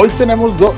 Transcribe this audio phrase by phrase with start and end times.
[0.00, 0.74] hoy tenemos dos.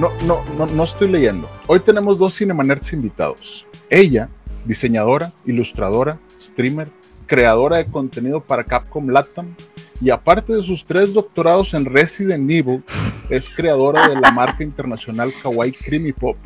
[0.00, 1.50] No, no, no, no estoy leyendo.
[1.66, 3.66] Hoy tenemos dos Cinemanerds invitados.
[3.90, 4.28] Ella,
[4.64, 6.88] diseñadora, ilustradora, streamer,
[7.26, 9.54] creadora de contenido para Capcom Latam
[10.00, 12.82] y aparte de sus tres doctorados en Resident Evil,
[13.28, 16.36] es creadora de la marca internacional Kawaii Creamy Pop.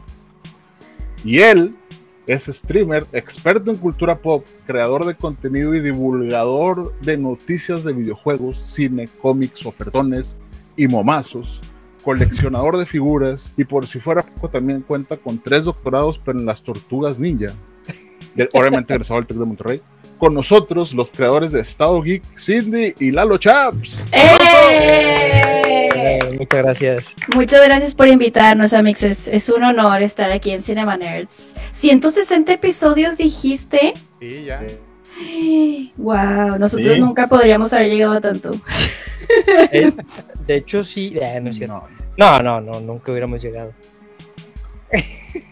[1.25, 1.77] Y él
[2.27, 8.59] es streamer, experto en cultura pop, creador de contenido y divulgador de noticias de videojuegos,
[8.59, 10.41] cine, cómics, ofertones
[10.77, 11.61] y momazos,
[12.05, 16.47] coleccionador de figuras y por si fuera poco también cuenta con tres doctorados pero en
[16.47, 17.53] las tortugas ninja,
[18.35, 19.83] de- obviamente egresado del TEC de Monterrey.
[20.19, 24.03] Con nosotros los creadores de Estado Geek, Cindy y Lalo Chaps.
[24.13, 25.89] ¡Eh!
[25.95, 27.17] Eh, muchas gracias.
[27.35, 29.03] Muchas gracias por invitarnos, Amix.
[29.03, 31.55] Es, es un honor estar aquí en Cinema Nerds.
[31.73, 33.95] 160 episodios dijiste.
[34.19, 34.63] Sí, ya.
[35.97, 37.01] Wow, nosotros Sí.
[37.01, 38.51] nunca podríamos haber llegado a tanto.
[40.47, 41.17] De hecho, sí.
[41.21, 41.87] eh, no, es cierto.
[42.17, 43.73] No, no, no, no, nunca hubiéramos llegado.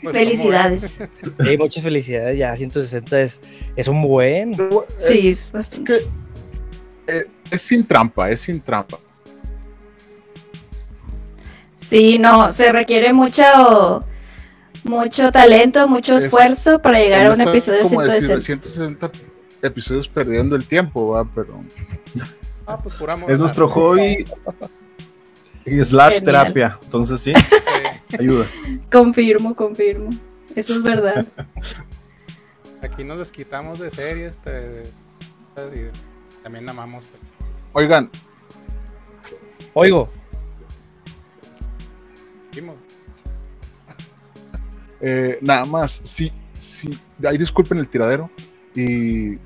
[0.02, 1.04] Pues, Felicidades.
[1.44, 2.36] Sí, muchas felicidades.
[2.36, 3.40] Ya 160 es,
[3.76, 4.52] es un buen.
[4.54, 5.98] eh, Sí, es Es bastante.
[7.06, 8.98] que eh, es sin trampa, es sin trampa.
[11.76, 14.00] Sí, no, se requiere mucho,
[14.84, 18.66] mucho talento, mucho Es- esfuerzo para llegar a un Está episodio de como decir, 160.
[18.68, 19.10] 160
[19.62, 21.24] episodios perdiendo el tiempo, ¿va?
[21.24, 21.60] pero
[22.66, 23.30] Ah, pues amor.
[23.30, 24.24] Es nuestro hobby
[25.64, 26.24] y slash Genial.
[26.24, 26.78] terapia.
[26.82, 27.32] Entonces sí,
[28.18, 28.46] ayuda.
[28.92, 30.10] Confirmo, confirmo.
[30.54, 31.26] Eso es verdad.
[32.82, 34.38] aquí nos desquitamos de series.
[34.38, 34.82] te-
[35.74, 35.90] y
[36.42, 37.04] también amamos.
[37.04, 37.22] pues,
[37.72, 38.10] oigan,
[39.74, 40.08] Oigo,
[42.54, 42.76] Vimos.
[45.00, 46.88] eh, nada más, si, si,
[47.26, 48.30] ahí disculpen el tiradero
[48.74, 49.36] y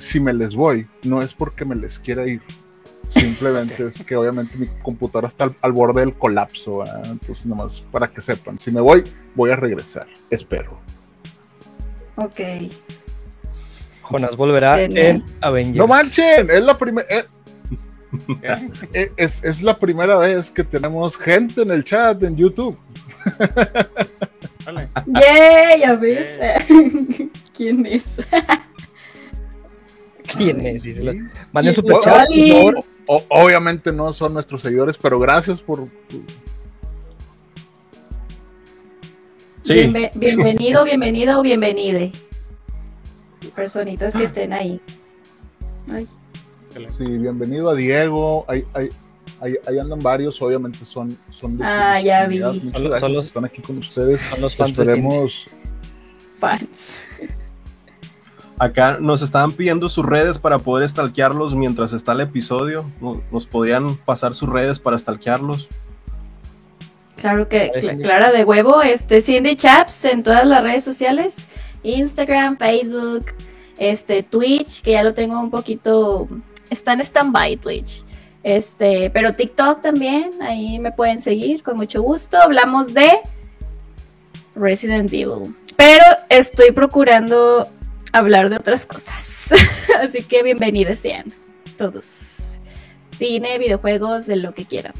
[0.00, 2.42] si me les voy, no es porque me les quiera ir,
[3.08, 7.80] simplemente es que obviamente mi computadora está al, al borde del colapso, entonces nada más
[7.80, 10.80] para que sepan, si me voy, voy a regresar, espero.
[12.16, 12.40] Ok.
[14.10, 15.76] Jonas volverá en Avengers.
[15.76, 17.06] No manchen, es la primera...
[18.92, 19.10] ¿Qué?
[19.16, 22.76] Es, es la primera vez que tenemos gente en el chat en YouTube.
[24.66, 24.88] Vale.
[25.06, 25.84] ¡Yay!
[25.84, 26.66] A ver.
[27.56, 28.20] ¿Quién es?
[30.44, 30.82] ¿Quién es?
[30.82, 31.12] Dice la-
[31.52, 32.50] Manden Sí, super o- chat, por Oli.
[32.52, 32.84] favor.
[33.06, 35.86] O- obviamente no son nuestros seguidores, pero gracias por.
[39.62, 42.12] Sí, Bienve- bienvenido, bienvenido o bienvenide.
[43.54, 44.80] Personitas que estén ahí.
[45.92, 46.06] Ay.
[46.96, 48.44] Sí, bienvenido a Diego.
[48.48, 48.88] Ahí, ahí,
[49.40, 51.16] ahí, ahí andan varios, obviamente son.
[51.30, 52.38] son de Ah, ya vi.
[52.38, 54.20] Son son los- están aquí con ustedes.
[54.30, 54.70] Son los fans.
[54.78, 55.46] Esperemos.
[56.38, 57.04] fans.
[58.60, 62.84] Acá nos estaban pidiendo sus redes para poder stalkearlos mientras está el episodio.
[63.00, 65.68] Nos, nos podrían pasar sus redes para stalkearlos.
[67.16, 68.02] Claro que, cl-.
[68.02, 71.46] Clara de huevo, este Cindy Chaps en todas las redes sociales,
[71.82, 73.26] Instagram, Facebook,
[73.78, 76.28] este Twitch, que ya lo tengo un poquito,
[76.68, 78.04] está en stand-by Twitch.
[78.42, 82.36] Este, pero TikTok también, ahí me pueden seguir con mucho gusto.
[82.38, 83.20] Hablamos de
[84.54, 85.56] Resident Evil.
[85.76, 87.66] Pero estoy procurando
[88.12, 89.50] hablar de otras cosas.
[90.02, 91.26] Así que bienvenidos sean
[91.78, 92.60] todos.
[93.16, 94.94] Cine, videojuegos, de lo que quieran.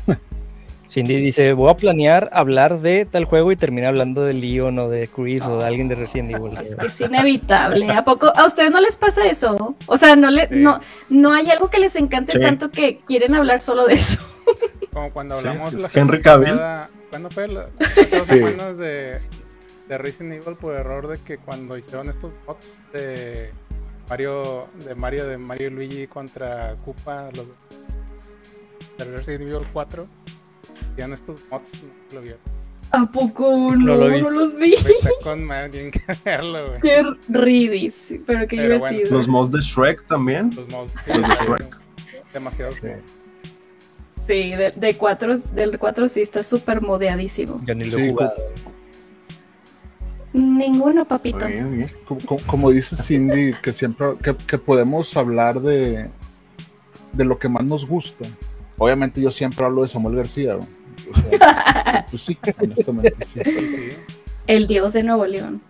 [0.89, 4.89] Cindy dice, voy a planear hablar de tal juego y termina hablando de Leon o
[4.89, 6.53] de Chris o de alguien de Resident Evil.
[6.61, 7.89] Es que es inevitable.
[7.93, 9.77] ¿A poco a ustedes no les pasa eso?
[9.87, 10.57] O sea, no le, Sí.
[10.57, 12.41] no, no hay algo que les encante Sí.
[12.41, 14.19] tanto que quieren hablar solo de eso.
[14.93, 16.61] Como cuando Sí, hablamos es la Henry Cavill.
[17.09, 17.47] ¿Cuándo fue?
[17.47, 18.35] La, hace dos Sí.
[18.35, 19.21] semanas de,
[19.91, 23.51] de Resident Evil por error de que cuando hicieron estos bots de
[24.09, 27.49] Mario, de Mario, de Mario y Luigi contra Koopa, los
[28.97, 30.07] de Resident Evil 4,
[30.93, 32.41] hacían estos bots, no lo vieron.
[32.93, 33.77] ¿A poco no?
[33.77, 34.31] No lo he No, visto.
[34.31, 34.75] los vi.
[35.25, 35.39] Con
[35.73, 36.81] tienen que verlo, güey.
[36.83, 39.17] Qué ridis, pero qué Pero bueno, divertido.
[39.19, 40.51] Los mods de Shrek también.
[40.55, 41.77] Los mods, sí, Los de Shrek.
[42.33, 42.71] demasiado.
[42.73, 42.89] Sí.
[44.25, 47.61] Sí, de, de cuatro, del 4 sí está súper modeadísimo.
[47.65, 48.35] Yo ni lo Sí, he jugado.
[50.33, 51.45] Ninguno, papito.
[52.47, 56.09] Como, dice Cindy, que siempre que, que podemos hablar de,
[57.13, 58.29] de lo que más nos gusta.
[58.79, 60.55] Obviamente yo siempre hablo de Samuel García.
[60.55, 60.61] ¿no?
[61.13, 63.41] O sea, pues sí, honestamente sí.
[63.45, 63.89] Sí, sí.
[64.47, 65.61] El dios de Nuevo León.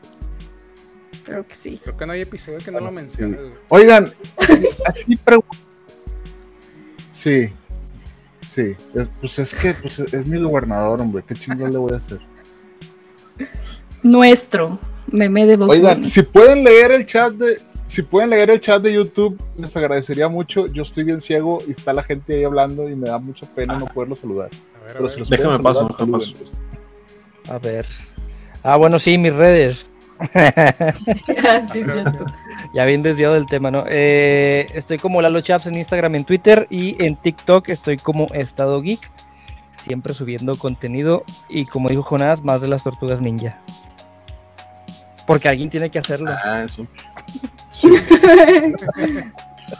[1.24, 1.80] Creo que sí.
[1.82, 3.38] Creo que no hay episodio que no lo mencione.
[3.68, 4.10] Oigan,
[4.86, 5.56] así pregunto.
[7.12, 7.48] Sí,
[8.46, 8.74] sí.
[8.94, 11.22] es- pues es que pues es mi gobernador, hombre.
[11.26, 12.20] ¿Qué chingón le voy a hacer?
[14.02, 17.58] Nuestro meme de Vox Oigan, si pueden leer el chat de.
[17.86, 20.66] Si pueden leer el chat de YouTube, les agradecería mucho.
[20.68, 23.76] Yo estoy bien ciego y está la gente ahí hablando y me da mucha pena
[23.78, 24.48] no poderlo saludar.
[24.76, 25.10] A ver, a Pero ver.
[25.12, 27.50] si los Déjame paso, saludar, déjame pues.
[27.50, 27.86] A ver.
[28.62, 29.88] Ah, bueno, sí, mis redes.
[31.72, 31.82] Sí.
[32.74, 33.84] Ya bien desviado del tema, ¿no?
[33.88, 38.80] Eh, estoy como Lalo Chaps en Instagram, en Twitter y en TikTok estoy como Estado
[38.82, 39.00] Geek.
[39.82, 43.60] Siempre subiendo contenido y como dijo Jonás, más de las tortugas ninja.
[45.30, 46.28] Porque alguien tiene que hacerlo.
[46.44, 46.84] Ah, sí.
[47.70, 47.88] Sí.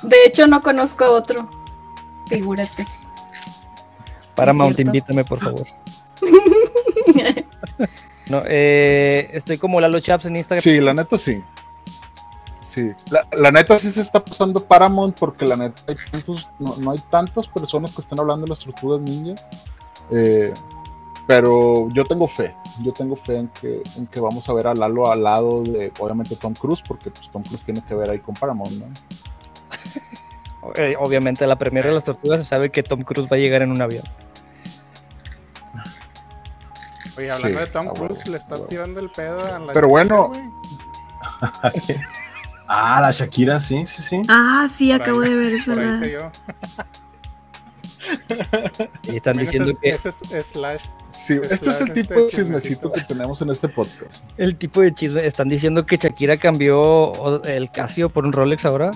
[0.02, 1.50] De hecho, no conozco a otro.
[2.29, 2.87] Figúrate.
[4.37, 4.91] Paramount, cierto.
[4.91, 5.67] invítame, por favor.
[8.29, 10.62] No, eh, estoy como Lalo Chaps en Instagram.
[10.62, 11.43] Sí, la neta sí.
[12.62, 16.76] Sí, la, la neta sí se está pasando Paramount porque la neta hay tantos- no,
[16.76, 19.35] no hay tantas personas que están hablando de las tortugas ninja.
[20.12, 20.55] Eh,
[21.26, 24.75] pero yo tengo fe, yo tengo fe en que, en que vamos a ver a
[24.75, 28.19] Lalo al lado de obviamente Tom Cruise, porque pues, Tom Cruise tiene que ver ahí
[28.19, 28.87] con Paramount, ¿no?
[31.00, 33.62] Obviamente, a la primera de las tortugas se sabe que Tom Cruise va a llegar
[33.62, 34.05] en un avión.
[37.17, 38.66] Oye, hablando Sí, de Tom Cruise, bueno, le está bueno.
[38.66, 40.32] tirando el pedo a la Pero bueno.
[42.73, 44.23] Ah, la Shakira, sí, sí, sí.
[44.28, 46.00] Ah, sí, Por acabo ahí- de ver, es verdad.
[49.05, 50.85] Y están diciendo ese que es- ese es slash.
[51.08, 52.93] Sí, Es esto es el claro, tipo este de chismecito chismecito.
[52.93, 54.25] que tenemos en este podcast.
[54.37, 55.26] el tipo de chisme.
[55.26, 58.91] Están diciendo que Shakira cambió el Casio por un Rolex ahora.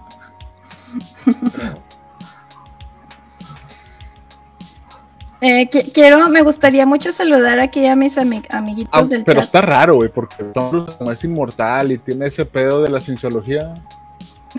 [5.40, 9.36] Eh, qui- quiero, me gustaría mucho saludar aquí a mis ami- amiguitos Ah, del pero
[9.36, 9.44] chat.
[9.44, 13.72] está raro, güey, porque Tom es inmortal y tiene ese pedo de la cienciología.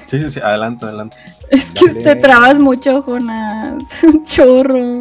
[0.06, 0.39] Sí, sí, sí.
[0.41, 1.18] Adelante, adelante.
[1.50, 2.01] Es que Dale.
[2.03, 3.83] te trabas mucho, Jonas.
[4.03, 5.00] Un chorro.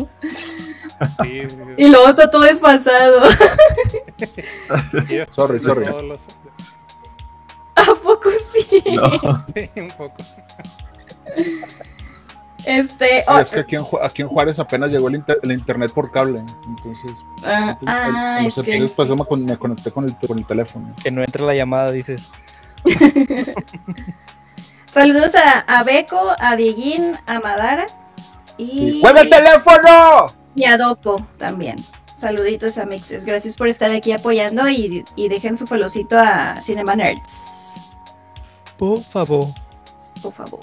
[1.23, 3.23] Sí, sí, Y luego está todo desfasado.
[5.09, 5.85] sí, es- Sorry, sí, sorry.
[6.07, 6.27] los-
[7.77, 8.83] ¿A poco sí?
[8.97, 9.45] No.
[9.55, 10.17] Sí, un poco.
[12.67, 13.21] Este.
[13.21, 15.53] Sí, oh, es que aquí en, Ju- aquí en Juárez apenas llegó el, inter- el
[15.53, 16.41] internet por cable.
[16.67, 17.13] Entonces,
[17.45, 18.81] ah, entonces, ah, como es se- que.
[18.83, 20.93] después con- me conecté con el, con el teléfono.
[21.03, 22.29] Que no entre la llamada, dices.
[24.99, 27.87] Saludos a, a Beco, a Dieguín, a Madara
[28.57, 30.27] y, ¡Mueve el teléfono!
[30.57, 31.77] y a Doco también.
[32.17, 33.25] Saluditos a Mixes.
[33.25, 37.81] Gracias por estar aquí apoyando y, y dejen su folocito a Cinema Nerds,
[38.77, 39.47] Por favor.
[40.21, 40.61] por favor.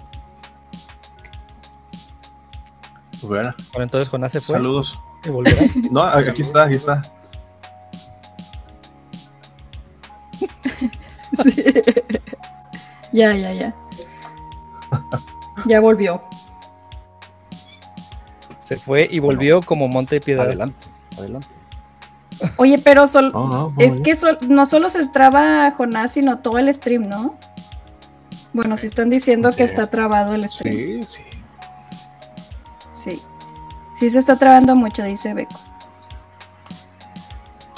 [3.22, 4.56] Bueno, Bueno, entonces Jonás se fue.
[4.56, 5.00] saludos.
[5.24, 5.62] y volverá.
[5.92, 7.02] No, aquí está, aquí está.
[13.14, 13.74] ya, ya, ya.
[15.66, 16.22] Ya volvió.
[18.64, 20.44] Se fue y volvió como Monte de Piedra.
[20.44, 21.48] Adelante, adelante.
[22.58, 26.58] Oye, pero sol- No, no, es que sol- no solo se traba Jonás, sino todo
[26.58, 27.36] el stream, ¿no?
[28.54, 30.76] Bueno, si están diciendo que está trabado el stream.
[30.76, 31.22] Sí, sí.
[33.04, 33.22] Sí.
[34.00, 35.60] Sí se está trabando mucho, dice Beco.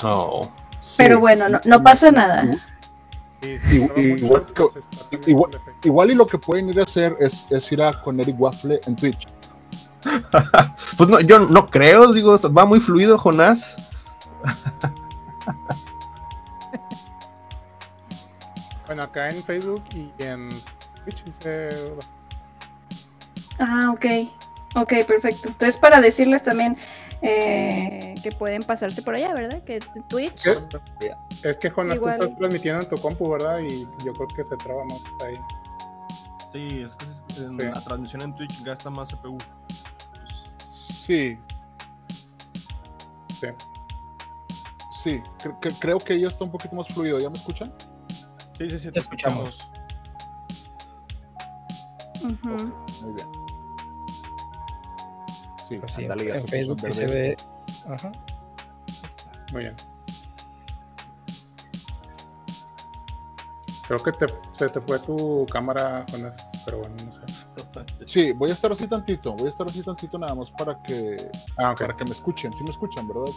[0.03, 0.49] Oh.
[0.97, 2.45] Pero bueno, no, no pasa nada.
[3.55, 3.89] Sí, sí,
[5.09, 5.31] que-.
[5.83, 8.81] Igual y lo que pueden ir a hacer es, es ir a con Eric Waffle
[8.85, 9.27] en Twitch.
[10.97, 13.77] Pues no, yo no creo, digo, va muy fluido, Jonás.
[18.87, 20.49] Bueno, acá en Facebook y en
[21.03, 21.69] Twitch dice
[23.59, 24.05] Ah, ok.
[24.75, 25.49] Ok, perfecto.
[25.49, 26.77] Entonces, para decirles también
[27.21, 29.63] eh, que pueden pasarse por allá, ¿verdad?
[29.63, 30.43] Que Twitch.
[30.43, 31.13] ¿Qué?
[31.43, 32.17] Es que Jonas, Igual.
[32.19, 33.59] tú estás transmitiendo en tu compu, ¿verdad?
[33.59, 35.35] Y yo creo que se traba más ahí.
[36.51, 37.05] Sí, es que
[37.43, 37.57] en Sí.
[37.67, 39.37] la transmisión en Twitch gasta más CPU.
[41.05, 41.37] Sí,
[43.39, 43.47] Sí.
[45.03, 45.21] sí.
[45.39, 47.19] Cre- cre- creo que ya está un poquito más fluido.
[47.19, 47.73] ¿Ya me escuchan?
[48.53, 49.69] Sí, sí, sí, Te escuchamos.
[52.23, 53.46] Muy bien.
[55.67, 57.37] Sí, Pues sí, en Facebook sí se ve.
[57.89, 58.11] Ajá.
[59.51, 59.75] Muy bien.
[63.87, 68.05] Creo que te, se te fue tu cámara, Jonas, pero bueno, no sé.
[68.05, 69.33] Sí, voy a estar así tantito.
[69.33, 71.15] Voy a estar así tantito nada más para que,
[71.57, 72.51] Ah, para que me escuchen.
[72.57, 73.31] Sí me escuchan, ¿verdad?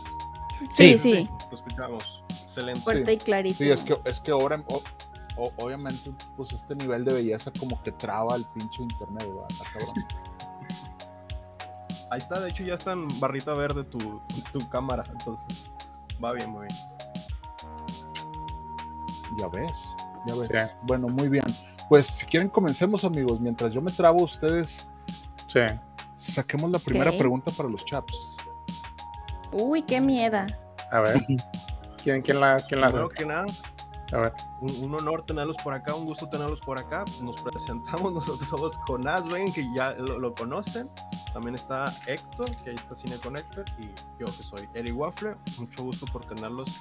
[0.71, 0.99] Sí, Sí.
[0.99, 1.31] sí.
[1.49, 2.23] Te escuchamos.
[2.29, 2.81] Excelente.
[2.81, 3.73] Fuerte y Sí, clarísimo.
[3.75, 4.83] es que, es que ahora, o-
[5.37, 9.47] o- obviamente, pues este nivel de belleza como que traba el pinche internet, ¿verdad?
[9.51, 9.95] Está cabrón.
[12.11, 14.21] Ahí está, de hecho ya está en barrita verde tu,
[14.53, 15.71] tu cámara, entonces
[16.23, 16.79] va bien, muy bien.
[19.39, 19.73] Ya ves,
[20.27, 20.49] ya ves.
[20.51, 20.75] Sí.
[20.83, 21.45] Bueno, muy bien.
[21.89, 24.89] Pues si quieren comencemos amigos, mientras yo me trabo ustedes
[25.49, 25.61] Sí.
[26.17, 28.13] saquemos la primera pregunta para los chaps.
[29.53, 30.39] Uy, qué miedo.
[30.93, 31.21] A ver.
[32.03, 33.47] ¿Quién, quién la, quién la Primero que nada,
[34.13, 34.33] A ver.
[34.61, 37.05] un, un honor tenerlos por acá, un gusto tenerlos por acá.
[37.23, 40.89] Nos presentamos, nosotros somos Jonás, ven que ya lo, lo conocen.
[41.33, 43.87] También está Héctor, que ahí está Cine Connector, y
[44.19, 45.37] yo que soy Eric Waffle.
[45.59, 46.81] Mucho gusto por tenerlos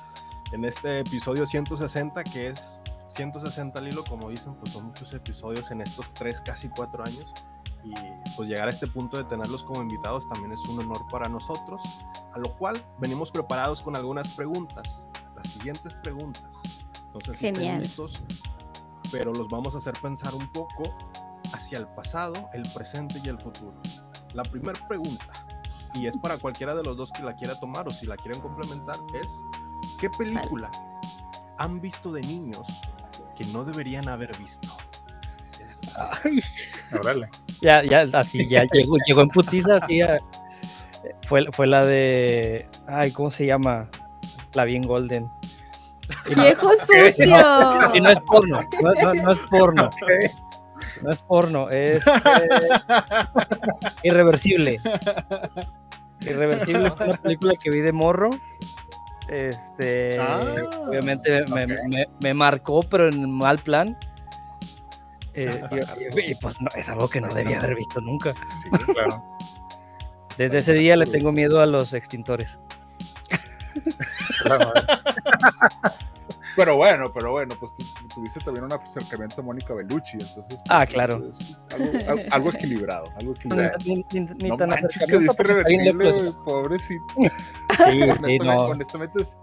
[0.52, 2.80] en este episodio 160, que es
[3.10, 7.34] 160 al hilo, como dicen, pues son muchos episodios en estos tres, casi cuatro años.
[7.84, 7.94] Y
[8.36, 11.82] pues llegar a este punto de tenerlos como invitados también es un honor para nosotros,
[12.34, 15.06] a lo cual venimos preparados con algunas preguntas.
[15.36, 16.58] Las siguientes preguntas.
[17.14, 18.24] No sé si estén listos,
[19.12, 20.96] pero los vamos a hacer pensar un poco
[21.54, 23.82] hacia el pasado, el presente y el futuro.
[24.34, 25.26] La primera pregunta,
[25.96, 28.40] y es para cualquiera de los dos que la quiera tomar o si la quieren
[28.42, 29.28] complementar, es
[30.00, 30.70] ¿qué película
[31.58, 32.66] han visto de niños
[33.36, 34.70] que no deberían haber visto?
[36.98, 37.30] Órale.
[37.62, 39.98] Ya, ya, así, ya llegó, llegó en putiza, así.
[40.00, 40.18] ya.
[41.28, 42.68] Fue, fue la de.
[42.88, 43.90] Ay, ¿cómo se llama?
[44.54, 45.30] La bien Golden.
[46.36, 47.94] No, Viejo sucio.
[47.94, 49.90] y no es porno, no, no- no es porno.
[51.02, 52.70] No es porno, es eh,
[54.04, 54.80] irreversible.
[56.22, 58.30] Irreversible es una película que vi de morro.
[59.30, 60.42] Este, Ah,
[60.88, 61.72] obviamente me, ok.
[61.90, 63.98] me- me marcó, pero en mal plan.
[65.36, 65.62] Eh,
[66.16, 68.34] y- y, pues no, es algo que no debía haber visto nunca.
[68.34, 68.70] Sí.
[68.94, 69.24] Claro.
[70.38, 72.58] Desde ese día le tengo miedo a los extintores.
[74.44, 74.74] claro.
[76.60, 80.44] Pero bueno, pero bueno, pues tú, tuviste también un acercamiento a Mónica Bellucci, entonces.
[80.48, 81.32] pues, Ah, claro.
[81.74, 83.78] algo, al- algo equilibrado, algo equilibrado.
[83.86, 85.44] ni- ni- ni No tan manches que diste
[85.94, 87.06] güey, pobrecito.
[87.18, 88.58] Sí, sí, honestamente, no.
[88.66, 89.38] honestamente es-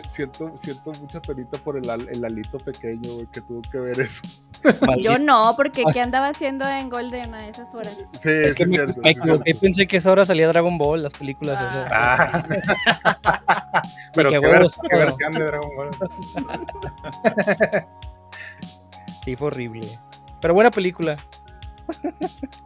[0.00, 4.22] siento, siento mucha penita por el, el alito pequeño güey, que tuvo que ver eso.
[4.86, 5.12] maldito.
[5.12, 7.96] Yo no, porque ¿qué andaba haciendo en Golden a esas horas?
[8.22, 9.00] Sí, Es que es me, cierto.
[9.02, 9.44] me es cierto.
[9.60, 11.88] pensé que esa hora salía Dragon Ball, las películas esas.
[11.92, 12.44] Ah.
[14.14, 15.90] Pero qué, versión de Dragon Ball.
[19.24, 19.88] Sí, fue horrible.
[20.42, 21.16] Pero buena película.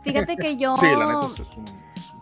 [0.02, 0.76] Fíjate que yo.
[0.78, 1.64] Sí, la neta es un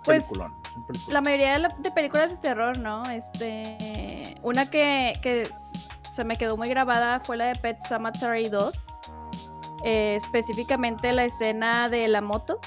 [0.07, 0.55] Pues, peliculón.
[0.65, 1.13] es un peliculón.
[1.15, 3.03] La mayoría de, la- de películas de terror, ¿no?
[3.11, 4.35] Este.
[4.43, 5.13] Una que,
[6.13, 8.75] se me quedó muy grabada fue la de Pet Cemetery 2.
[9.85, 12.59] eh, específicamente la escena de la moto.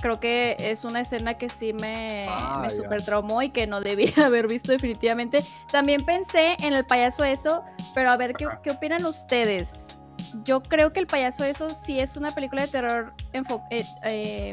[0.00, 3.80] Creo que es una escena que sí me, Ah, me super traumó y que no
[3.80, 5.44] debía haber visto definitivamente.
[5.70, 9.98] También pensé en el payaso eso, pero a ver qué opinan ustedes.
[10.44, 14.52] Yo creo que el payaso eso sí es una película de terror enfo- eh, eh,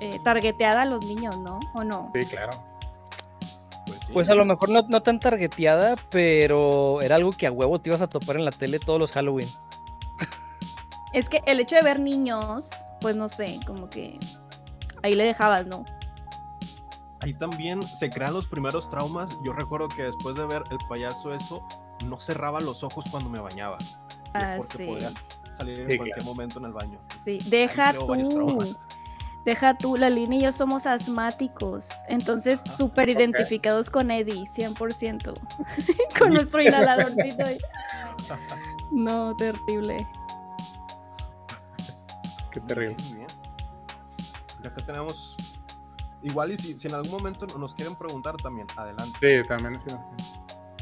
[0.00, 1.58] eh, targeteada a los niños, ¿no?
[1.74, 2.10] ¿O no?
[2.14, 2.50] Sí, claro.
[3.86, 4.12] Pues, sí.
[4.12, 7.88] Pues a lo mejor no, no tan targeteada, pero era algo que a huevo te
[7.90, 9.48] ibas a topar en la tele todos los Halloween.
[11.12, 12.68] Es que el hecho de ver niños,
[13.00, 14.18] pues no sé, como que
[15.02, 15.84] ahí le dejabas, ¿no?
[17.22, 19.30] Ahí también se crean los primeros traumas.
[19.44, 21.66] Yo recuerdo que después de ver el payaso eso,
[22.04, 23.78] no cerraba los ojos cuando me bañaba.
[24.34, 24.86] Ah, porque sí.
[24.86, 25.10] podía
[25.56, 26.24] salir en Sí, cualquier claro.
[26.30, 26.98] momento en el baño.
[27.24, 28.76] Sí, deja tú.
[29.44, 35.32] Deja tú, la Lina y yo somos asmáticos, entonces Ah, súper identificados con Eddie, 100%.
[36.18, 37.44] con nuestro inhaladorcito.
[38.92, 39.96] No, terrible.
[42.52, 42.96] Qué terrible.
[43.04, 43.26] Bien, bien.
[44.62, 45.36] Y acá tenemos.
[46.22, 49.42] Igual, y si, si en algún momento nos quieren preguntar también, adelante.
[49.42, 49.86] Sí, también sí.
[49.94, 50.40] nos-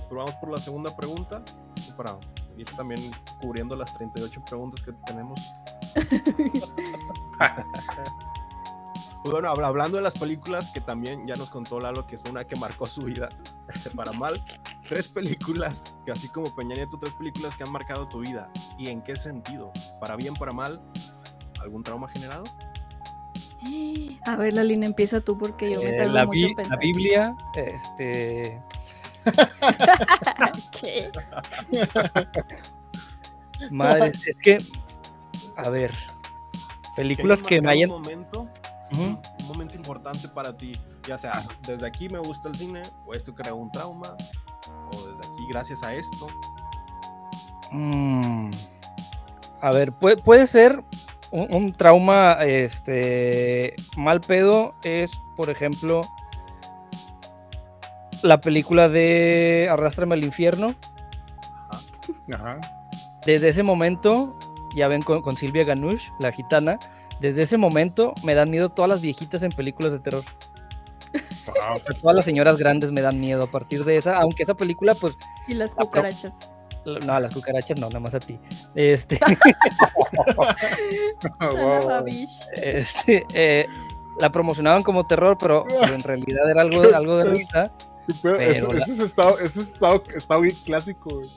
[0.09, 1.43] Pero vamos por la segunda pregunta.
[1.77, 2.17] y Para
[2.57, 3.01] ir también
[3.41, 5.41] cubriendo las 38 preguntas que tenemos.
[9.27, 12.45] Bueno, habla- hablando de las películas que también ya nos contó Lalo, que fue una
[12.45, 13.31] que marcó su vida
[13.97, 14.35] para mal.
[14.87, 18.51] Tres películas, que así como Peña Nieto, tres películas que han marcado tu vida.
[18.79, 19.73] ¿Y en qué sentido?
[19.99, 20.79] ¿Para bien, para mal?
[21.63, 22.45] ¿Algún trauma generado?
[24.27, 26.57] A ver, la Lina, empieza tú porque yo me Eh, tardo la, mucho en la
[26.57, 26.79] pensar.
[26.81, 28.61] Biblia, este.
[30.81, 31.11] ¿Qué?
[33.71, 34.59] Madre, es que.
[35.57, 35.93] A ver.
[36.97, 37.91] Películas que me haya hayan.
[37.91, 38.49] Un momento,
[38.93, 40.73] un momento importante para ti.
[41.07, 44.17] Ya sea, desde aquí me gusta el cine, o esto creó un trauma,
[44.93, 46.29] o desde aquí, gracias a esto.
[47.73, 48.51] Mm.
[49.61, 50.85] A ver, puede, puede ser
[51.31, 56.03] un, un trauma este mal pedo es, por ejemplo,
[58.25, 60.75] la película de Arrástrame al infierno.
[62.33, 62.59] Ajá.
[63.27, 64.37] Desde ese momento,
[64.75, 66.79] ya ven con, con Silvia Ganush, la gitana,
[67.21, 70.25] Desde ese momento me dan miedo todas las viejitas en películas de terror.
[71.47, 71.81] Wow.
[72.03, 75.15] Todas las señoras grandes me dan miedo a partir de esa, aunque esa película, pues,
[75.47, 76.53] Y las cucarachas.
[76.85, 78.39] no, las cucarachas no, nada más a ti.
[78.75, 79.37] Este, Sana
[81.53, 81.87] Wow.
[81.87, 82.31] Babish.
[82.57, 83.67] este, eh,
[84.21, 87.73] la promocionaban como terror, pero, pero en realidad era algo, algo de risa.
[88.23, 91.11] Pero Eso- la- es estado, ese es estado, estado bien clásico.
[91.15, 91.31] güey.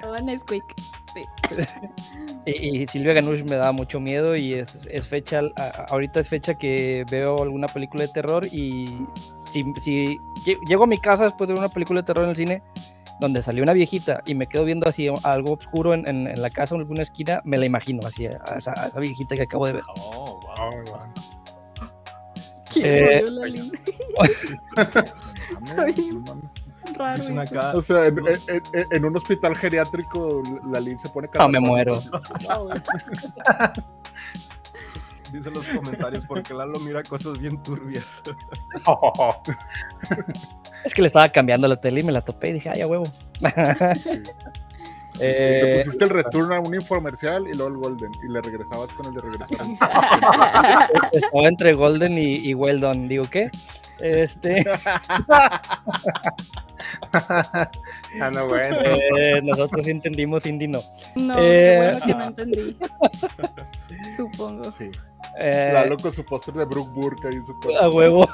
[0.00, 0.64] Todo Nesquik.
[1.14, 1.22] Sí.
[2.46, 5.40] Y, y Silvia Ganush me daba mucho miedo y es, es fecha,
[5.90, 9.06] ahorita es fecha que veo alguna película de terror y
[9.44, 12.30] si, si lle- llego a mi casa después de ver una película de terror en
[12.30, 12.62] el cine
[13.20, 16.50] donde salió una viejita y me quedo viendo así algo oscuro en, en- en la
[16.50, 19.42] casa o en alguna esquina, me la imagino así, a esa, a esa viejita que
[19.42, 19.82] acabo de ver.
[19.96, 20.70] Oh, wow.
[20.86, 21.00] Wow.
[22.72, 23.24] ¿Quién Eh,
[25.86, 26.24] bien.
[26.96, 27.78] Raro eso.
[27.78, 31.60] O sea, en, en- en- en un hospital geriátrico, la Lin se pone No, me
[31.60, 32.00] muero.
[35.32, 38.22] dicen los comentarios, porque Lalo mira cosas bien turbias.
[40.84, 42.88] Es que le estaba cambiando la tele y me la topé y dije, ay, a
[42.88, 43.04] huevo.
[45.20, 48.12] Eh, pusiste el return a un infomercial y luego el golden.
[48.22, 49.58] Y le regresabas con el de regresar.
[51.12, 53.08] estaba entre Golden y, y Well Done.
[53.08, 53.50] Digo, ¿qué?
[54.00, 54.64] Este,
[57.12, 58.76] Ah, no, bueno.
[59.18, 60.80] eh, nosotros sí entendimos, Indy no.
[61.14, 62.76] No, Eh, qué bueno que no entendí.
[64.16, 64.64] Supongo.
[64.72, 64.90] Sí.
[65.38, 68.28] Eh, Lalo con su póster de Brooke Burke ahí en su A huevo.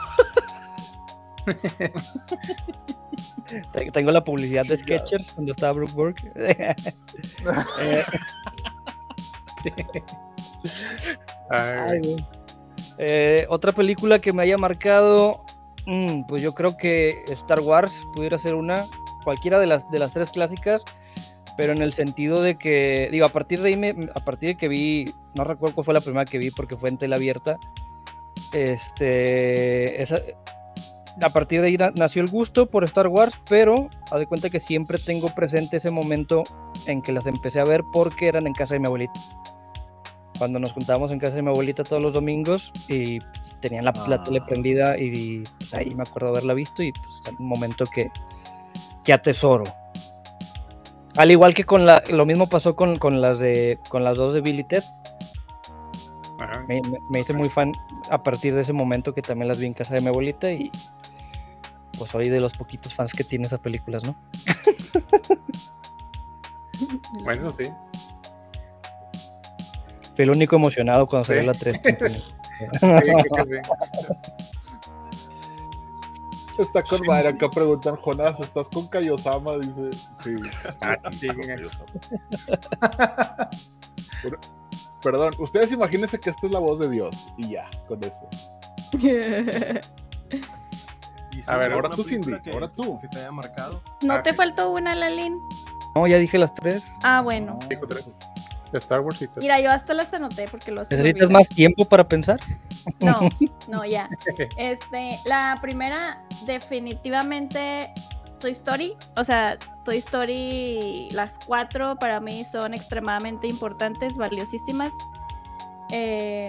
[3.73, 4.77] Te- Tengo la publicidad de.
[4.77, 6.33] Sketchers cuando estaba Brooke Burke.
[7.81, 8.05] Eh,
[11.51, 12.17] Ay, güey.
[12.99, 15.45] Eh, otra película que me haya marcado,
[15.87, 18.85] mm, pues yo creo que Star Wars pudiera ser una,
[19.25, 20.85] cualquiera de las, de las tres clásicas,
[21.57, 24.55] pero en el sentido de que, digo, a partir de ahí, me- a partir de
[24.57, 27.59] que vi, no recuerdo cuál fue la primera que vi porque fue en tela abierta,
[28.53, 30.17] este, esa,
[31.21, 34.51] a partir de ahí na- nació el gusto por Star Wars, pero haz de cuenta
[34.51, 36.43] que siempre tengo presente ese momento
[36.87, 39.13] en que las empecé a ver porque eran en casa de mi abuelita.
[40.39, 43.19] Cuando nos juntábamos en casa de mi abuelita todos los domingos y
[43.61, 44.23] tenían la, la Ah.
[44.25, 48.11] tele prendida y pues, ahí me acuerdo haberla visto y pues, es un momento que,
[49.03, 49.65] que atesoro.
[51.17, 54.35] Al igual que con la, lo mismo pasó con, con las de con las dos
[54.35, 54.85] de Billy Ted.
[56.69, 57.73] Me, me- me hice muy fan
[58.11, 60.71] a partir de ese momento que también las vi en casa de mi abuelita y
[61.99, 64.17] pues soy de los poquitos fans que tiene esas películas, ¿no?
[67.25, 67.65] Bueno, sí.
[70.15, 71.47] Fui el único emocionado cuando salió Sí.
[71.47, 71.81] la 3.
[72.73, 73.57] Sí, creo que sí.
[76.59, 77.29] Está con madre.
[77.29, 79.59] Acá preguntan, Jonás, ¿estás con Kaiosama?
[79.59, 79.91] Dice,
[80.25, 80.35] sí.
[80.81, 81.29] Ah, sí.
[84.23, 84.39] Pero-
[85.03, 87.29] Perdón, ustedes imagínense que esta es la voz de Dios.
[87.37, 88.29] Y ya, con eso.
[91.49, 92.99] A ver, ¿alguna ahora tú, Cindy, que- ahora tú.
[93.01, 93.81] Que te haya marcado.
[94.03, 94.37] ¿No Ah, te sí.
[94.37, 95.41] faltó una, Lalín?
[95.95, 96.93] No, ya dije las tres.
[97.03, 97.59] Ah, bueno.
[97.69, 98.09] Dijo tres.
[98.75, 99.39] Star Wars y tres.
[99.43, 102.39] Mira, yo hasta las anoté porque lo ¿Necesitas más tiempo para pensar?
[103.01, 103.19] No,
[103.69, 104.09] no, ya.
[104.57, 107.93] Este, la primera, definitivamente
[108.41, 108.97] Toy Story.
[109.17, 114.93] O sea, Toy Story, las cuatro para mí son extremadamente importantes, valiosísimas.
[115.91, 116.49] Eh,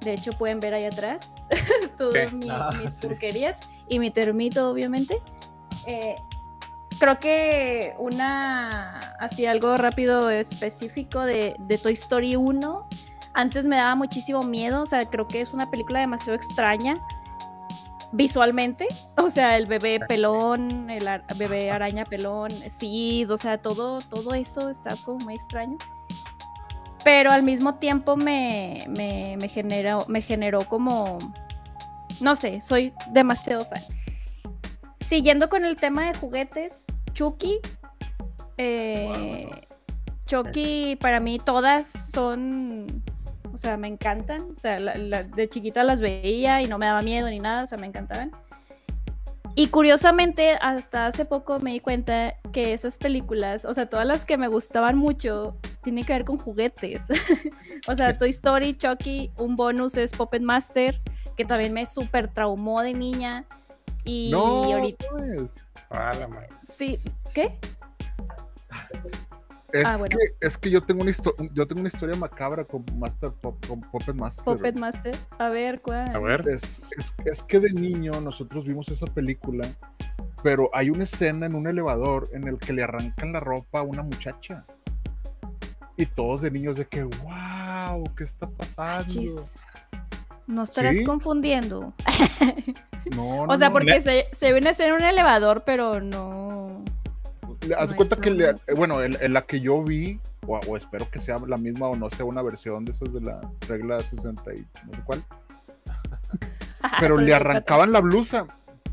[0.00, 1.34] de hecho, pueden ver ahí atrás
[1.98, 3.06] todas Ah, mis sí.
[3.06, 5.20] porquerías y mi termito, obviamente.
[5.86, 6.14] Eh,
[6.98, 12.88] creo que una, así algo rápido específico de, de Toy Story 1
[13.32, 16.94] antes me daba muchísimo miedo, o sea, creo que es una película demasiado extraña
[18.12, 24.00] visualmente, o sea, el bebé pelón, el ar- bebé araña pelón, Sid, o sea, todo,
[24.00, 25.76] todo eso está como muy extraño.
[27.04, 31.18] Pero al mismo tiempo me, me, me generó, me generó como,
[32.20, 33.82] no sé, soy demasiado fan.
[35.00, 37.58] Siguiendo con el tema de juguetes, Chucky,
[38.58, 39.48] eh,
[40.26, 43.02] Chucky para mí todas son,
[43.52, 44.42] o sea, me encantan.
[44.52, 47.64] O sea, la- la- de chiquita las veía y no me daba miedo ni nada,
[47.64, 48.30] o sea, me encantaban.
[49.56, 54.24] Y curiosamente, hasta hace poco me di cuenta que esas películas, o sea, todas las
[54.24, 57.08] que me gustaban mucho, tienen que ver con juguetes.
[57.88, 61.00] o sea, Toy Story, Chucky, un bonus es Puppet Master,
[61.40, 63.46] que también me súper traumó de niña.
[64.04, 65.64] Y no, ahorita, pues.
[65.88, 66.48] Ah, la madre.
[66.62, 67.00] sí,
[67.32, 67.58] ¿qué?
[69.72, 70.16] Es, Ah, bueno.
[70.18, 73.64] que, es que yo tengo una histo- yo tengo una historia macabra con Master Pop,
[73.66, 74.44] con Puppet Master.
[74.44, 75.16] Puppet Master.
[75.38, 76.14] A ver, ¿cuál?
[76.14, 76.46] A ver.
[76.48, 79.66] Es, es, es que de niño nosotros vimos esa película,
[80.42, 83.82] pero hay una escena en un elevador en el que le arrancan la ropa a
[83.82, 84.64] una muchacha.
[85.96, 89.04] Y todos de niños de que, wow, wow, ¿qué está pasando?
[89.06, 89.56] Chis.
[90.50, 91.04] No estarás ¿Sí?
[91.04, 91.92] confundiendo.
[93.14, 93.72] No, no, O sea, no.
[93.74, 96.84] porque se, se viene a ser un elevador, pero no.
[97.78, 101.08] Haz No cuenta que, le- bueno, en, en la que yo vi, o, o espero
[101.10, 104.54] que sea la misma o no sea una versión de esas de la regla 60
[104.54, 105.22] y no sé cuál,
[107.00, 107.50] pero le 34.
[107.50, 108.46] arrancaban la blusa.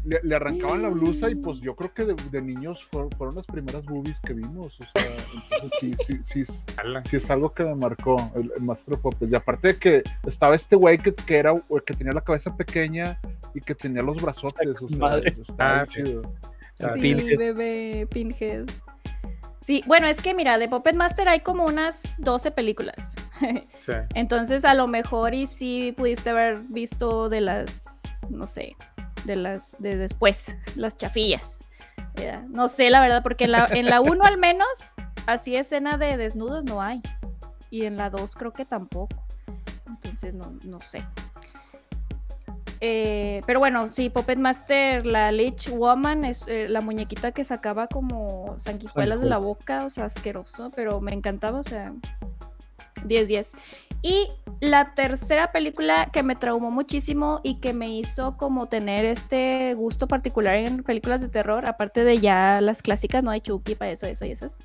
[0.07, 3.35] Le, le arrancaban la blusa y pues yo creo que de, de niños fue- fueron
[3.35, 4.73] las primeras boobies que vimos.
[4.79, 5.11] O sea,
[5.53, 6.45] entonces sí, sí, sí,
[7.09, 9.31] sí es algo que me marcó el, el Master Puppets.
[9.31, 11.53] Y aparte de que estaba este güey que, que era
[11.85, 13.19] que tenía la cabeza pequeña
[13.53, 14.81] y que tenía los brazotes.
[14.81, 15.35] O sea, Madre.
[15.41, 16.03] estaba Ah, bien sí.
[16.11, 16.21] chido.
[16.79, 17.37] Ah, Sí, Pinhead.
[17.37, 18.65] bebé, Pinhead.
[19.59, 23.15] Sí, bueno, es que mira, de Puppet Master hay como unas 12 películas.
[23.87, 23.93] Sí.
[24.15, 28.75] Entonces, a lo mejor y sí pudiste haber visto de las, no sé,
[29.27, 31.63] de las de después, las chafillas.
[32.15, 34.67] Ya, No sé, la verdad, porque en la, en la 1 al menos,
[35.27, 37.01] así escena de desnudos no hay.
[37.69, 39.23] Y en la 2 creo que tampoco.
[39.85, 41.05] Entonces, no, no sé.
[42.79, 47.87] Eh, pero bueno, sí, Puppet Master, la Lich Woman, es eh, la muñequita que sacaba
[47.87, 51.93] como sanguijuelas de la boca, o sea, asqueroso, pero me encantaba, o sea,
[53.03, 53.57] 10-10.
[54.01, 54.27] Y
[54.59, 60.07] la tercera película que me traumó muchísimo y que me hizo como tener este gusto
[60.07, 64.05] particular en películas de terror, aparte de ya las clásicas, no hay Chucky, para eso,
[64.07, 64.57] eso y esas.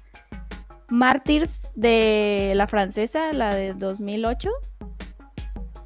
[0.88, 4.50] Mártires de la francesa, la de 2008.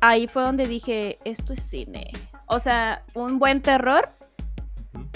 [0.00, 2.11] Ahí fue donde dije, esto es cine.
[2.46, 4.09] O sea, un buen terror,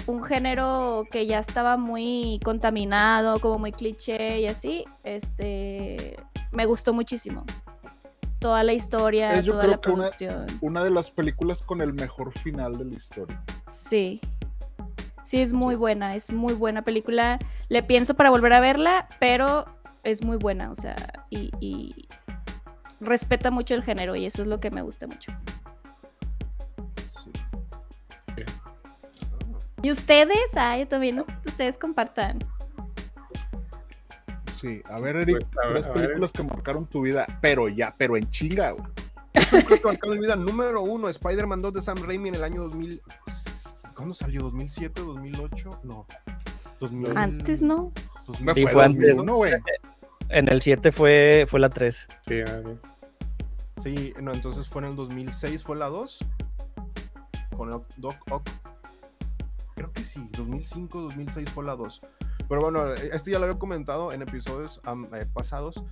[0.07, 6.17] un género que ya estaba muy contaminado, como muy cliché y así, este,
[6.51, 7.45] me gustó muchísimo.
[8.41, 10.47] Toda la historia, Es, yo toda creo la que una- producción.
[10.63, 13.41] Una de las películas con el mejor final de la historia.
[13.71, 14.21] Sí.
[15.23, 17.39] Sí, es muy buena, es muy buena película.
[17.69, 19.67] Le pienso para volver a verla, pero
[20.03, 20.97] es muy buena, o sea,
[21.29, 22.09] y, y
[23.01, 25.31] respeta mucho el género y eso es lo que me gusta mucho.
[27.23, 27.31] Sí.
[29.83, 30.57] ¿Y ustedes?
[30.57, 32.39] Ay, también us- ustedes compartan.
[34.61, 35.93] Sí, a ver, Eric, Pues, a tres ver.
[35.95, 38.85] películas que marcaron tu vida, pero ya, pero en chinga, güey.
[39.33, 40.37] Que marcaron mi vida.
[40.37, 43.01] Número uno, Spider-Man 2 de Sam Raimi en el año 2000.
[43.95, 44.43] ¿Cuándo salió?
[44.51, 44.93] ¿2007?
[45.05, 45.81] ¿2008?
[45.85, 46.07] No.
[46.81, 47.17] 2000...
[47.17, 47.91] Antes, ¿no?
[47.95, 49.17] Sí, fue, fue antes.
[49.17, 49.53] 2001, güey.
[50.29, 52.09] En el 7 fue, fue la 3.
[52.27, 52.77] Sí, a ver.
[53.83, 56.19] Sí, no, entonces fue en el 2006, fue la 2.
[57.57, 58.49] Con Oc- Doc Ock.
[59.75, 62.01] Creo que sí, 2005, 2006 fue la 2.
[62.51, 65.85] Pero bueno, este ya lo había comentado en episodios eh, pasados.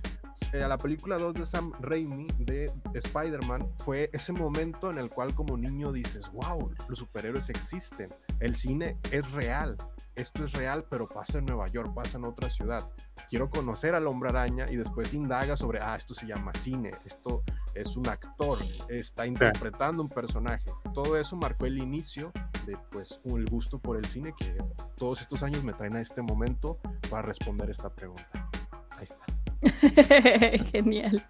[0.51, 5.33] Eh, la película 2 de Sam Raimi de Spider-Man fue ese momento en el cual
[5.33, 8.09] como niño dices, wow, los superhéroes existen,
[8.41, 9.77] el cine es real,
[10.19, 12.89] esto es real, pero pasa en Nueva York, pasa en otra ciudad.
[13.29, 17.43] Quiero conocer al hombre araña y después indaga sobre, ah, esto se llama cine, esto
[17.73, 20.65] es un actor, está interpretando un personaje.
[20.93, 22.31] Todo eso marcó el inicio
[22.65, 24.57] de pues el gusto por el cine que
[24.97, 26.79] todos estos años me traen a este momento
[27.09, 28.49] para responder esta pregunta.
[28.91, 29.25] Ahí está.
[30.71, 31.25] Genial.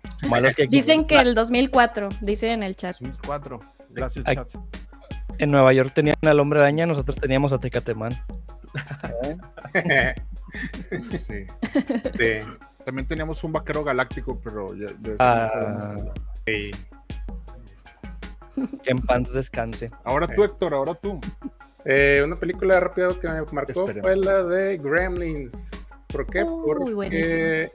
[0.56, 2.98] Que Dicen que el 2004, dice en el chat.
[3.00, 3.60] 2004.
[3.90, 4.50] Gracias, chat.
[5.38, 8.14] en Nueva York tenían al hombre araña, nosotros teníamos a Tecatemán.
[9.74, 11.18] Sí.
[11.18, 11.46] sí,
[12.86, 14.88] También teníamos un vaquero galáctico, pero ya,
[15.20, 15.96] Ah.
[16.46, 16.72] sí.
[18.84, 19.92] Que en paz descanse.
[20.04, 21.20] Ahora tú, Héctor, ahora tú.
[21.86, 24.02] Eh, una película rápida que me marcó Esperemos.
[24.02, 25.98] fue la de Gremlins.
[26.08, 26.44] ¿Por qué?
[26.46, 27.72] Porque buenísimo.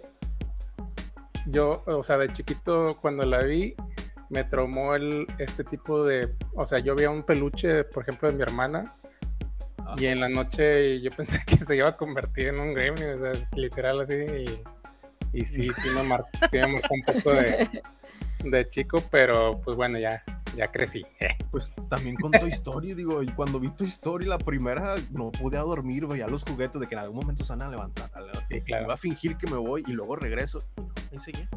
[1.47, 3.75] yo, o sea, de chiquito cuando la vi,
[4.29, 8.35] me traumó el, este tipo de, o sea, yo veía un peluche, por ejemplo, de
[8.35, 8.85] mi hermana,
[9.97, 13.19] y en la noche yo pensé que se iba a convertir en un gremlin, o
[13.19, 14.61] sea, literal así, y,
[15.41, 17.69] y sí, sí me, mar- sí me marcó un poco de,
[18.45, 20.23] de chico, pero pues bueno, ya,
[20.57, 21.05] ya crecí.
[21.55, 25.57] Pues también con Toy Story, digo, y cuando vi Toy Story la primera, no pude
[25.59, 28.11] dormir, veía los juguetes de que en algún momento se van a levantar.
[28.13, 28.87] a la- Sí, claro.
[28.87, 30.59] Voy a fingir que me voy y luego regreso.
[30.77, 31.49] Y no, ahí seguí.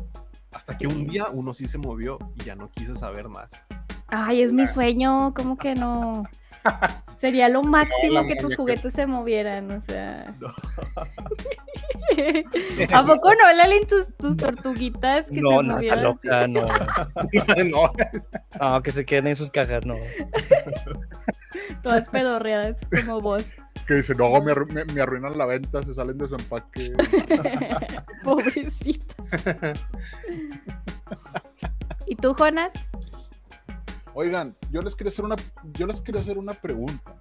[0.53, 3.49] Hasta que un día uno sí se movió y ya no quise saber más.
[4.05, 6.23] Ay, es mi sueño, ¿cómo que no?
[7.15, 10.25] Sería lo máximo que tus juguetes se movieran, o sea.
[10.39, 10.47] No.
[12.93, 15.99] ¿A poco no, Lali, tus, tus tortuguitas que No, se no, movieran?
[15.99, 16.27] así?
[16.27, 16.61] loca, no.
[17.65, 17.91] no,
[18.59, 19.95] No, que se queden en sus cajas, no.
[21.83, 23.45] Todas pedorreadas como vos.
[23.87, 26.91] Que dice, no, me, arru- me- me arruinan la venta, se salen de su empaque.
[28.23, 29.15] Pobrecita.
[32.05, 32.71] ¿Y tú, Jonas?
[34.19, 35.35] Oigan, yo les quería hacer una,
[35.73, 37.13] yo les quería hacer una pregunta.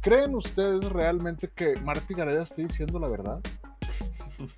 [0.00, 3.40] ¿Creen ustedes realmente que Marty Gareda esté diciendo la verdad?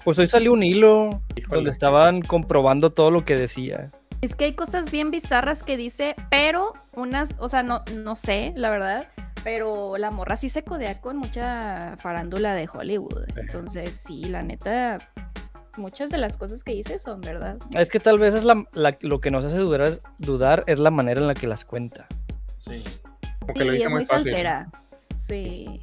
[0.05, 1.57] Pues hoy salió un hilo Híjole.
[1.57, 3.91] donde estaban comprobando todo lo que decía.
[4.21, 8.53] Es que hay cosas bien bizarras que dice, pero unas, o sea, no, no sé,
[8.55, 9.09] la verdad,
[9.43, 13.25] pero la morra sí se codea con mucha farándula de Hollywood.
[13.35, 14.99] Entonces, sí, la neta,
[15.79, 17.59] muchas de las cosas que dice son verdad.
[17.75, 20.91] Es que tal vez es la, la- lo que nos hace dudar, dudar es la
[20.91, 22.07] manera en la que las cuenta.
[22.59, 22.83] Sí.
[23.41, 24.35] Como que lo Sí, dice es muy muy fácil.
[25.29, 25.81] Sí.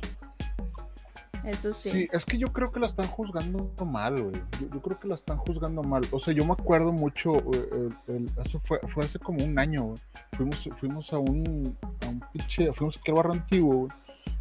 [1.45, 1.89] Eso sí.
[1.89, 4.41] Sí, es que yo creo que la están juzgando mal, güey.
[4.62, 6.01] Yo, yo creo que la están juzgando mal.
[6.12, 9.60] O sea, yo me acuerdo mucho, eh, el- el- hace fue, fue hace como un
[9.60, 9.99] año, güey.
[10.38, 13.91] Fuimos, fuimos a un, a un pinche, fuimos al barrio antiguo, güey.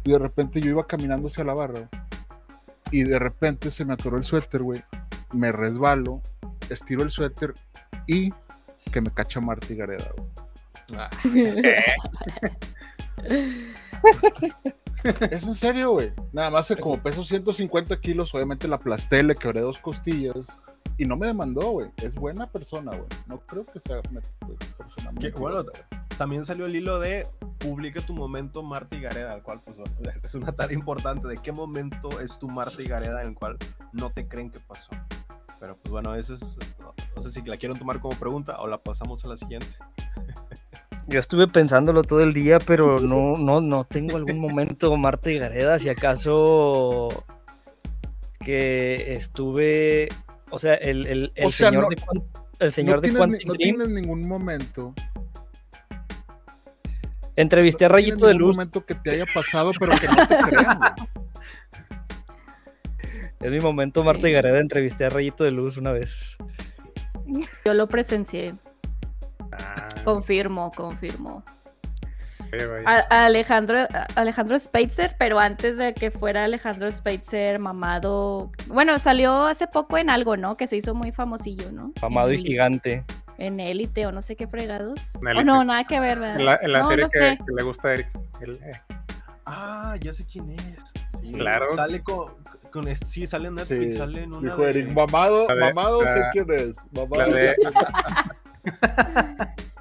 [0.05, 1.89] Y de repente yo iba caminando hacia la barra.
[1.89, 1.89] güey,
[2.91, 4.81] Y de repente se me atoró el suéter, güey.
[5.33, 6.21] Me resbalo,
[6.69, 7.53] estiro el suéter
[8.07, 8.31] y
[8.91, 10.11] que me cacha Marta y Gareda.
[10.95, 11.09] Ah,
[15.31, 16.11] Es en serio, güey.
[16.31, 20.35] Nada más que como peso 150 kilos, obviamente la aplasté, le quebré dos costillas
[20.97, 21.89] y no me demandó, güey.
[21.97, 23.07] Es buena persona, güey.
[23.27, 24.21] No creo que sea una
[24.77, 25.63] persona muy que, bueno,
[26.17, 27.27] también salió el hilo de
[27.59, 29.77] publica tu momento Marta y Gareda, al cual pues
[30.23, 33.57] es una tarea importante de qué momento es tu Marta y Gareda en el cual
[33.91, 34.91] no te creen que pasó.
[35.59, 38.67] Pero pues bueno, esa es, no, no sé si la quieren tomar como pregunta o
[38.67, 39.67] la pasamos a la siguiente.
[41.07, 45.37] Yo estuve pensándolo todo el día, pero no, no, no tengo algún momento, Marta y
[45.37, 47.09] Gareda, si acaso
[48.39, 50.09] que estuve,
[50.49, 52.23] o sea, el, el, el O sea, señor no- de Quan-
[52.59, 54.93] el señor no de tienes, no Dream, tienes ningún momento.
[57.35, 60.77] entrevisté a Rayito de Luz, momento que te haya pasado, pero que no te crean,
[60.79, 60.91] güey.
[63.41, 64.31] es mi momento, Marta y.
[64.31, 66.37] Gareda, entrevisté a Rayito de Luz una vez.
[67.65, 68.53] Yo lo presencié.
[69.51, 71.43] Ah, Confirmo, confirmo.
[72.85, 78.51] A- Alejandro, Alejandro Speitzer, pero antes de que fuera Alejandro Speitzer mamado.
[78.67, 80.55] Bueno, salió hace poco en algo, ¿no?
[80.57, 81.91] Que se hizo muy famosillo, ¿no?
[81.99, 83.03] Famado y gigante.
[83.37, 85.15] En élite o no sé qué fregados.
[85.15, 86.39] En Oh, no, nada que ver, ¿verdad?
[86.39, 88.07] En la, en la No, serie no que, le gusta a Eric.
[88.41, 88.81] el- eh,
[89.45, 90.93] Ah, ya sé quién es.
[91.21, 91.75] Sí, Claro.
[91.75, 92.33] Sale con,
[92.71, 95.55] con este- sí, sale en Netflix, Sí, sale en una Dijo de- Eric, mamado, de-
[95.55, 96.77] mamado sé quién es.
[96.91, 97.55] Mamado la de-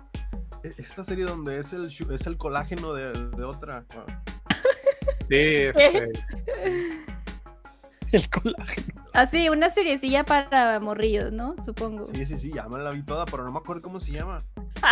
[0.78, 3.84] Esta serie donde es el, es el colágeno de, de otra.
[3.96, 4.04] Ah,
[5.28, 6.10] Sí, este,
[8.12, 9.06] El colágeno.
[9.14, 11.54] Así, una seriecilla para morrillos, ¿no?
[11.64, 12.06] Supongo.
[12.06, 14.42] Sí, sí, sí, ya me la vi toda, pero no me acuerdo cómo se llama.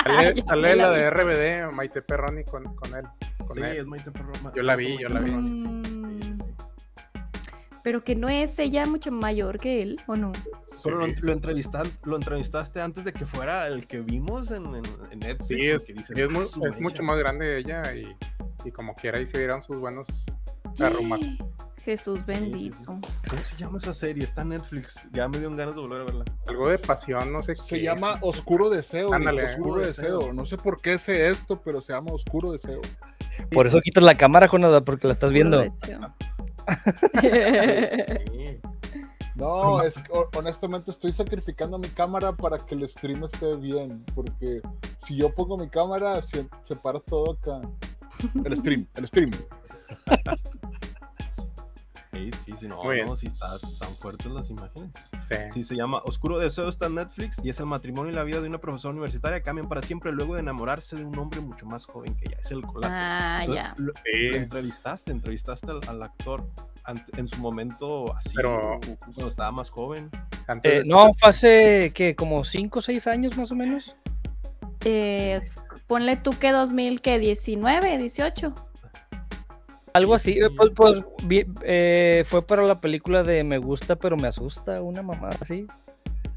[0.03, 3.05] sale, sale la de RBD, Maite Perroni con, con él.
[3.47, 3.77] Con Sí, él.
[3.79, 4.39] es Maite Perroni.
[4.57, 5.31] Yo la vi, yo la vi.
[5.31, 6.20] Mm, Sí, sí.
[7.83, 10.33] Pero que no es ella mucho mayor que él, ¿o no?
[10.85, 14.83] Pero lo, lo entrevistan- lo entrevistaste antes de que fuera el que vimos en, en-
[15.11, 15.49] en Netflix.
[15.49, 18.15] Sí, es, dices, sí, mucho más grande ella y,
[18.67, 20.27] y como quiera ahí se dieron sus buenos
[20.79, 21.25] arrumados.
[21.83, 22.41] Jesús sí, sí.
[22.41, 23.01] bendito.
[23.29, 24.23] ¿Cómo se llama esa serie?
[24.25, 25.01] Está en Netflix.
[25.15, 26.25] Ya me dieron ganas de volver a verla.
[26.47, 27.83] Algo de pasión, no sé Se qué.
[27.83, 29.11] llama Oscuro Deseo.
[29.15, 29.45] Ándale.
[29.45, 30.19] Oscuro Deseo.
[30.19, 30.33] Deseo.
[30.35, 32.83] No sé por qué sé esto, pero se llama Oscuro Deseo.
[33.51, 35.63] Por eso quitas la cámara, Jonada, porque la estás viendo.
[35.71, 35.93] Sí.
[39.37, 39.95] No, es
[40.37, 44.61] honestamente estoy sacrificando mi cámara para que el stream esté bien, porque
[44.99, 47.63] si yo pongo mi cámara se, se para todo acá.
[48.45, 49.31] El stream, el stream.
[52.45, 53.07] Sí, sí, no, Muy bien.
[53.07, 54.91] no, sí está tan fuertes las imágenes.
[55.29, 55.37] Sí.
[55.53, 58.41] Sí, se llama Oscuro Deseo, está en Netflix y es el matrimonio y la vida
[58.41, 61.87] de una profesora universitaria cambian para siempre luego de enamorarse de un hombre mucho más
[61.87, 62.37] joven que ella.
[62.41, 62.97] Es el colágeno.
[62.99, 63.75] ah, Entonces, ya.
[63.79, 64.37] Lo, lo Sí.
[64.37, 66.45] entrevistaste, entrevistaste al, al actor
[67.17, 70.11] en su momento así, Pero- cuando estaba más joven.
[70.49, 72.17] Antes Eh, no, fue hace, ¿qué?
[72.17, 73.95] Como 5 o 6 años más o menos.
[74.85, 75.41] Eh,
[75.87, 78.53] ponle tú que 2000, que 19, 18.
[79.95, 80.55] Algo Sí, así, sí, sí.
[80.57, 85.03] pues, pues, vi- eh, fue para la película de Me gusta pero me asusta, una
[85.03, 85.67] mamá así.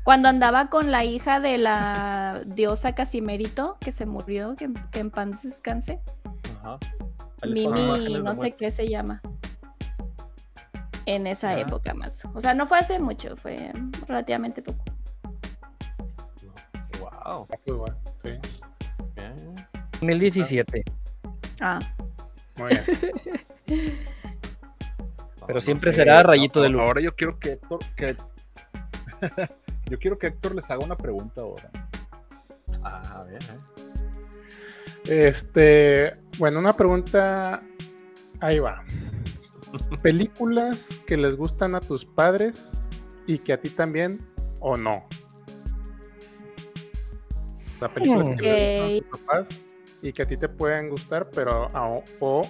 [0.03, 5.11] Cuando andaba con la hija de la diosa Casimerito, que se murió, que, que en
[5.11, 5.99] paz descanse.
[6.61, 6.77] Ajá.
[7.47, 9.21] Mimi, no sé qué se llama.
[11.05, 12.23] En esa época más.
[12.33, 13.71] O sea, no fue hace mucho, fue
[14.07, 14.83] relativamente poco.
[16.99, 17.47] Wow.
[17.65, 18.29] Pues bueno, sí,
[19.15, 19.55] bien.
[20.01, 20.83] 2017.
[21.61, 21.79] Ah,
[22.57, 22.83] muy bien.
[25.45, 25.97] Pero no siempre sé.
[25.97, 26.81] será rayito de luz.
[26.81, 28.15] Ahora yo quiero que Héctor, que
[29.89, 31.69] yo quiero que Héctor les haga una pregunta ahora.
[32.83, 35.27] Ah, a ver, eh.
[35.27, 37.59] Este, bueno, una pregunta.
[38.39, 38.83] Ahí va.
[40.01, 42.87] Películas que les gustan a tus padres
[43.25, 44.19] y que a ti también
[44.59, 45.05] o no.
[47.75, 49.72] O sea, películas que les gustan a tus papás
[50.03, 51.87] y que a ti te pueden gustar, pero a-
[52.19, 52.41] o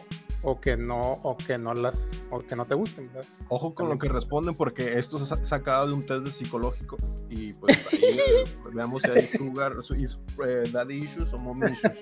[0.45, 3.23] o que no, o que no las, o que no te gusten, ¿verdad?
[3.47, 6.97] Ojo con lo que responden porque esto se ha sacado de un test de psicológico
[7.29, 11.71] y pues ahí eh, veamos si hay sugar, su- is- eh, daddy issues o mommy
[11.71, 11.97] issues.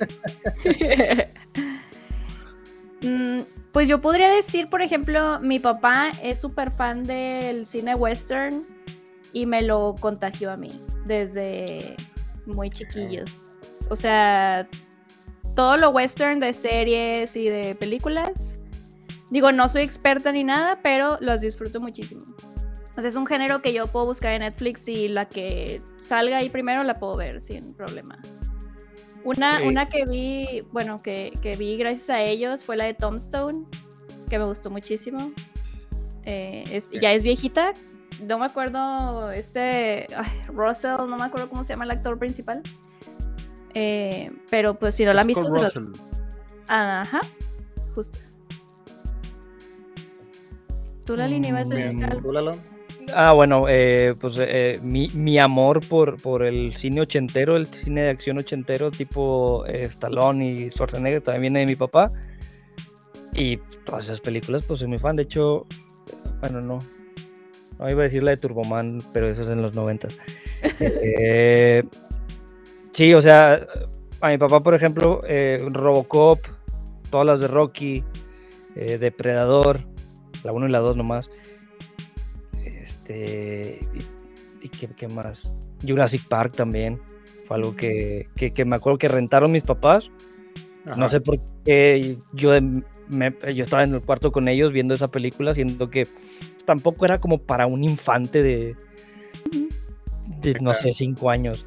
[3.03, 8.63] Mm, pues yo podría decir, por ejemplo, mi papá es súper fan del cine western
[9.33, 10.69] y me lo contagió a mí
[11.05, 11.95] desde
[12.45, 13.53] muy chiquillos.
[13.89, 14.67] O sea,
[15.55, 18.59] todo lo western de series y de películas.
[19.29, 22.21] Digo, no soy experta ni nada, pero los disfruto muchísimo.
[22.97, 26.37] O sea, es un género que yo puedo buscar en Netflix y la que salga
[26.37, 28.19] ahí primero la puedo ver sin problema.
[29.23, 29.63] Una, Sí.
[29.67, 33.65] una que vi, bueno, que, que vi gracias a ellos fue la de Tombstone,
[34.29, 35.31] que me gustó muchísimo.
[36.25, 37.73] Eh, es- Ya es viejita.
[38.25, 42.61] No me acuerdo, este, ay, Russell, no me acuerdo cómo se llama el actor principal.
[43.73, 45.85] Eh, pero pues si no la han visto, se Russell.
[46.67, 47.21] Ajá,
[47.95, 48.19] justo.
[51.05, 51.75] ¿Tú la línea ibas a
[53.01, 53.05] Mm.
[53.15, 58.03] Ah, bueno, eh, pues eh, mi, mi amor por, por el cine ochentero, el cine
[58.03, 62.09] de acción ochentero, tipo eh, Stallone y Schwarzenegger, también viene de mi papá.
[63.33, 65.15] Y todas esas películas, pues soy muy fan.
[65.15, 65.65] De hecho,
[66.41, 66.79] bueno, no.
[67.79, 70.17] No iba a decir la de Turboman, pero eso es en los noventas.
[70.79, 71.83] Eh,
[72.93, 73.59] sí, o sea,
[74.21, 76.39] a mi papá, por ejemplo, eh, Robocop,
[77.09, 78.03] todas las de Rocky,
[78.75, 79.79] eh, Depredador,
[80.43, 81.29] la 1 y la 2 nomás.
[82.65, 83.79] Este.
[83.93, 85.69] ¿Y, y qué, qué más?
[85.85, 86.99] Jurassic Park también.
[87.45, 90.09] Fue algo que, que, que me acuerdo que rentaron mis papás.
[90.97, 92.51] No sé por qué yo,
[93.07, 96.07] me- yo estaba en el cuarto con ellos viendo esa película, siendo que
[96.65, 98.75] tampoco era como para un infante de,
[100.41, 101.65] de no sé, cinco años.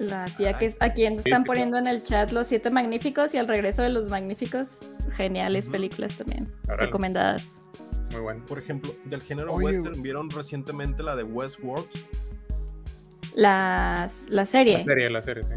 [0.00, 3.46] La, sí, aquí, aquí están sí, poniendo en el chat los siete magníficos y el
[3.46, 4.78] regreso de los magníficos.
[5.12, 6.48] Geniales películas también.
[6.78, 7.66] Recomendadas.
[8.12, 8.44] Muy bueno.
[8.46, 11.86] Por ejemplo, del género Oye, western, ¿vieron recientemente la de Westworld?
[13.34, 14.74] Las, la serie.
[14.74, 15.54] La serie, la serie, sí.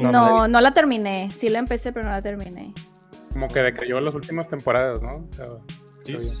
[0.00, 1.28] No, No, no la terminé.
[1.30, 2.72] Sí la empecé, pero no la terminé.
[3.32, 5.16] Como que decayó las últimas temporadas, ¿no?
[5.16, 5.46] O sea,
[6.04, 6.32] Sí, sí.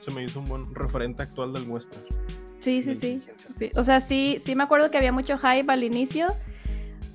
[0.00, 2.02] Se me hizo un buen referente actual del western.
[2.60, 3.20] Sí, sí, La.
[3.58, 6.28] Sí, O sea, sí, sí me acuerdo que había mucho hype al inicio,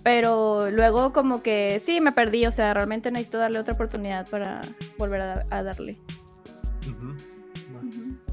[0.08, 2.46] pero luego como que sí, me perdí.
[2.46, 4.62] O sea, realmente necesito darle otra oportunidad para
[4.98, 5.98] volver a, a darle.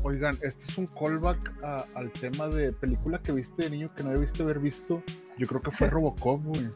[0.04, 4.04] Oigan, este es un callback a- al tema de película que viste de niño que
[4.04, 5.02] no debiste haber visto.
[5.36, 6.68] Yo creo que fue Robocop, güey.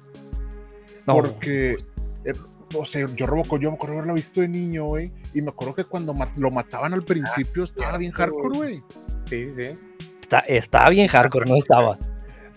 [1.07, 1.77] No, Porque,
[2.25, 2.33] eh,
[2.75, 5.13] o sea, yo Robocop, yo me acuerdo haberla visto de niño, güey.
[5.33, 8.81] Y me acuerdo que cuando lo mataban al principio estaba bien hardcore, güey.
[9.27, 9.79] Sí, sí, sí.
[10.23, 11.97] está, estaba bien hardcore, no estaba.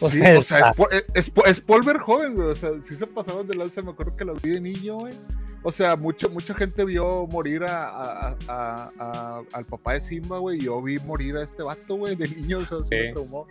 [0.02, 2.48] O Sí, sea, o sea, es, es, es po- es Polver joven, güey.
[2.50, 3.82] O sea, sí se pasaban de lanza.
[3.82, 5.14] Me acuerdo que lo vi de niño, güey.
[5.64, 10.40] O sea, mucho, mucha gente vio morir a, a- a- a- al papá de Simba,
[10.40, 10.58] güey.
[10.58, 12.60] y Yo vi morir a este vato, güey, de niño.
[12.60, 13.14] O sea, sí me Sí.
[13.14, 13.48] traumó.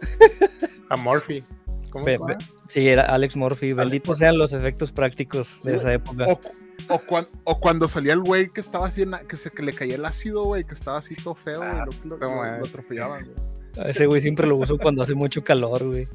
[0.90, 1.42] A Murphy.
[1.90, 2.36] ¿Cómo se ve-
[2.68, 3.72] sí, era Alex Murphy.
[3.72, 6.24] Benditos sean los efectos prácticos de esa época.
[6.28, 6.40] O,
[6.88, 9.72] o, cuan- o cuando salía el güey que estaba así, en que, se, que le
[9.72, 11.70] caía el ácido, güey, que estaba así todo feo, güey.
[11.70, 12.58] Ah, lo, lo- lo- eh.
[12.60, 13.36] lo atropellaban, güey.
[13.86, 16.08] A Ese güey siempre lo uso cuando hace mucho calor, güey.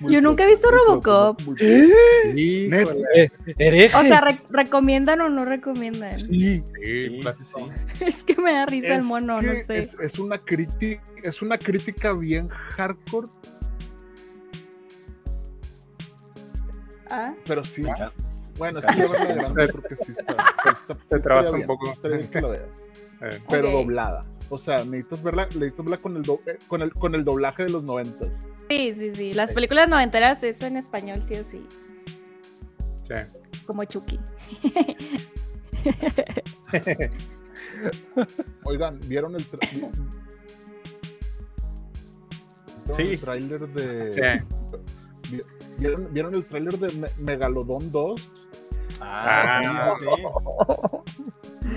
[0.00, 1.40] Muy Yo nunca he visto Robocop.
[1.58, 1.88] Eh,
[3.58, 3.96] hereje.
[3.96, 6.20] O sea, re- ¿recomiendan o no recomiendan?
[6.20, 8.04] Sí, Sí, Sí, sí.
[8.04, 9.64] Es que me da risa el mono, no sé.
[9.68, 13.26] Es, es una crítica, es una crítica bien hardcore,
[17.10, 17.82] Ah, pero sí.
[17.88, 18.10] Ah.
[18.56, 20.32] Bueno, es que verla de grande porque sí está.
[20.32, 21.86] sí está- sí estaría trabas un poco.
[21.86, 22.84] sí estaría bien que lo veas.
[23.20, 24.24] Eh, Pero doblada.
[24.48, 27.64] O sea, necesitas verla, necesitas verla con el, do- eh, con el, con el doblaje
[27.64, 28.46] de los noventas.
[28.70, 29.32] sí, sí, sí.
[29.32, 31.66] Las películas noventeras es en español, sí o sí.
[33.08, 33.14] sí.
[33.66, 34.20] Como Chucky.
[38.64, 39.92] Oigan, ¿vieron el, tra- ¿vieron
[42.92, 43.02] Sí.
[43.02, 44.20] el tráiler de Sí.
[45.78, 48.30] ¿Vieron, vieron el tráiler de Me- Megalodon 2?
[49.00, 49.92] Ah, Ah.
[49.98, 51.68] sí, sí.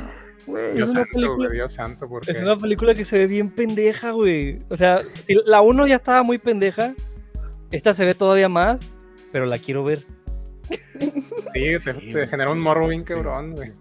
[0.48, 3.18] Güey, Dios es, una santo, película, güey, Dios santo, porque es una película que se
[3.18, 4.60] ve bien pendeja, güey.
[4.70, 5.02] O sea,
[5.46, 6.94] la 1 ya estaba muy pendeja.
[7.72, 8.82] Esta se ve todavía más,
[9.32, 10.04] pero la quiero ver.
[10.70, 12.64] sí, te, Sí, te genera un sí.
[12.64, 13.72] morbo bien Sí, cabrón, güey.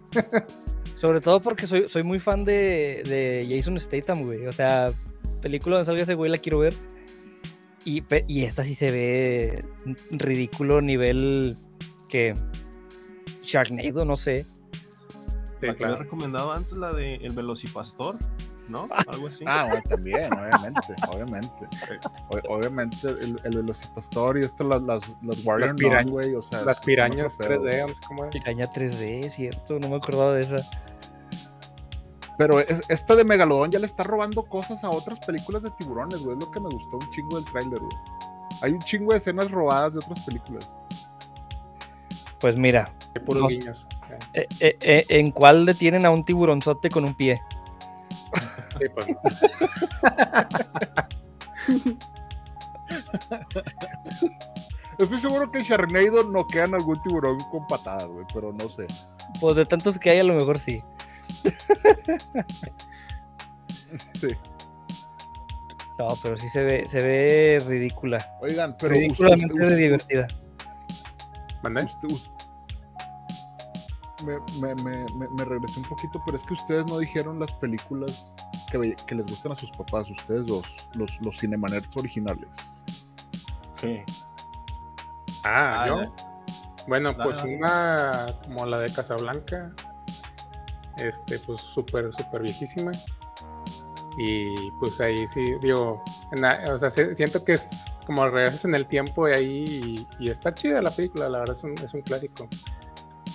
[0.97, 4.47] Sobre todo porque soy, soy muy fan de, de Jason Statham, güey.
[4.47, 4.89] O sea,
[5.43, 6.75] película donde salga ese güey la quiero ver.
[7.85, 9.65] Y, pe- y esta sí se ve
[10.11, 11.57] ridículo nivel
[12.09, 12.35] que
[13.43, 14.45] Sharknado, no sé.
[15.59, 15.97] Había claro.
[15.97, 18.17] recomendado antes, la de El Velocipastor.
[18.69, 18.89] ¿no?
[19.09, 19.43] Algo así.
[19.49, 21.49] Ah, bueno, también, obviamente, obviamente.
[22.29, 26.63] O- obviamente, el, el Velocipastor y esto, las, las, las Warrior Las güey, o sea.
[26.65, 27.63] Las pirañas otro pedo.
[27.65, 28.31] 3D, no sé cómo es.
[28.31, 30.59] Piraña 3D, cierto, no me acordaba de esa.
[32.41, 36.23] Pero es- esta de Megalodón ya le está robando cosas a otras películas de tiburones,
[36.25, 36.39] güey.
[36.39, 37.93] Es lo que me gustó un chingo del tráiler, güey.
[38.63, 40.71] Hay un chingo de escenas robadas de otras películas.
[42.41, 43.49] Pues mira, Hay puros No.
[43.49, 43.87] guiños.
[44.33, 47.43] eh, eh, eh, ¿en cuál detienen a un tiburonzote con un pie?
[48.79, 49.07] Sí, pues,
[54.99, 58.87] Estoy seguro que en Sharknado noquean algún tiburón con patadas, güey, pero no sé.
[59.41, 60.83] Pues de tantos que hay, a lo mejor sí.
[64.21, 64.29] Sí.
[65.99, 68.25] No, pero sí se ve, se ve ridícula.
[68.41, 70.27] Oigan, pero Ridículamente usted- usted- divertida.
[71.63, 71.85] ¿mandé?
[71.85, 72.31] usted- us-
[74.25, 77.53] me, me, me, me, me regresé un poquito, pero es que ustedes no dijeron las
[77.53, 78.31] películas
[78.71, 80.65] que, les gustan a sus papás, ustedes dos,
[80.95, 82.49] los, los Cinemanerds originales.
[83.77, 84.01] Sí.
[85.45, 86.03] Ah, Ah, yo.
[86.87, 89.73] Bueno, pues una como la de Casablanca.
[90.97, 92.93] Este, pues súper, súper viejísima.
[94.19, 97.69] Y pues ahí sí, digo, la- o sea, se- siento que es
[98.07, 99.65] como regresas en el tiempo y ahí
[100.21, 102.49] y, y está chida la película, la verdad es un, es un clásico.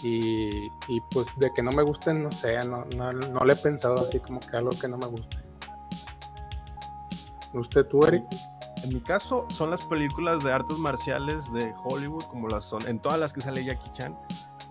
[0.04, 3.56] Y, y, pues de que no me gusten, no sé, no, no, no le he
[3.56, 5.38] pensado así como que algo que no me guste.
[7.54, 8.24] ¿Usted, tú, Eric?
[8.84, 13.00] En mi caso, son las películas de artes marciales de Hollywood, como las son, en
[13.00, 14.16] todas las que sale Jackie Chan.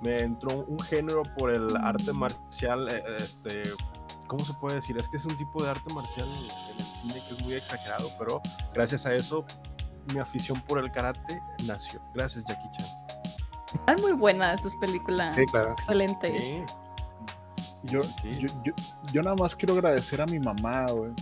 [0.05, 3.63] Me entró un género por el arte marcial, eh, este,
[4.27, 4.97] ¿cómo se puede decir?
[4.99, 6.45] Es que es un tipo de arte marcial en
[6.79, 8.41] el cine que es muy exagerado, pero
[8.75, 9.45] gracias a eso
[10.13, 12.01] mi afición por el karate nació.
[12.15, 12.87] Gracias, Jackie Chan.
[13.75, 15.35] Están muy buenas sus películas.
[15.35, 15.73] Sí, claro.
[15.73, 16.41] Excelentes.
[16.41, 16.65] Sí.
[17.85, 18.29] Yo, sí.
[18.41, 18.73] yo, yo,
[19.13, 21.13] yo nada más quiero agradecer a mi mamá, güey,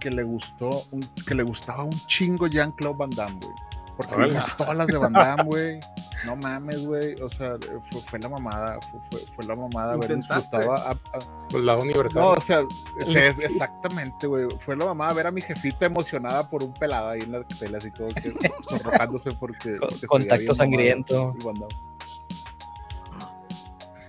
[0.00, 3.54] que le gustó, un- que le gustaba un chingo Jean-Claude Van Damme, güey.
[3.96, 5.80] Porque vimos todas las de Van Damme, güey.
[6.26, 7.14] No mames, güey.
[7.22, 7.56] O sea,
[7.90, 11.76] fue, fue la mamada, fue, fue, fue la mamada haber disfrutado a- a- Pues la
[11.76, 12.22] universal.
[12.22, 12.62] No, o sea,
[13.00, 14.48] es- es- exactamente, güey.
[14.58, 17.78] Fue la mamada ver a mi jefita emocionada por un pelado ahí en la tele,
[17.78, 18.32] así como que
[18.68, 19.76] sonrojándose porque.
[19.78, 21.34] Porque contacto mamado sangriento.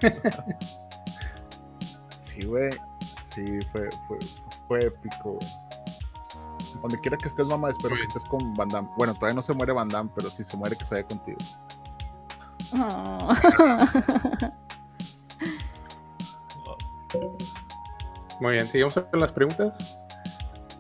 [2.20, 2.70] Sí, güey.
[3.24, 4.18] Sí, fue, fue,
[4.68, 5.48] fue épico, güey.
[6.82, 8.90] Donde quiera que estés, mamá, espero que estés con Van Damme.
[8.98, 11.38] Bueno, todavía no se muere Van Damme, pero si se muere, que se vaya contigo.
[12.74, 13.34] Oh.
[18.42, 20.00] Muy bien, sigamos con las preguntas.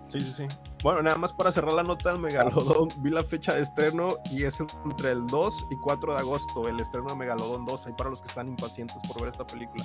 [0.07, 0.47] Sí, sí, sí.
[0.81, 4.43] Bueno, nada más para cerrar la nota del Megalodón, vi la fecha de estreno y
[4.43, 8.09] es entre el 2 y 4 de agosto, el estreno de Megalodón 2, ahí para
[8.09, 9.83] los que están impacientes por ver esta película.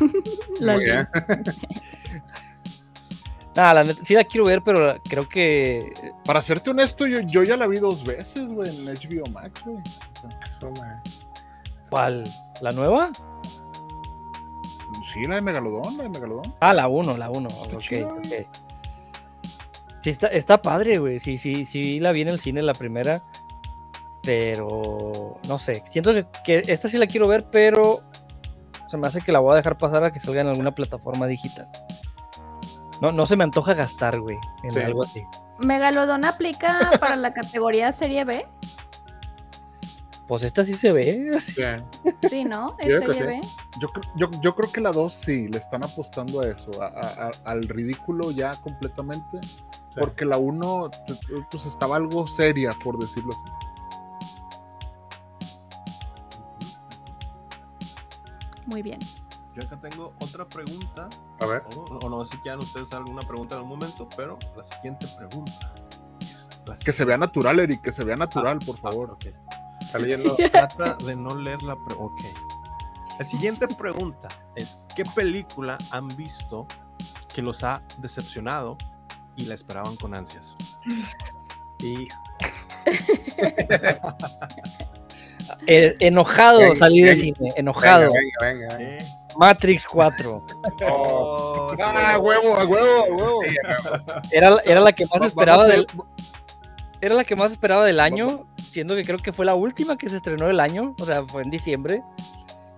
[0.60, 1.08] La Muy bien.
[3.56, 5.92] Nada, la neta, sí la quiero ver, pero creo que
[6.24, 9.82] Para serte honesto, yo, yo ya la vi dos veces, güey, en HBO Max, güey.
[10.44, 10.70] Eso.
[11.88, 12.24] ¿Cuál?
[12.60, 13.10] ¿La nueva?
[15.12, 16.54] Sí, la de Megalodón, la de Megalodón.
[16.60, 17.48] Ah, la 1, la 1.
[17.48, 18.26] Está Ok, chida, ok.
[20.00, 21.18] Sí, está, está padre, güey.
[21.18, 23.22] Sí, sí, sí, la vi en el cine la primera.
[24.22, 25.82] Pero no sé.
[25.90, 28.02] Siento que, que esta sí la quiero ver, pero
[28.88, 31.26] se me hace que la voy a dejar pasar a que salga en alguna plataforma
[31.26, 31.66] digital.
[33.00, 34.80] No, no se me antoja gastar, güey, en Sí.
[34.80, 35.24] algo así.
[35.58, 38.46] ¿Megalodón aplica para la categoría Serie B?
[40.26, 41.30] Pues esta sí se ve.
[42.28, 42.76] Sí, ¿no?
[42.80, 43.48] ¿Es Yo creo Serie sí.
[43.48, 43.54] B?
[43.80, 47.26] Yo, yo, yo creo que la 2 sí, le están apostando a eso, a- a-
[47.28, 49.38] a- al ridículo ya completamente.
[49.98, 50.90] Porque la 1
[51.50, 53.52] pues estaba algo seria, por decirlo así.
[58.66, 58.98] Muy bien.
[59.56, 61.08] Yo acá tengo otra pregunta,
[61.40, 61.62] A ver.
[61.76, 65.06] o, o no sé si quieran ustedes alguna pregunta en un momento, pero la siguiente
[65.16, 65.72] pregunta
[66.20, 67.04] es la Que se siguiente.
[67.06, 69.16] vea natural, Eric, que se vea natural, por Ah, favor.
[69.80, 70.36] Está leyendo.
[70.52, 72.22] Trata de no leer la pregunta.
[72.28, 73.18] Ok.
[73.18, 76.66] La siguiente pregunta es: ¿Qué película han visto
[77.34, 78.76] que los ha decepcionado
[79.36, 80.54] y la esperaban con ansias?
[81.78, 82.08] Y
[85.68, 88.08] Eh, enojado Venga, salí del cine, enojado.
[88.12, 88.98] venga, venga, venga.
[88.98, 89.06] ¿Eh?
[89.38, 90.44] Matrix 4.
[90.88, 91.82] Oh, sí.
[91.84, 93.40] ¡Ah, huevo, a huevo, a huevo!
[94.30, 95.86] Era, era la que más esperaba vamos del,
[97.00, 100.08] era la que más esperaba del año, siendo que creo que fue la última que
[100.08, 102.02] se estrenó del año, o sea, fue en diciembre.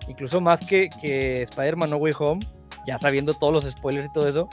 [0.07, 2.39] Incluso más que, que Spider-Man No Way Home,
[2.85, 4.49] ya sabiendo todos los spoilers y todo eso.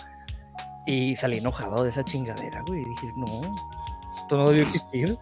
[0.86, 2.82] Y salí enojado de esa chingadera, güey.
[2.82, 3.54] Y dije, no,
[4.16, 5.18] esto no debió existir.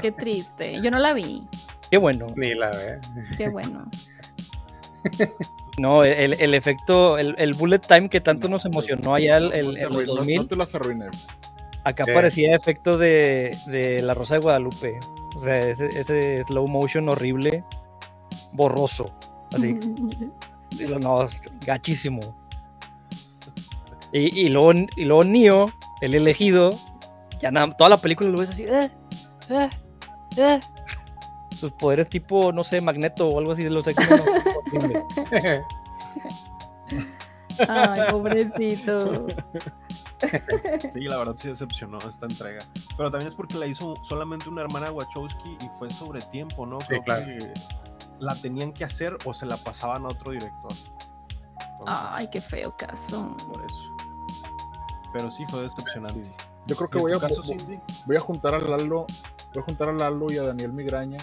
[0.00, 0.80] Qué triste.
[0.80, 1.46] Yo no la vi.
[1.90, 2.26] Qué bueno.
[2.36, 3.00] Ni la ve.
[3.36, 3.84] Qué bueno.
[5.78, 9.66] No, el, el efecto, el, el bullet time que tanto nos emocionó allá el, el-
[9.66, 11.26] No te en los arruines, no- 2000, no te las arruines.
[11.84, 15.00] acá parecía efecto de, de La Rosa de Guadalupe.
[15.34, 17.64] O sea, ese, ese slow motion horrible,
[18.52, 19.06] borroso.
[19.54, 19.78] Así.
[21.00, 21.28] No,
[21.66, 22.20] gachísimo.
[24.12, 26.70] Y, y luego, y luego Neo, el elegido,
[27.38, 28.64] ya nada, toda la película lo ves así.
[28.64, 28.90] "Eh,
[29.50, 29.68] eh,
[30.38, 30.60] eh".
[31.62, 34.20] Sus poderes tipo, no sé, magneto o algo así de los X-Men.
[34.74, 35.06] horrible.
[37.68, 39.28] Ay, pobrecito.
[40.92, 42.58] Sí, la verdad sí decepcionó esta entrega.
[42.96, 46.78] Pero también es porque la hizo solamente una hermana Wachowski y fue sobre tiempo, ¿no?
[46.78, 47.26] Creo claro.
[47.26, 47.54] que
[48.18, 50.72] la tenían que hacer o se la pasaban a otro director.
[51.78, 53.36] Entonces, Ay, qué feo caso.
[53.46, 53.96] por eso.
[55.12, 56.34] Pero sí fue decepcionante.
[56.66, 57.40] Yo creo ¿Y que voy a, caso,
[58.06, 59.06] voy a juntar a Lalo,
[59.54, 61.18] voy a juntar a Lalo y a Daniel Migraña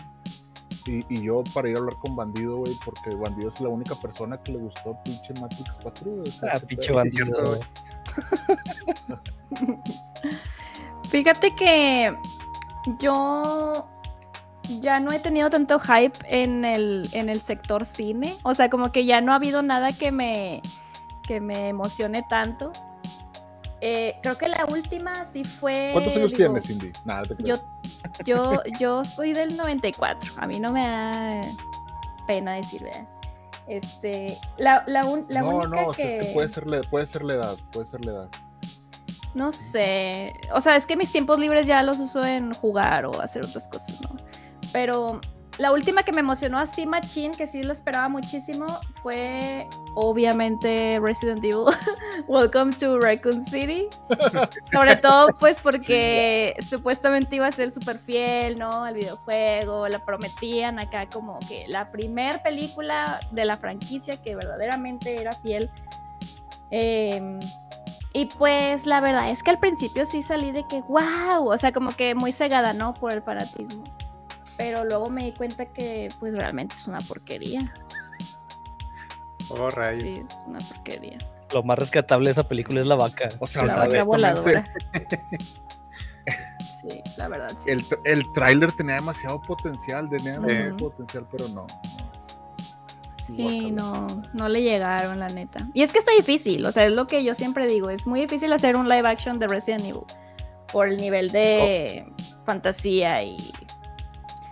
[0.89, 3.95] y, y yo para ir a hablar con Bandido, güey, porque Bandido es la única
[3.95, 6.11] persona que le gustó pinche Matrix 4.
[6.11, 7.45] güey, o sea, Ah, pinche bandido.
[7.45, 7.59] güey.
[11.09, 12.15] Fíjate que
[12.99, 13.87] yo
[14.81, 18.35] ya no he tenido tanto hype en el, en el sector cine.
[18.43, 20.61] O sea, como que ya no ha habido nada que me,
[21.27, 22.71] que me emocione tanto.
[23.81, 25.89] Eh, creo que la última sí fue.
[25.93, 26.91] ¿Cuántos años digo, tienes, Cindy?
[27.05, 27.55] Nada, te Yo,
[28.25, 30.33] yo, yo soy del 94.
[30.37, 31.41] A mí no me da
[32.27, 33.07] pena decir, ¿verdad?
[33.67, 36.19] Este, la, la, un- la no, única no, que...
[36.19, 38.29] es que puede ser, puede ser la edad, puede ser la edad.
[39.35, 40.33] No sé.
[40.53, 43.67] O sea, es que mis tiempos libres ya los uso en jugar o hacer otras
[43.67, 44.09] cosas, ¿no?
[44.73, 45.21] Pero
[45.59, 48.65] la última que me emocionó así, Machine, que sí lo esperaba muchísimo,
[49.03, 51.65] fue obviamente Resident Evil.
[52.27, 53.87] Welcome to Raccoon City.
[54.71, 58.85] Sobre todo, pues, porque supuestamente iba a ser súper fiel, ¿no?
[58.85, 65.17] Al videojuego, la prometían acá como que la primer película de la franquicia que verdaderamente
[65.17, 65.69] era fiel.
[66.71, 67.37] Em,
[68.13, 71.73] y pues la verdad es que al principio sí salí de que, wow, o sea,
[71.73, 72.93] como que muy cegada, ¿no?
[72.93, 73.83] Por el fanatismo.
[74.59, 77.61] Pero luego me di cuenta que pues realmente es una porquería.
[79.47, 80.01] Oh, rayos.
[80.03, 81.17] Sí, es una porquería.
[81.53, 83.29] Lo más rescatable de esa película es la vaca.
[83.39, 84.65] O sea, Se la vaca voladora.
[86.81, 87.71] Sí, la verdad, sí.
[87.71, 91.67] el, el tráiler tenía demasiado potencial, tenía demasiado potencial, pero no.
[91.67, 91.67] no.
[93.27, 95.67] Sí, no, no le llegaron, la neta.
[95.73, 98.21] Y es que está difícil, o sea, es lo que yo siempre digo, es muy
[98.21, 100.03] difícil hacer un live action de Resident Evil
[100.71, 102.05] por el nivel de
[102.45, 103.37] fantasía y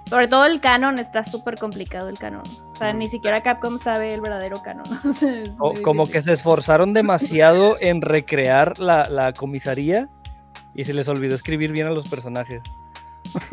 [0.08, 2.43] sobre todo el canon está súper complicado el canon.
[2.72, 4.86] O sea, ni siquiera Capcom sabe el verdadero canon.
[5.05, 10.10] O sea, es O- muy como que se esforzaron demasiado en recrear la, la comisaría
[10.76, 12.62] y se les olvidó escribir bien a los personajes.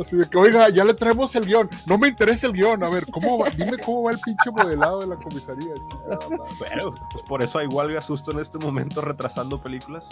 [0.00, 1.70] Así de que, oiga, ya le traemos el guion.
[1.86, 2.82] No me interesa el guion.
[2.82, 3.50] A ver, ¿cómo va?
[3.50, 5.74] dime cómo va el pinche modelado de la comisaría.
[6.08, 6.38] madre.
[6.58, 10.08] Pero, pues por eso hay huelga susto en este momento retrasando películas.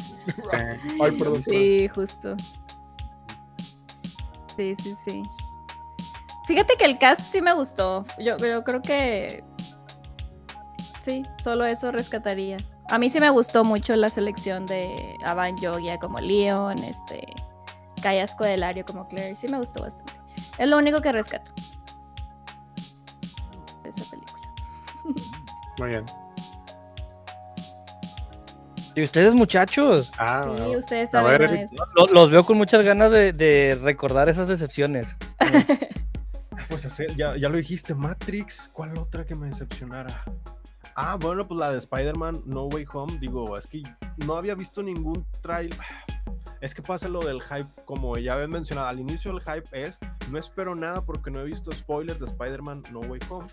[1.00, 1.42] Ay, perdón.
[1.42, 2.36] Sí, justo.
[4.56, 5.22] Sí, sí, sí.
[6.46, 8.04] Fíjate que el cast sí me gustó.
[8.18, 9.44] Yo, yo creo que.
[11.00, 12.56] Sí, solo eso rescataría.
[12.90, 17.26] A mí sí me gustó mucho la selección de Avan Yogia como Leon, este.
[18.02, 19.36] Callasco del Lario como Claire.
[19.36, 20.12] Sí me gustó bastante.
[20.58, 21.52] Es lo único que rescato.
[23.82, 24.52] De esa película.
[25.78, 26.04] muy bien.
[28.94, 30.10] ¿Y ustedes, muchachos?
[30.18, 31.68] Ah, sí, ustedes A ver, también.
[32.12, 35.16] Los veo con muchas ganas de, de recordar esas decepciones.
[36.68, 40.22] Pues hacer, ya, ya lo dijiste, Matrix, ¿cuál otra que me decepcionara?
[40.94, 43.82] Ah, bueno, pues la de Spider-Man No Way Home, digo, es que
[44.26, 45.78] no había visto ningún trailer.
[46.60, 49.98] Es que pasa lo del hype, como ya habían mencionado, al inicio el hype es,
[50.30, 53.48] no espero nada porque no he visto spoilers de Spider-Man No Way Home.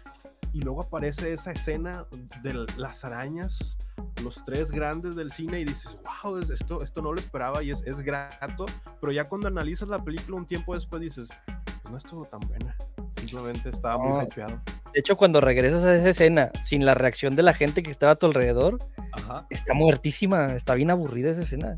[0.54, 2.06] Y luego aparece esa escena
[2.44, 3.78] de las arañas,
[4.24, 7.72] los tres grandes del cine y dices, wow, es- esto, esto no lo esperaba y
[7.72, 8.66] es, es grato,
[9.00, 12.76] pero ya cuando analizas la película un tiempo después dices, pues no estuvo tan buena.
[13.18, 14.60] Simplemente estaba muy hypeado.
[14.94, 18.14] De hecho, cuando regresas a esa escena sin la reacción de la gente que estaba
[18.14, 18.78] a tu alrededor,
[19.12, 21.78] Ajá, está muertísima, está bien aburrida esa escena.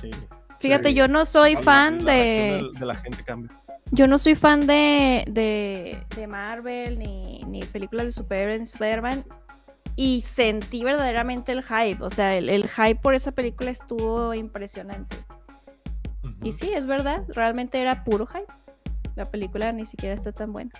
[0.00, 0.10] sí.
[0.60, 0.94] Fíjate, Sí.
[0.94, 2.70] yo no soy fan la de.
[2.78, 3.50] de la gente cambia.
[3.90, 9.24] Yo no soy fan de, de, de Marvel ni, ni películas de superhéroes Spider-Man.
[9.96, 12.02] Y sentí verdaderamente el hype.
[12.02, 15.16] O sea, el, el hype por esa película estuvo impresionante.
[16.42, 17.24] Y sí, es verdad.
[17.28, 18.52] Realmente era puro hype.
[19.14, 20.72] La película ni siquiera está tan buena.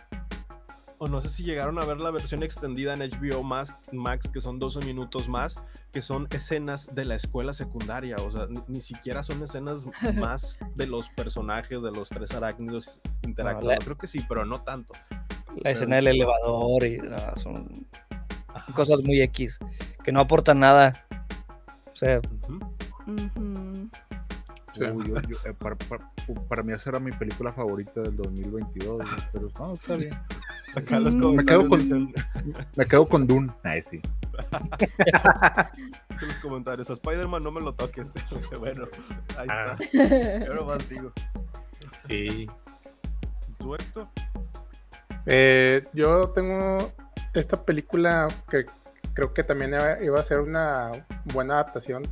[0.98, 4.40] o no sé si llegaron a ver la versión extendida en HBO Max, Max, que
[4.40, 5.62] son 12 minutos más,
[5.92, 9.84] que son escenas de la escuela secundaria, o sea, ni, ni siquiera son escenas
[10.16, 13.70] más de los personajes, de los tres arácnidos interactuando.
[13.70, 14.94] la- Creo que sí, pero no tanto.
[15.56, 17.86] La escena del elevador y no, son
[18.74, 19.58] cosas muy X
[20.02, 21.04] que no aportan nada.
[21.92, 22.58] O sea, Ujú.
[23.06, 23.88] Ujú.
[24.74, 24.82] Sí.
[24.84, 26.10] Uy, yo- yo- eh, para, para-
[26.48, 30.18] para mí esa era mi película favorita del 2022, güey, pero no, está bien.
[30.76, 31.34] Acá los Mm.
[31.36, 33.52] Me quedo comentarios con, dicen- me quedo con Dune.
[33.62, 34.00] Ay, sí.
[36.10, 38.12] dicen los comentarios, a Spider-Man no me lo toques.
[38.58, 38.86] bueno,
[39.38, 39.76] ahí Ah.
[39.78, 40.46] está.
[40.46, 41.12] Yo nomás digo.
[42.08, 42.48] Sí.
[43.58, 44.08] ¿Tú, Héctor?
[45.26, 46.92] Eh, yo tengo
[47.40, 48.64] esta película que
[49.12, 50.90] creo que también iba a ser una
[51.32, 52.02] buena adaptación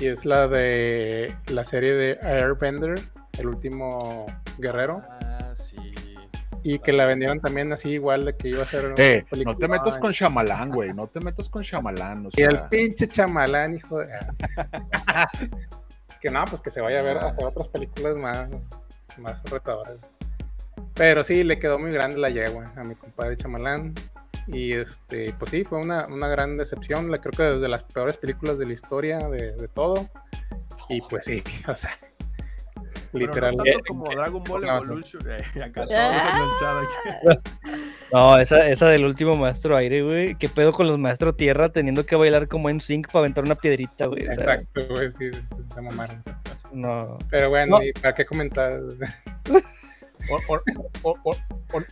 [0.00, 2.94] y es la de la serie de Airbender,
[3.38, 4.26] el último
[4.58, 5.76] guerrero, Ah, sí.
[6.62, 9.56] y que la vendieron también así igual de que iba a ser una Eh, no
[9.56, 10.92] te metas con Shyamalan, güey.
[10.92, 12.26] No te metas con Shyamalan.
[12.26, 14.08] O y el sea, pinche chamalán, hijo de...
[16.20, 18.48] que no, pues que se vaya a ver a hacer otras películas más,
[19.18, 19.98] más retadoras.
[20.94, 23.94] Pero sí, le quedó muy grande la yegua a mi compadre Chamalán.
[24.48, 27.10] Y este, pues sí, fue una, una gran decepción.
[27.10, 30.08] La creo que desde las peores películas de la historia, de, de todo.
[30.88, 31.90] Y pues sí, o sea,
[33.12, 33.56] Pero literal.
[33.56, 34.84] no tanto como Dragon Ball no, no.
[34.84, 35.22] Evolution.
[35.30, 36.82] eh, acá todos Ah.
[36.82, 37.38] aquí.
[38.12, 40.34] no, esa, esa del último maestro aire, güey.
[40.34, 43.54] ¿Qué pedo con los maestros tierra teniendo que bailar como en sync para aventar una
[43.54, 44.24] piedrita, güey?
[44.24, 46.22] Exacto, güey, sí, sí, se mamaron.
[46.72, 47.16] no.
[47.30, 47.84] Pero bueno, No.
[47.84, 48.72] ¿y para qué comentar?
[50.30, 50.62] o-
[51.02, 51.36] o- o-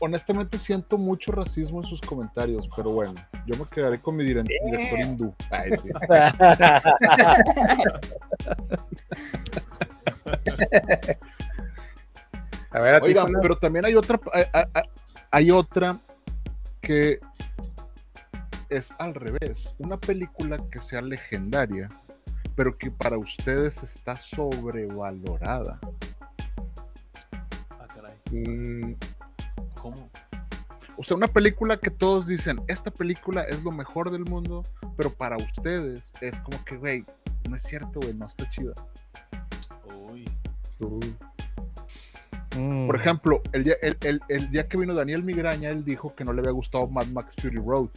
[0.00, 3.14] honestamente siento mucho racismo en sus comentarios, pero bueno,
[3.46, 5.34] yo me quedaré con mi dire- director hindú.
[5.50, 5.88] Ay, sí.
[12.72, 13.38] A ver, a ti, Oigan, Juana.
[13.42, 14.82] pero también hay otra, hay, hay-
[15.32, 15.96] hay otra
[16.80, 17.18] que
[18.68, 19.74] es al revés.
[19.78, 21.88] Una película que sea legendaria,
[22.54, 25.80] pero que para ustedes está sobrevalorada.
[27.70, 28.14] Ah, caray.
[28.30, 28.94] Mm,
[29.80, 30.10] ¿Cómo?
[30.96, 34.62] O sea, una película que todos dicen, esta película es lo mejor del mundo,
[34.96, 37.04] pero para ustedes es como que, güey,
[37.48, 38.74] no es cierto, güey, no está chida.
[40.10, 40.28] Uy.
[40.78, 41.00] tú.
[42.58, 42.86] Mm.
[42.88, 46.24] Por ejemplo, el día, el, el- el día que vino Daniel Migraña, él dijo que
[46.24, 47.88] no le había gustado Mad Max Fury Road.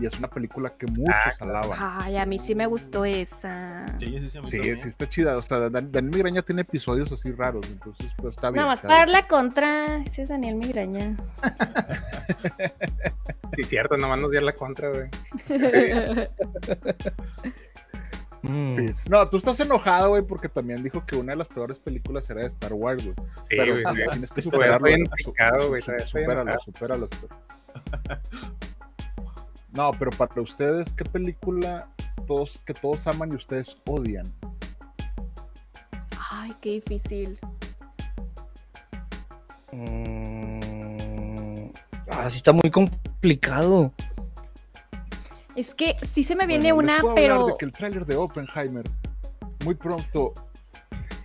[0.00, 1.78] Y es una película que muchos Ah, alaban.
[1.80, 3.86] Ay, a mí sí me gustó esa.
[3.98, 4.38] Sí, sí, sí.
[4.38, 4.76] a mí Sí, también.
[4.76, 5.36] sí está chida.
[5.36, 8.56] O sea, Dan- Daniel Migraña tiene episodios así raros, entonces pues está bien.
[8.56, 9.98] Nada más para dar la contra.
[10.02, 11.16] Ese es Daniel Migraña.
[13.54, 15.08] Sí, cierto, nomás nos dio la contra, güey.
[18.42, 18.72] Mm.
[18.74, 18.86] Sí.
[19.08, 22.40] No, tú estás enojado, güey, porque también dijo que una de las peores películas era
[22.40, 23.14] de Star Wars, güey.
[23.42, 23.82] Sí, Pero sí.
[23.84, 24.86] ya tienes que superarlo.
[24.86, 25.02] güey.
[29.72, 31.88] No, pero para ustedes, ¿qué película
[32.26, 34.30] todos, que todos aman y ustedes odian?
[36.30, 37.38] Ay, qué difícil.
[39.72, 41.70] Mm.
[42.10, 43.92] Ah, sí está muy complicado.
[45.56, 47.46] Es que sí se me viene Bueno, una, pero.
[47.46, 48.84] de que el tráiler de Oppenheimer
[49.64, 50.32] muy pronto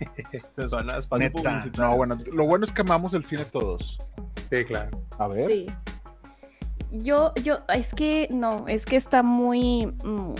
[0.56, 3.98] a espacio neta no bueno lo bueno es que amamos el cine todos
[4.50, 4.90] Sí, claro.
[5.18, 5.66] a ver Sí.
[6.90, 10.34] Yo, yo, es que no, es que está muy, mm,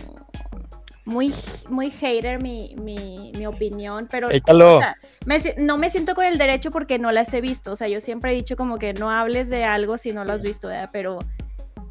[1.04, 1.34] muy,
[1.68, 4.76] muy hater mi, mi, mi opinión, pero Échalo.
[4.76, 4.94] o sea,
[5.26, 7.72] me si- no me siento con el derecho porque no las he visto.
[7.72, 10.32] O sea, yo siempre he dicho como que no hables de algo si no lo
[10.32, 10.88] has visto, ¿verdad?
[10.90, 11.18] Pero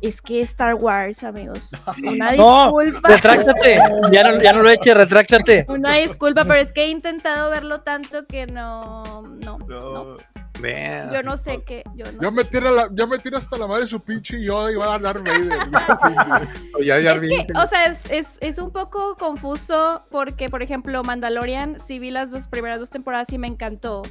[0.02, 1.72] es que Star Wars, amigos.
[2.04, 3.10] Una No, disculpa.
[3.10, 3.80] Retráctate.
[4.12, 5.66] Ya no, ya no lo eche, retráctate.
[5.70, 10.18] Una disculpa, pero es que he intentado verlo tanto que no, no, no.
[10.62, 11.14] No.
[11.14, 12.36] Yo no sé qué, yo no ya sé.
[12.36, 14.68] me tira la, ya me hasta la madre su pinche y a.
[16.84, 17.30] Ya, ya es vi.
[17.30, 22.12] que, o sea, es, es, es un poco confuso porque, por ejemplo, Mandalorian, sí vi
[22.12, 24.02] las dos primeras dos temporadas y me encantó.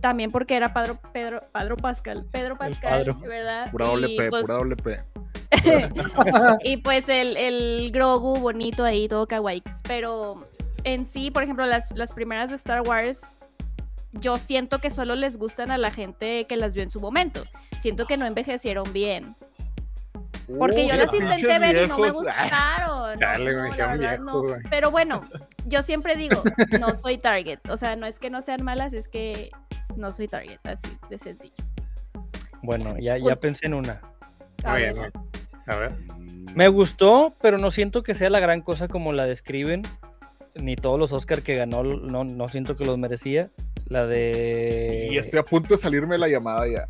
[0.00, 3.04] También porque era Pedro, Pedro, Pedro Pascal, Pedro Pascal.
[3.26, 3.70] ¿verdad?
[3.70, 4.96] pura Y, doble P pues, pura doble P
[6.62, 9.62] y pues el, el Grogu bonito ahí, todo kawaii.
[9.86, 10.44] Pero
[10.84, 13.40] en sí, por ejemplo, las, las primeras de Star Wars,
[14.12, 17.44] yo siento que solo les gustan a la gente que las vio en su momento.
[17.78, 19.34] Siento que no envejecieron bien.
[20.56, 23.18] Porque yo las intenté ver y no me gustaron.
[23.18, 24.56] No, me la dijeron verdad, viejo, no.
[24.70, 25.20] Pero bueno,
[25.66, 26.42] yo siempre digo,
[26.80, 27.58] no soy target.
[27.68, 29.50] O sea, no es que no sean malas, es que
[29.96, 31.54] no soy target, así de sencillo.
[32.62, 34.00] Bueno, ya, ya pensé en una.
[34.64, 34.96] Muy bien,
[35.68, 35.92] A ver.
[36.54, 39.82] Me gustó, pero no siento que sea la gran cosa como la describen.
[40.54, 43.50] Ni todos los Oscar que ganó, no, no siento que los merecía.
[43.86, 45.08] La de.
[45.10, 46.88] y estoy a punto de salirme de la llamada ya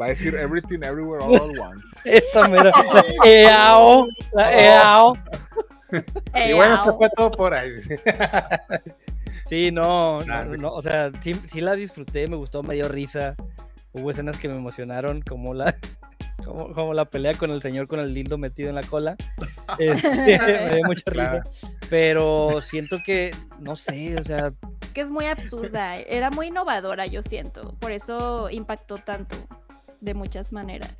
[0.00, 1.86] Va a decir Everything Everywhere All at Once.
[2.04, 2.70] Esa mera.
[3.24, 4.06] Eao.
[4.32, 5.14] La eao.
[6.34, 7.70] Y bueno, esto fue todo por ahí.
[9.46, 13.34] Sí, no, no, o sea, sí, sí la disfruté, me gustó, me dio risa.
[13.92, 15.74] Hubo escenas que me emocionaron, como la,
[16.44, 19.16] como, como la pelea con el señor con el dildo metido en la cola.
[19.78, 20.08] Este,
[20.68, 21.42] me dio mucha Claro.
[21.44, 21.70] risa.
[21.90, 23.30] Pero siento que,
[23.60, 24.52] no sé, o sea,
[24.94, 25.96] Que es muy absurda.
[25.96, 27.74] Era muy innovadora, yo siento.
[27.78, 29.36] Por eso impactó tanto.
[30.00, 30.94] De muchas maneras.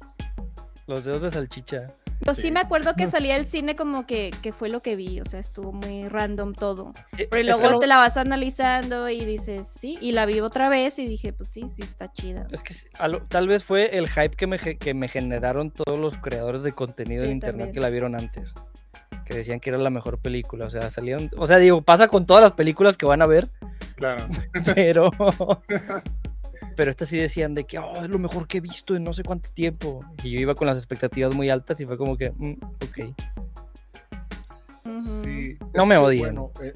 [0.87, 1.93] los dedos de salchicha.
[2.27, 2.51] Yo sí, Sí.
[2.51, 5.21] me acuerdo que salía del cine como que, que fue lo que vi.
[5.21, 6.93] O sea, estuvo muy random todo.
[7.17, 9.97] Sí, Pero es que luego no- te la vas analizando y dices, sí.
[10.01, 12.47] Y la vi otra vez y dije, pues sí, sí está chida.
[12.51, 12.75] Es que
[13.09, 16.73] lo- tal vez fue el hype que me, que me generaron todos los creadores de
[16.73, 17.73] contenido en Sí, internet también.
[17.75, 18.53] que la vieron antes.
[19.25, 20.67] Que decían que era la mejor película.
[20.67, 21.31] O sea, salieron.
[21.37, 23.49] O sea, digo, pasa con todas las películas que van a ver.
[23.97, 24.27] Claro.
[24.75, 25.11] pero
[26.79, 29.13] pero estas sí decían de que "Oh, es lo mejor que he visto en no
[29.13, 32.31] sé cuánto tiempo y yo iba con las expectativas muy altas y fue como que
[32.31, 32.53] mm,
[32.85, 33.15] ok.
[35.25, 36.21] Sí, No me odien.
[36.37, 36.73] bueno, eh,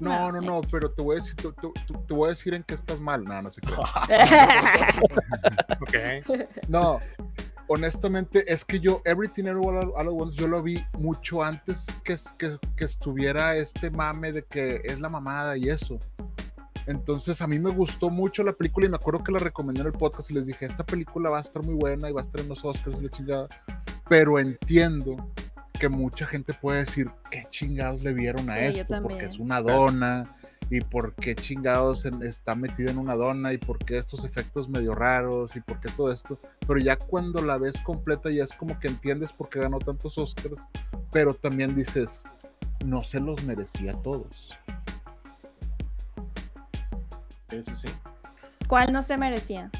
[0.00, 1.52] no, no, No, pero te voy a decir, te, te-
[1.86, 3.24] te- te voy a decir en qué estás mal.
[3.24, 3.72] No, no sé qué.
[5.80, 6.38] Ok.
[6.68, 6.98] No,
[7.68, 11.86] honestamente, es que yo, Everything Everywhere All All at Once, yo lo vi mucho antes
[12.04, 15.98] que, que, que estuviera este mame de que es la mamada y eso.
[16.86, 19.88] Entonces, a mí me gustó mucho la película y me acuerdo que la recomendé en
[19.88, 22.24] el podcast y les dije, esta película va a estar muy buena y va a
[22.24, 23.48] estar en los Oscars y la chingada.
[24.08, 25.16] Pero entiendo
[25.78, 29.02] que mucha gente puede decir, ¿qué chingados le vieron a Sí, esto?
[29.02, 30.24] Porque es una dona
[30.70, 34.94] y por qué chingados está metida en una dona y por qué estos efectos medio
[34.94, 36.38] raros y por qué todo esto.
[36.66, 40.18] Pero ya cuando la ves completa ya es como que entiendes por qué ganó tantos
[40.18, 40.60] Oscars,
[41.12, 42.24] pero también dices,
[42.84, 44.56] no se los merecía a todos.
[47.48, 47.88] Sí, sí, sí.
[48.68, 49.70] ¿Cuál no se merecía?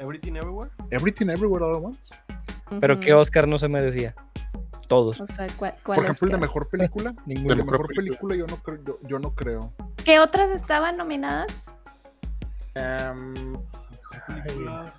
[0.00, 0.70] Everything Everywhere.
[0.90, 2.00] Everything Everywhere All at Once.
[2.80, 3.12] pero qué.
[3.14, 4.14] Oscar no se merecía
[4.88, 7.14] todos O sea, ¿cuál, Por ejemplo, el de mejor película.
[7.26, 9.72] ninguno El de mejor película yo no creo, yo, yo no creo.
[10.04, 11.76] ¿Qué otras estaban nominadas?
[14.44, 14.92] Película.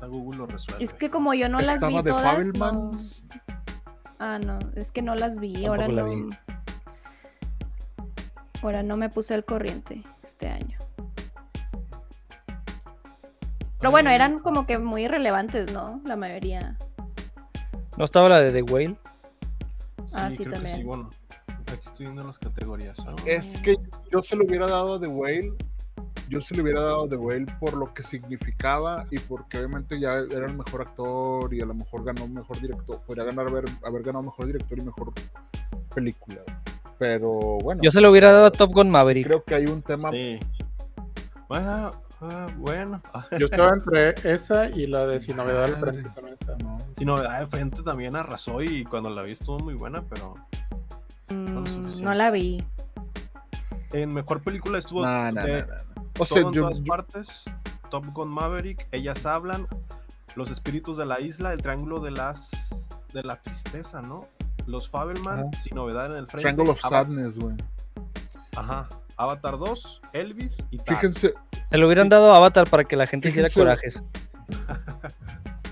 [0.00, 0.84] A Google lo resuelve.
[0.84, 2.90] Es que como yo no las vi Estaba de todas, no...
[4.20, 6.08] Ah, no, es que no las vi, Tampoco ahora la no.
[6.08, 6.28] vi.
[8.62, 10.78] Ahora no me puse al corriente este año.
[13.78, 16.00] Pero bueno, eran como que muy irrelevantes, ¿no?
[16.04, 16.76] La mayoría.
[17.96, 18.96] no estaba la de The Whale
[20.14, 20.76] Ah, sí, creo que también.
[20.78, 21.10] sí, bueno.
[21.48, 22.96] Aquí estoy viendo las categorías.
[23.26, 23.76] Es que
[24.10, 25.52] yo se lo hubiera dado a The Whale.
[26.28, 29.98] Yo se lo hubiera dado a The Whale por lo que significaba y porque obviamente
[30.00, 33.00] ya era el mejor actor y a lo mejor ganó mejor director.
[33.02, 35.12] Podría ganar haber, haber ganado mejor director y mejor
[35.94, 36.40] película.
[36.98, 39.82] Pero bueno, yo se lo hubiera dado a Top Gun Maverick creo que hay un
[39.82, 40.10] tema.
[40.10, 40.38] Sí.
[41.48, 41.90] Bueno,
[42.20, 43.00] ah, bueno.
[43.38, 46.10] yo estaba entre esa y la de Sin Novedad al Frente.
[46.62, 50.34] No, Si novedad de frente también arrasó y cuando la vi estuvo muy buena, pero
[51.30, 52.64] Mm, no la vi.
[53.92, 55.40] en mejor película estuvo de no, no.
[56.18, 57.28] O sea, en yo, todas yo- partes.
[57.90, 59.66] Top Gun Maverick, Ellas hablan,
[60.36, 62.50] Los espíritus de la isla, El triángulo de las
[63.12, 64.24] de la tristeza, ¿no?
[64.68, 66.42] Los Fabelman, Sin novedad en el frente.
[66.42, 67.56] Triangle of Sadness, güey.
[68.54, 68.86] Ajá.
[69.16, 70.96] Avatar 2, Elvis y Tar.
[70.96, 71.34] Fíjense,
[71.70, 74.04] se lo hubieran dado a Avatar para que la gente hiciera corajes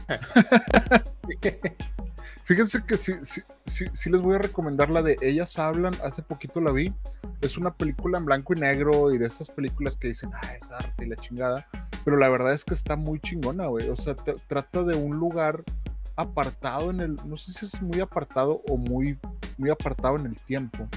[2.45, 6.23] Fíjense que sí, sí, sí, sí les voy a recomendar la de Ellas Hablan, hace
[6.23, 6.95] poquito la vi.
[7.41, 10.71] Es una película en blanco y negro y de esas películas que dicen, ah, es
[10.71, 11.67] arte y la chingada.
[12.05, 13.89] Pero la verdad es que está muy chingona, güey.
[13.91, 15.65] O sea, trata de un lugar
[16.17, 19.19] apartado en el, no sé si es muy apartado o muy,
[19.59, 20.89] muy apartado en el tiempo.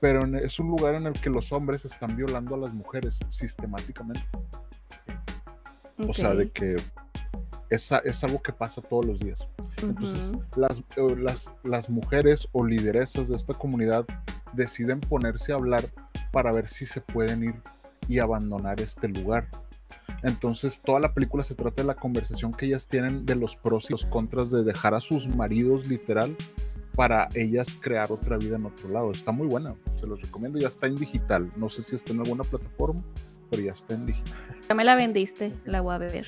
[0.00, 3.18] Pero en- es un lugar en el que los hombres están violando a las mujeres
[3.28, 4.24] sistemáticamente.
[6.08, 6.76] O sea, de que
[7.70, 9.48] es, es algo que pasa todos los días.
[9.82, 10.82] Entonces, las,
[11.18, 14.04] las, las mujeres o lideresas de esta comunidad
[14.52, 15.88] deciden ponerse a hablar
[16.32, 17.54] para ver si se pueden ir
[18.08, 19.48] y abandonar este lugar.
[20.22, 23.86] Entonces, toda la película se trata de la conversación que ellas tienen de los pros
[23.88, 26.36] y los contras de dejar a sus maridos literal
[26.94, 29.10] para ellas crear otra vida en otro lado.
[29.10, 30.58] Está muy buena, se los recomiendo.
[30.58, 31.48] Ya está en digital.
[31.56, 33.02] No sé si está en alguna plataforma,
[33.50, 34.34] pero ya está en digital.
[34.68, 36.26] Ya me la vendiste, la voy a beber.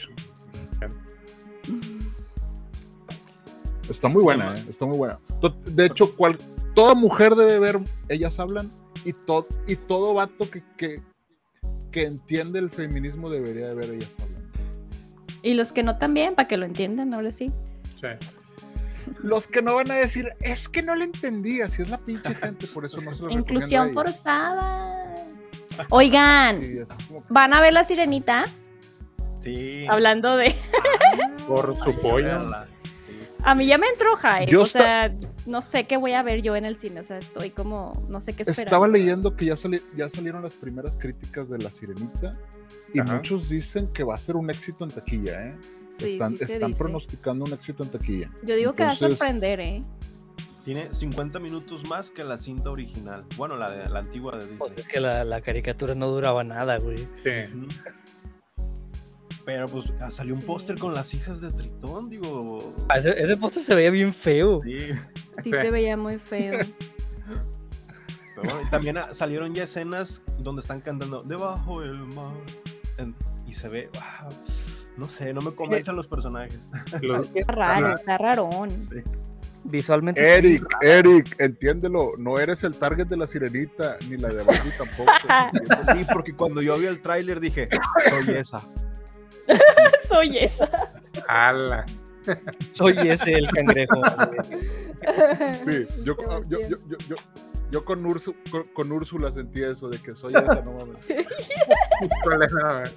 [3.88, 5.18] Está muy buena, eh, está muy buena.
[5.66, 6.38] De hecho, cual,
[6.74, 8.70] toda mujer debe ver, ellas hablan,
[9.04, 11.00] y, to- y todo vato que, que,
[11.94, 14.42] que entiende el feminismo debería de ver ellas hablan.
[15.42, 17.48] Y los que no también, para que lo entiendan, ahora sí.
[17.48, 18.08] Sí.
[19.22, 22.34] Los que no van a decir, es que no le entendí, así es la pinche
[22.34, 24.96] gente, por eso no se lo Inclusión forzada.
[25.90, 26.78] Oigan, Sí,
[27.28, 28.42] ¿van a ver la sirenita?
[29.40, 29.86] Sí.
[29.88, 30.56] Hablando de.
[31.46, 32.44] Por su pollo.
[33.44, 34.50] A mí ya me entró hype.
[34.50, 35.10] Yo o sea,
[35.46, 37.00] no sé qué voy a ver yo en el cine.
[37.00, 37.92] O sea, estoy como.
[38.08, 38.64] No sé qué esperar.
[38.66, 42.32] Estaba leyendo que ya, sali- ya salieron las primeras críticas de La Sirenita
[42.92, 43.14] y Ajá.
[43.16, 45.54] muchos dicen que va a ser un éxito en taquilla, ¿eh?
[45.96, 46.82] Sí, están sí se están dice.
[46.82, 48.30] pronosticando un éxito en taquilla.
[48.44, 49.82] Yo digo que va a sorprender, ¿eh?
[50.64, 53.24] Tiene 50 minutos más que la cinta original.
[53.36, 54.74] Bueno, la, de, la antigua de Pues Disney.
[54.78, 56.96] es que la, la caricatura no duraba nada, güey.
[57.22, 57.66] Sí.
[59.44, 62.74] Pero pues ah, salió un póster con las hijas de Tritón, digo.
[62.88, 64.62] Ah, Ese, ese póster se veía bien feo.
[64.62, 64.78] Sí.
[65.42, 66.58] Sí se veía muy feo.
[68.36, 72.32] Pero bueno, y también ah, salieron ya escenas donde están cantando Debajo el mar.
[72.98, 73.14] En-
[73.46, 74.30] y se ve, wow,
[74.96, 76.58] no sé, no me convencen los personajes.
[77.02, 78.70] Los- Está raro, está rarón.
[78.70, 78.96] Sí.
[79.66, 80.20] Visualmente.
[80.36, 85.10] Eric, Eric, entiéndelo, no eres el target de La Sirenita, ni la de Barbie tampoco.
[85.94, 87.68] Sí, porque cuando yo vi el tráiler dije,
[88.10, 88.60] soy esa.
[90.02, 90.68] Soy esa.
[91.28, 91.84] ¡Hala!
[92.72, 94.00] Soy ese el cangrejo.
[95.64, 96.16] Sí, yo,
[96.48, 97.16] yo, yo, yo, yo,
[97.70, 100.96] yo con, Ursu- con, con Úrsula sentí eso de que soy esa, no mames.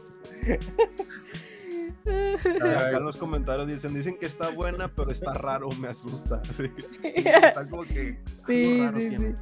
[2.61, 6.41] Acá en los comentarios dicen, dicen que está buena, pero está raro, me asusta.
[6.45, 6.71] Sí,
[7.01, 9.35] sí, está como que algo Sí, raro sí, tiene.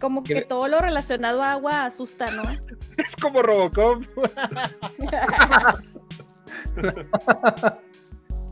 [0.00, 2.42] Como que todo lo relacionado a agua asusta, ¿no?
[2.96, 4.02] Es como Robocop.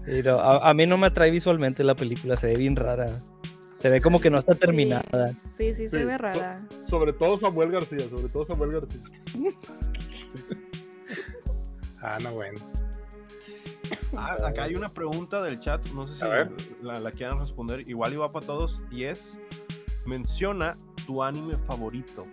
[0.06, 3.22] Sí, no, a, a mí no me atrae visualmente la película, se ve bien rara.
[3.74, 5.28] Se ve como que no está terminada.
[5.54, 6.60] Sí, sí, se Sí, ve so- rara.
[6.88, 9.00] Sobre todo Samuel García, sobre todo Samuel García.
[12.06, 12.60] Ah, no, bueno.
[14.14, 18.12] Ah, acá hay una pregunta del chat, no sé si la, la quieran responder, igual
[18.12, 19.40] iba para todos, y es,
[20.06, 20.76] menciona
[21.06, 22.24] tu anime favorito.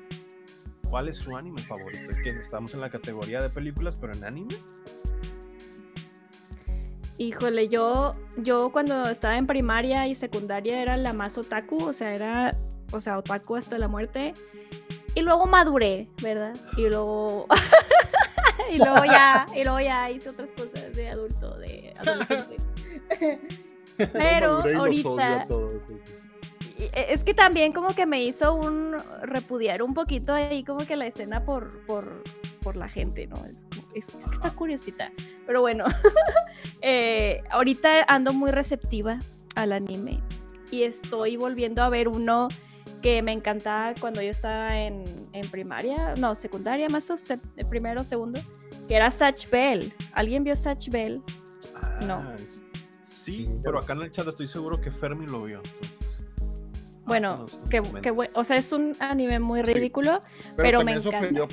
[0.90, 2.12] ¿Cuál es su anime favorito?
[2.12, 4.56] Es que estamos en la categoría de películas, pero en anime.
[7.18, 12.14] Híjole, yo, yo cuando estaba en primaria y secundaria era la más otaku, o sea,
[12.14, 12.52] era,
[12.92, 14.34] o sea, otaku hasta la muerte.
[15.14, 16.54] Y luego maduré, ¿verdad?
[16.78, 17.46] Y luego,
[18.72, 22.58] y luego ya, y luego ya hice otras cosas de adulto, de adolescente.
[23.98, 25.96] Pero ahorita, a todos, sí.
[26.94, 30.96] E, es que también como que me hizo un repudiar un poquito ahí como que
[30.96, 32.24] la escena por, por,
[32.62, 33.36] por la gente, ¿no?
[33.46, 33.66] Es,
[33.96, 35.12] es- es que está curiosita.
[35.46, 35.86] Pero bueno,
[36.82, 39.20] eh, ahorita ando muy receptiva
[39.56, 40.22] al anime
[40.72, 42.48] y estoy volviendo a ver uno
[43.02, 45.04] que me encantaba cuando yo estaba en,
[45.34, 48.40] en primaria, no, secundaria más o sep- primero, segundo,
[48.88, 49.92] que era Satch Bell.
[50.14, 51.22] ¿Alguien vio Satch Bell?
[52.06, 52.16] No.
[52.16, 52.36] Ah,
[53.04, 55.62] Sí, pero acá en el chat estoy seguro que Fermi lo vio.
[55.64, 56.11] Entonces,
[57.06, 59.74] Bueno, que, que o sea, es un anime muy Sí.
[59.74, 60.20] ridículo,
[60.56, 61.18] Pero me encanta.
[61.18, 61.48] ofendió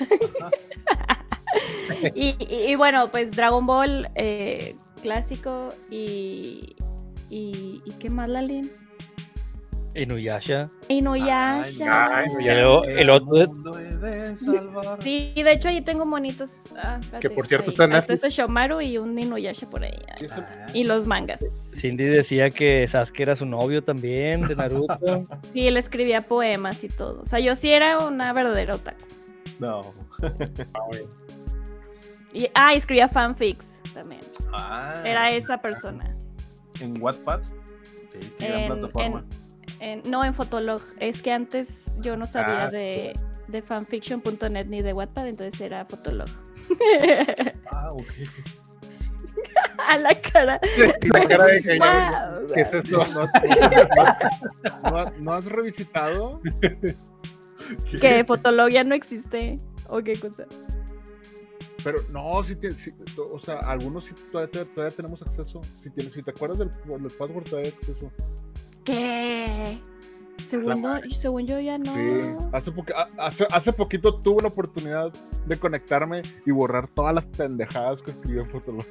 [2.14, 6.74] y, y- y bueno, pues Dragon Ball eh, clásico y,
[7.28, 7.82] y.
[7.84, 8.70] ¿Y qué más, Lalin?
[9.94, 10.68] Inuyasha.
[10.88, 12.24] Inuyasha.
[12.38, 14.36] Y luego el otro de-.
[15.02, 16.62] Sí, de hecho ahí tengo monitos.
[16.76, 17.72] ah, espérate, Que por cierto ahí.
[17.72, 18.24] está en Ahí Está Netflix.
[18.32, 19.92] ese Shomaru y un Inuyasha por ahí.
[20.30, 21.40] Ah, Y los mangas.
[21.80, 24.96] Cindy decía que Sasuke era su novio también, de Naruto.
[25.52, 27.22] Sí, él escribía poemas y todo.
[27.22, 28.98] O sea, yo sí era una verdadera otaku.
[29.58, 29.80] No.
[30.22, 30.88] Ah.
[32.32, 34.20] Y, ah, y escribía fanfics también.
[34.52, 36.04] Ah, Era esa persona.
[36.80, 37.40] En Wattpad.
[37.42, 39.18] Sí, En- plataforma.
[39.20, 39.39] En-
[40.06, 40.82] no en Fotolog.
[40.98, 43.12] Es que antes yo no sabía Ah, de,
[43.48, 46.28] de fanfiction.net ni de Wattpad, entonces era Fotolog.
[47.72, 48.04] Ah, ok.
[49.88, 50.60] A la cara.
[51.14, 53.04] La cara de que Guau, ¿Qué es esto?
[53.06, 53.30] No, no-
[54.90, 56.40] no has- no has revisitado?
[58.00, 59.58] Que Fotolog ya no existe.
[59.88, 60.44] ¿O qué cosa?
[61.82, 62.92] Pero no, si, si-
[63.32, 65.60] o sea, algunos sí todavía, todavía tenemos acceso.
[65.78, 68.12] Si, tienes, si te acuerdas del, del password, todavía hay acceso.
[68.84, 69.80] ¿Qué?
[70.44, 71.94] Según, según yo ya no.
[71.94, 72.72] Sí,
[73.50, 75.12] hace, poquito tuve la oportunidad
[75.46, 78.84] de conectarme y borrar todas las pendejadas que escribió en Fotolog.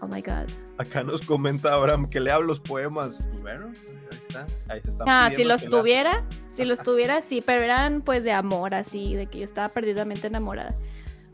[0.00, 0.50] Oh my god.
[0.78, 3.20] Acá nos comenta Abraham que lea los poemas.
[3.40, 4.46] Bueno, ahí está.
[4.68, 8.24] Ahí se están Ah, si los la- tuviera, si los tuviera, sí, pero eran pues
[8.24, 10.74] de amor, así, de que yo estaba perdidamente enamorada.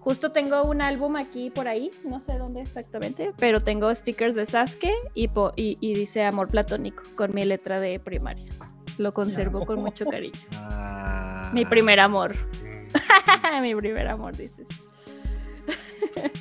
[0.01, 4.46] Justo tengo un álbum aquí por ahí, no sé dónde exactamente, pero tengo stickers de
[4.46, 8.51] Sasuke y, po- y, y dice amor platónico con mi letra de primaria.
[8.96, 10.38] Lo conservo con mucho cariño.
[10.55, 11.51] Ah.
[11.53, 12.34] Mi primer amor.
[13.62, 14.66] Mi primer amor, dices.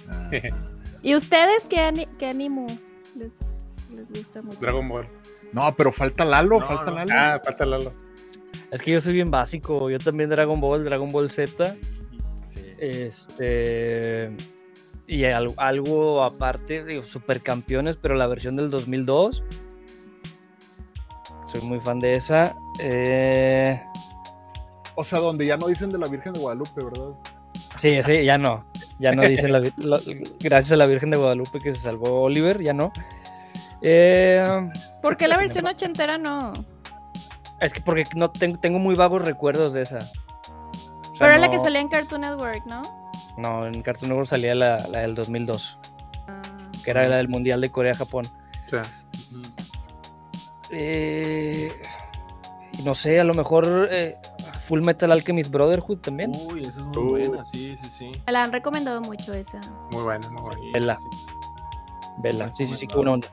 [0.10, 0.30] Ah.
[1.02, 2.68] ¿Y ustedes qué, qué animo
[3.16, 4.60] les, les gusta mucho?
[4.60, 5.06] Dragon Ball.
[5.54, 6.92] No, pero falta Lalo, No, falta no.
[6.96, 7.12] Lalo.
[7.16, 7.94] Ah, falta Lalo.
[8.72, 9.90] Es que yo soy bien básico.
[9.90, 11.76] Yo también Dragon Ball, Dragon Ball Z.
[12.80, 14.32] Este.
[15.08, 19.44] Y al- algo aparte, digo, Supercampeones, pero la versión del 2002.
[21.46, 22.56] Soy muy fan de esa.
[22.82, 23.80] Eh,
[24.96, 27.12] O sea, donde ya no dicen de la Virgen de Guadalupe, ¿verdad?
[27.78, 28.66] sí, sí, ya no.
[29.00, 29.62] Ya no dicen la-
[30.40, 32.92] gracias a la Virgen de Guadalupe que se salvó Oliver, ya no.
[33.84, 34.44] Eh,
[35.04, 36.52] ¿Por qué la versión ochentera no?
[37.62, 40.00] es que porque no tengo, tengo muy vagos recuerdos de esa.
[41.18, 42.82] Sea, Pero era la que salía en Cartoon Network, ¿no?
[43.38, 45.78] No, en Cartoon Network salía la, la del 2002,
[46.28, 46.42] Ah.
[46.84, 48.26] que era la del Mundial de Corea-Japón.
[48.66, 48.82] O sea,
[50.70, 51.72] Eh,
[52.74, 54.18] y no sé, a lo mejor eh,
[54.66, 56.32] Full Metal Alchemist Brotherhood también.
[56.52, 57.10] Uy, esa es muy Uh.
[57.30, 58.12] buena, sí, sí, sí.
[58.26, 59.60] Me la han recomendado mucho esa.
[59.92, 60.62] muy bueno, muy bueno.
[60.62, 60.96] Sí, Vela.
[60.98, 61.08] sí.
[62.20, 63.28] Vela, sí, sí, sí, qué buena onda.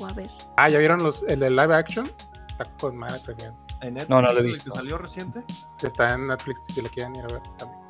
[0.00, 0.30] O a ver.
[0.56, 2.10] Ah, ¿ya vieron los, el de live action?
[2.48, 3.52] Está con madre también.
[3.84, 4.70] En Netflix, No, no lo he el visto.
[4.70, 5.42] que salió reciente.
[5.82, 7.80] Está en Netflix si le quieren ir a ver también.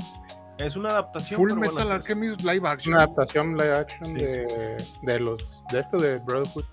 [0.59, 1.39] Es una adaptación.
[1.41, 2.95] Full pero bueno, Metal es- Alchemist Live Action.
[2.95, 4.13] una adaptación live action Sí.
[4.15, 6.65] de, de los de esto de Brotherhood.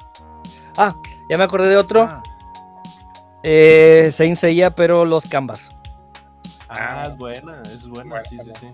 [0.77, 0.95] Ah,
[1.29, 2.03] ya me acordé de otro.
[2.03, 2.21] Ah,
[3.43, 5.69] Eh, Saint Seiya, pero los Canvas.
[6.69, 8.67] Ah, es buena, es buena, Buena sí, sí, sí.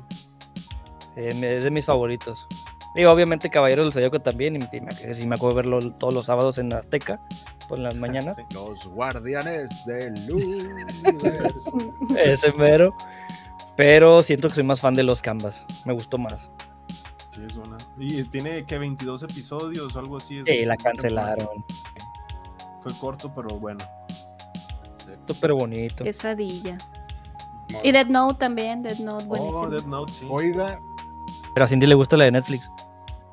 [1.16, 2.46] Eh, es de mis favoritos.
[2.98, 4.56] Y obviamente Caballero del Zodiaco también.
[4.56, 7.20] Y, y me, acuerdo verlo todos los sábados en Azteca,
[7.70, 8.36] por las mañanas.
[8.54, 11.94] Los guardianes del universo.
[12.18, 12.96] Ese mero.
[13.76, 15.64] Pero siento que soy más fan de los Canvas.
[15.86, 16.50] Me gustó más.
[17.30, 17.78] Sí, es buena.
[18.00, 20.42] Y tiene que 22 episodios o algo así.
[20.44, 21.64] Sí, la una cancelaron.
[22.82, 23.86] Fue corto, pero bueno.
[25.28, 26.04] Súper bonito.
[26.04, 26.80] Quesadilla.
[27.70, 28.82] Muy Y Dead Note también.
[28.82, 29.60] Dead Note, buenísimo.
[29.60, 30.26] Oh, Death Note, sí.
[30.30, 30.80] Oiga,
[31.54, 32.68] Pero a Cindy le gusta la de Netflix.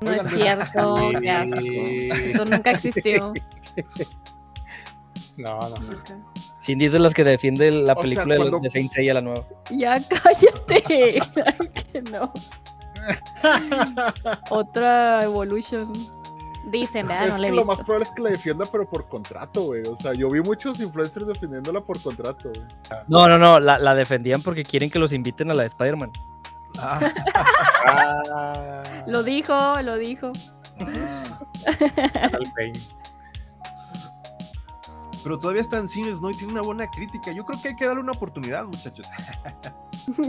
[0.05, 1.09] No es oigan, cierto.
[1.21, 1.59] qué asco.
[2.25, 3.33] Eso nunca existió.
[5.37, 5.75] No, no.
[5.75, 6.17] Nunca.
[6.63, 8.89] Cindy es de las que defiende la O sea, película de los- cuando- de Saint
[8.93, 9.45] Seiya, la nueva.
[9.69, 11.19] Ya cállate.
[11.33, 12.31] Claro que no.
[14.49, 15.91] Otra Evolution.
[16.71, 17.27] Dicen, ¿verdad?
[17.27, 19.83] es No que lo más probable es que la defienda, pero por contrato, güey.
[19.87, 22.65] O sea, yo vi muchos influencers defendiéndola por contrato, güey.
[23.07, 26.11] No, no, no, la, la defendían porque quieren que los inviten a la de Spider-Man.
[26.79, 26.99] Ah,
[29.07, 30.31] Lo dijo, lo dijo.
[35.23, 36.29] pero todavía está en cines, ¿no?
[36.31, 37.31] Y tiene una buena crítica.
[37.31, 39.07] Yo creo que hay que darle una oportunidad, muchachos.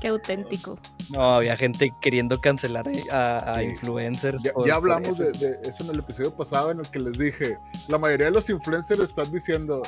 [0.00, 0.78] Qué auténtico.
[1.10, 3.62] No, había gente queriendo cancelar a, a Sí.
[3.64, 4.42] influencers.
[4.42, 5.38] Ya, por- ya por hablamos eso.
[5.38, 7.58] de, de eso en el episodio pasado en el que les dije,
[7.88, 9.82] la mayoría de los influencers están diciendo,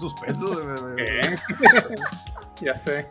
[0.00, 0.50] suspenso
[0.96, 1.36] ¿Qué?
[2.64, 3.08] ya sé.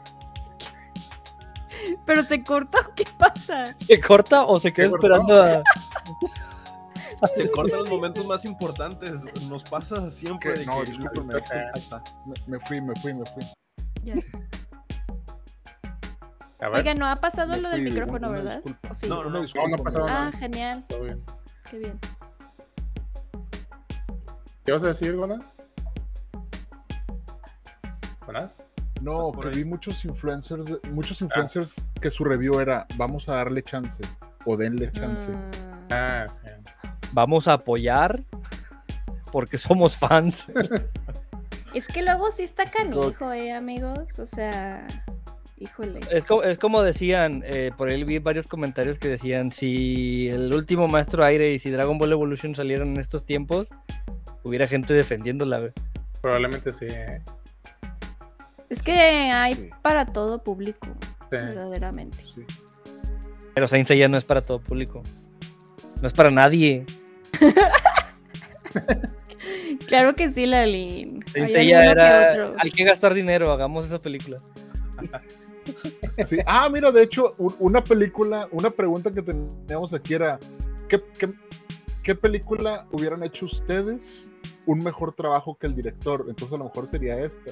[2.05, 3.75] Pero se corta, ¿o ¿qué pasa?
[3.77, 5.07] ¿Se corta o se queda ¿Se cortó?
[5.07, 5.63] esperando a.?
[7.35, 9.25] Se cortan los momentos más importantes.
[9.49, 10.91] Nos pasa siempre de no, que.
[10.93, 10.99] me,
[12.47, 13.43] me fui, me fui, me fui.
[14.03, 14.13] Ya.
[16.61, 18.55] A ver, Oiga, no ha pasado Me lo del fui, micrófono, una ¿verdad?
[18.63, 18.89] disculpa.
[18.89, 19.07] ¿O sí?
[19.09, 19.41] No, no, no.
[19.41, 20.27] disculpa, no pasó me- nada.
[20.27, 20.85] Ah, genial.
[20.87, 21.23] todo bien.
[21.69, 21.99] Qué bien.
[24.65, 25.61] ¿Qué vas a decir, Gonas?
[29.01, 34.03] No, que vi muchos influencers, muchos influencers que su review era, vamos a darle chance
[34.45, 35.29] o denle chance.
[35.31, 35.51] Mm,
[35.91, 36.47] Ah, sí.
[37.13, 38.21] Vamos a apoyar
[39.31, 40.47] porque somos fans.
[41.73, 44.17] Es que luego sí está canijo, eh, amigos.
[44.17, 44.87] O sea,
[45.59, 45.99] híjole.
[46.09, 50.51] Es como, es como decían, eh, por ahí vi varios comentarios que decían: si el
[50.53, 53.67] último Maestro Aire y si Dragon Ball Evolution salieron en estos tiempos,
[54.43, 55.69] hubiera gente defendiéndola.
[56.21, 56.87] Probablemente sí.
[56.89, 57.21] eh.
[58.69, 59.69] Es que hay Sí.
[59.81, 61.15] para todo público, Sí.
[61.31, 62.17] verdaderamente.
[62.33, 62.43] Sí.
[63.55, 65.01] Pero Saint Seiya no es para todo público.
[66.01, 66.85] No es para nadie.
[69.87, 71.23] Claro que sí, Lalin.
[71.27, 72.31] Saint Hay Seiya que era.
[72.31, 72.53] otro.
[72.59, 74.37] Hay que gastar dinero, hagamos esa película.
[76.27, 76.37] Sí.
[76.47, 80.37] Ah, mira, de hecho, una película, una pregunta que teníamos aquí era,
[80.89, 81.29] ¿qué, qué,
[82.03, 84.27] qué película hubieran hecho ustedes
[84.65, 86.25] un mejor trabajo que el director?
[86.27, 87.51] Entonces a lo mejor sería esta.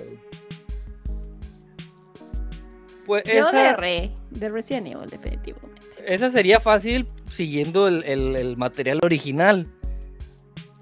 [3.07, 3.23] Güey.
[3.25, 5.81] Yo Pues de esa, Re, de Resident Evil, definitivamente.
[6.05, 9.65] esa sería fácil siguiendo el, el- el material original.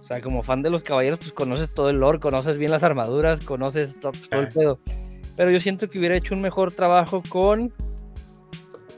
[0.01, 2.84] O sea, como fan de los caballeros, pues conoces todo el lore, conoces bien las
[2.84, 4.49] armaduras, conoces to- todo el Ah.
[4.53, 4.80] pedo.
[5.36, 7.71] Pero yo siento que hubiera hecho un mejor trabajo con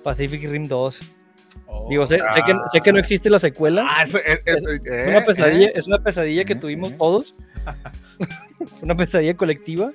[0.03, 0.99] Pacific Rim 2.
[1.69, 3.85] Oh, Digo, sé, sé que, sé que no existe la secuela.
[3.89, 5.71] Ah, eso, es, es- Es eh, una pesadilla, eh.
[5.75, 6.95] es una pesadilla que eh, tuvimos eh.
[6.97, 7.35] todos.
[8.81, 9.91] una pesadilla colectiva.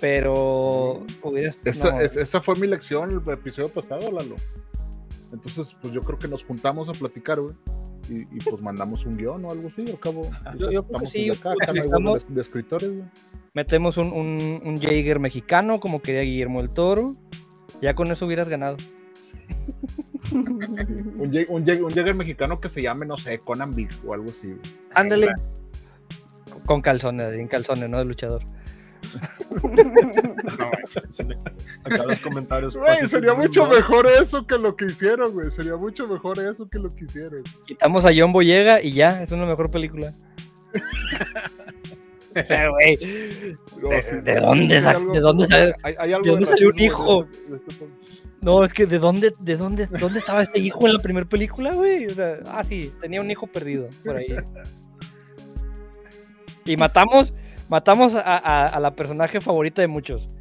[0.00, 4.36] Pero hubiera Esa, no, es- esa fue mi lección el episodio pasado, Lalo.
[5.32, 7.54] Entonces, pues yo creo que nos juntamos a platicar, güey.
[8.08, 9.80] y, y, pues mandamos un guion o algo así.
[9.90, 10.22] Al cabo,
[10.58, 13.04] Yo- yo estamos sí, de acá, acá no de, de escritores, güey.
[13.54, 17.14] Metemos un, un, un Jaeger mexicano, como quería Guillermo el Toro.
[17.82, 18.76] Ya con eso hubieras ganado.
[20.32, 24.48] Un, Jäger mexicano que se llame, no sé, Conan Big o algo así.
[24.48, 24.60] güey.
[24.94, 25.28] Ándale.
[26.64, 27.98] Con calzones, en calzones, ¿no?
[27.98, 28.40] De luchador.
[30.58, 30.70] No.
[31.84, 32.76] Acá los comentarios.
[32.76, 33.76] Güey, sería mucho 2.
[33.76, 35.50] mejor eso que lo que hicieron, güey.
[35.50, 37.42] Sería mucho mejor eso que lo que hicieron.
[37.66, 40.12] Quitamos a John Boyega y ya, es una mejor película.
[42.38, 42.96] O sea, güey,
[43.80, 46.12] No, ¿De- sí, de sí, dónde sí, sac- hay algo- de dónde sale- hay- hay
[46.12, 47.26] algo de dónde salió un hijo?
[47.50, 47.86] este- este.
[48.42, 51.72] No, es que ¿de dónde, de dónde, dónde estaba este hijo en la primera película,
[51.72, 52.04] güey?
[52.04, 54.26] O sea, ah, sí, tenía un hijo perdido por ahí.
[56.66, 57.32] Y matamos,
[57.68, 60.36] matamos a, a- a la personaje favorita de muchos.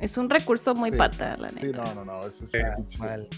[0.00, 0.96] Es un recurso muy Sí.
[0.96, 1.82] pata, la Sí, neta.
[1.84, 2.20] no, no, no.
[2.20, 3.28] Eso es Sí, pinche- Mal.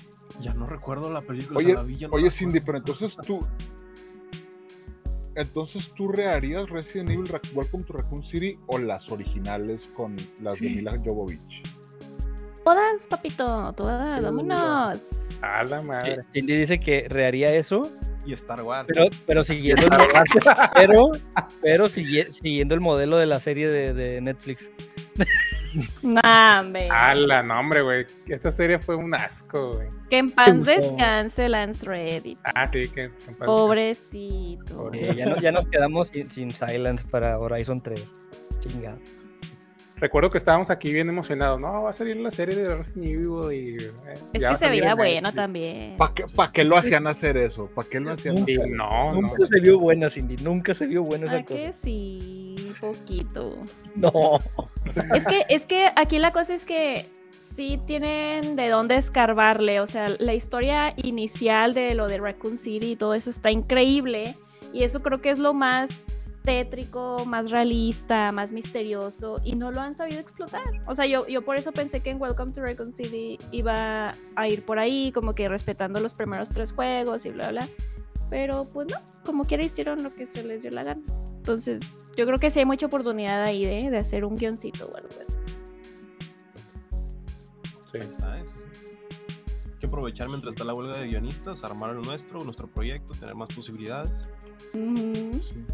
[0.43, 1.59] Ya no recuerdo la película.
[1.59, 3.41] Oye, o sea, la vi, no Oye, Cindy, pero entonces tú.
[5.35, 10.69] Entonces tú reharías Resident Evil Welcome to Raccoon City o las originales con las de
[10.71, 11.63] Mila Jovovich.
[12.65, 14.99] Todas, papito, todas, vámonos.
[15.41, 16.21] A la madre.
[16.33, 17.91] Cindy dice que reharía eso,
[18.31, 18.87] Y Star Wars.
[18.87, 21.11] pero, pero siguiendo el modelo,
[21.63, 24.71] pero, siguiendo el modelo de la serie de, de Netflix.
[26.03, 26.89] Nah, hombre.
[26.91, 28.05] A la nombre, güey.
[28.27, 29.89] Esta serie fue un asco, güey.
[30.09, 32.39] Que en paz descanse Lance Reddick.
[32.43, 33.15] Ah, sí, que es.
[33.15, 34.75] que- Pobrecito.
[34.85, 35.01] Pobre.
[35.11, 38.05] Eh, ya, no- ya nos quedamos sin, sin Silence para Horizon 3.
[38.59, 38.99] Chingado.
[40.01, 41.61] Recuerdo que estábamos aquí bien emocionados.
[41.61, 43.77] No, va a salir la serie de Resident Evil y.
[43.85, 43.93] eh,
[44.33, 45.97] Es que se veía en bueno también.
[45.99, 47.69] ¿Para qué, pa' qué lo hacían hacer eso?
[47.75, 48.77] ¿Para qué lo hacían Y hacer eso?
[48.77, 49.21] no, no.
[49.21, 50.37] Nunca se vio buena, Cindy.
[50.43, 51.73] Nunca se vio buena esa ¿A que cosa.
[51.75, 52.55] sí?
[52.81, 53.59] Poquito.
[53.95, 54.39] No.
[55.15, 57.07] Es que, es que aquí la cosa es que
[57.39, 59.81] sí tienen de dónde escarbarle.
[59.81, 64.35] O sea, la historia inicial de lo de Raccoon City y todo eso está increíble.
[64.73, 66.07] Y eso creo que es lo más
[66.43, 69.37] tétrico, más realista, más misterioso.
[69.45, 70.65] Y no lo han sabido explotar.
[70.87, 74.49] O sea, yo, yo por eso pensé que en Welcome to Raccoon City iba a
[74.49, 77.69] ir por ahí, como que respetando los primeros tres juegos y bla, bla.
[78.31, 81.03] Pero pues no, como quiera hicieron lo que se les dio la gana.
[81.37, 84.97] Entonces, yo creo que sí hay mucha oportunidad ahí de, de hacer un guioncito o
[84.97, 85.37] algo así.
[87.93, 87.99] Sí.
[87.99, 88.55] Está, eso.
[89.67, 93.35] Hay que aprovechar mientras está la huelga de guionistas, armar el nuestro, nuestro proyecto, tener
[93.35, 94.31] más posibilidades.
[94.75, 95.41] Ujú.
[95.43, 95.65] Sí.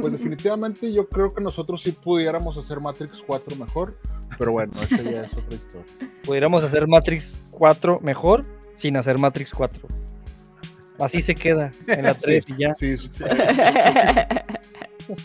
[0.00, 3.96] Pues definitivamente yo creo que nosotros sí pudiéramos hacer Matrix 4 mejor,
[4.38, 5.84] pero bueno, esa ya es otra historia.
[6.24, 8.42] Pudiéramos hacer Matrix 4 mejor
[8.76, 9.80] sin hacer Matrix 4.
[10.98, 12.74] Así se queda en la 3 y ya.
[12.74, 13.24] Sí, sí.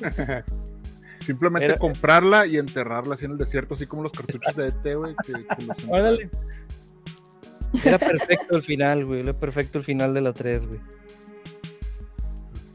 [1.20, 4.96] Simplemente Era- comprarla y enterrarla así en el desierto, así como los cartuchos de ET,
[4.96, 5.16] güey.
[5.26, 6.30] Que, que los Órale.
[7.84, 9.22] Era perfecto el final, güey.
[9.22, 10.80] Era perfecto el final de la 3, güey.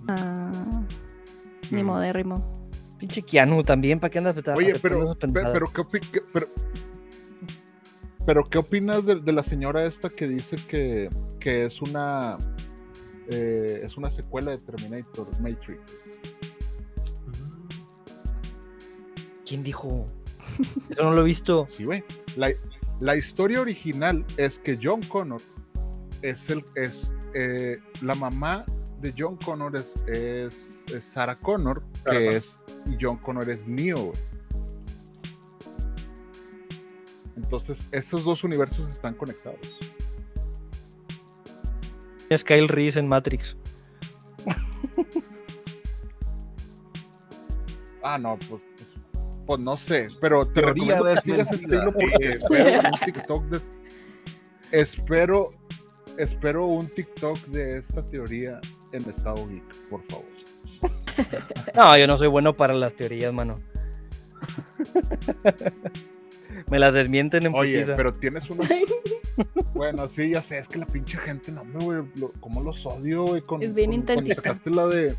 [0.08, 0.82] Ah,
[1.70, 1.86] ni Mm.
[1.86, 2.60] modérrimo.
[2.98, 6.48] Pinche Keanu también, ¿para qué andas Oye, pero, pero, ¿qué, pero,
[8.26, 12.36] pero ¿qué opinas de, de la señora esta que dice que, que es una
[13.30, 15.80] eh, es una secuela de Terminator Matrix?
[19.46, 20.06] ¿Quién dijo?
[20.96, 21.66] Yo no lo he visto.
[21.74, 22.04] Sí, güey.
[22.36, 22.50] La,
[23.00, 25.40] la historia original es que John Connor
[26.22, 28.64] es el es eh, la mamá
[29.00, 34.06] de John Connor es, es, es Sarah Connor, que es y John Connor es Neo.
[34.06, 34.18] güey.
[37.36, 39.58] Entonces, esos dos universos están conectados.
[42.28, 43.56] Es Kyle Reese en Matrix.
[48.02, 48.94] Ah, no, pues, pues,
[49.46, 53.44] pues no sé, pero te Teoría recomiendo que sigas ese estilo porque espero un TikTok
[53.44, 53.60] de
[54.72, 55.50] espero
[56.22, 58.60] espero un TikTok de esta teoría
[58.92, 60.26] en estado geek, por favor.
[61.74, 63.56] No, yo no soy bueno para las teorías, mano.
[66.70, 67.96] Me las desmienten en Oye, putiza.
[67.96, 68.66] pero tienes una
[69.74, 72.84] Bueno, sí, ya sé, es que la pinche gente, no, hombre, güey, lo- cómo los
[72.86, 75.14] odio, güey, con, Es bien con- cuando sacaste la de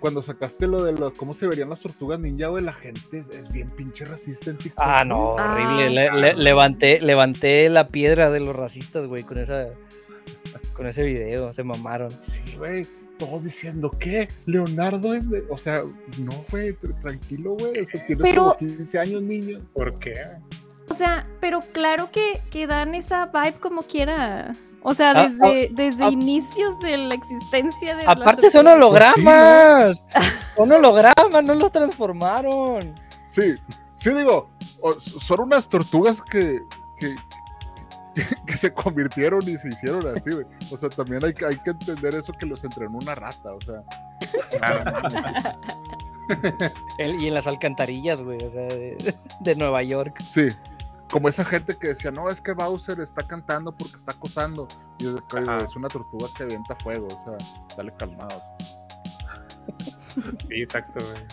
[0.00, 3.28] cuando sacaste lo de lo, cómo se verían las tortugas ninja, güey, la gente es,
[3.28, 4.84] es bien pinche racista en TikTok.
[4.86, 5.36] Ah, no.
[5.38, 5.88] Ah, horrible.
[5.90, 9.68] Le- le- levanté, levanté la piedra de los racistas, güey, con esa
[10.76, 11.52] con ese video.
[11.52, 12.10] Se mamaron.
[12.10, 12.86] Sí, güey.
[13.18, 14.28] Todos diciendo, ¿qué?
[14.44, 15.42] Leonardo es de.
[15.50, 15.82] O sea,
[16.18, 17.80] no, güey, tr- tranquilo, güey.
[17.80, 19.58] O sea, tienes Pero- como 15 años, niño.
[19.74, 20.14] ¿Por qué?
[20.88, 24.52] O sea, pero claro que, que dan esa vibe como quiera.
[24.82, 26.10] O sea, Ah, desde, desde ah.
[26.10, 30.04] inicios de la existencia de Aparte son hologramas.
[30.56, 32.94] Son hologramas, no los transformaron.
[33.28, 33.54] Sí,
[33.96, 34.48] sí, digo,
[35.20, 36.60] son unas tortugas que,
[36.98, 37.14] que,
[38.46, 40.46] que se convirtieron y se hicieron así, güey.
[40.72, 43.60] O sea, también hay, que- hay que entender eso que los entrenó una rata, o
[43.60, 43.82] sea.
[46.98, 50.20] El- y en las alcantarillas, güey, o sea, de, de Nueva York.
[50.22, 50.48] Sí.
[51.10, 54.66] Como esa gente que decía, no, es que Bowser está cantando porque está acosando.
[54.98, 55.64] Y yo, "Ay, güey, Ajá.
[55.64, 58.42] es una tortuga que avienta fuego, o sea, dale calmado.
[60.48, 61.24] Sí, exacto, güey.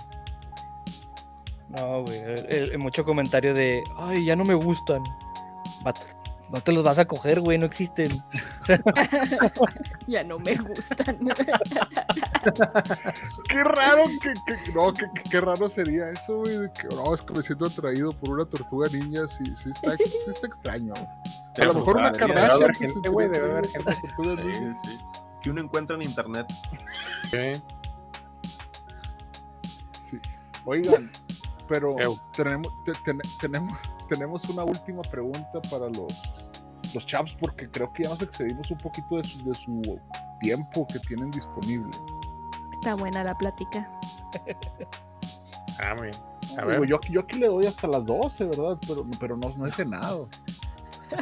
[1.70, 2.20] No, güey.
[2.20, 5.02] el- el- mucho comentario de, ay, ya no me gustan.
[5.84, 6.02] Vato,
[6.54, 8.10] no te los vas a coger, güey, no existen.
[10.08, 11.18] Ya no me gustan.
[13.50, 16.58] Qué raro, que, que- no, que, que- qué raro sería eso, güey.
[16.74, 20.04] que, no, es que me siento atraído por una tortuga ninja, sí, sí está, sí
[20.28, 20.94] está extraño.
[21.60, 24.98] A lo mejor una Kardashian se gente, güey, debe haber una tortuga Sí, sí.
[25.42, 26.46] Que uno encuentra en internet.
[27.32, 27.52] Sí.
[30.66, 31.12] Oigan,
[31.68, 31.96] pero
[32.36, 33.78] tenemos, te- ten- tenemos,
[34.10, 36.43] tenemos una última pregunta para los,
[36.94, 39.82] los chaps, porque creo que ya nos excedimos un poquito de su, de su
[40.42, 41.90] tiempo que tienen disponible.
[42.74, 43.90] Está buena la plática.
[45.84, 46.16] Ah, muy bien.
[46.58, 46.86] A Digo, ver.
[46.90, 48.78] yo, aquí- yo aquí le doy hasta las 12, ¿verdad?
[48.88, 50.28] Pero, pero no, no he cenado.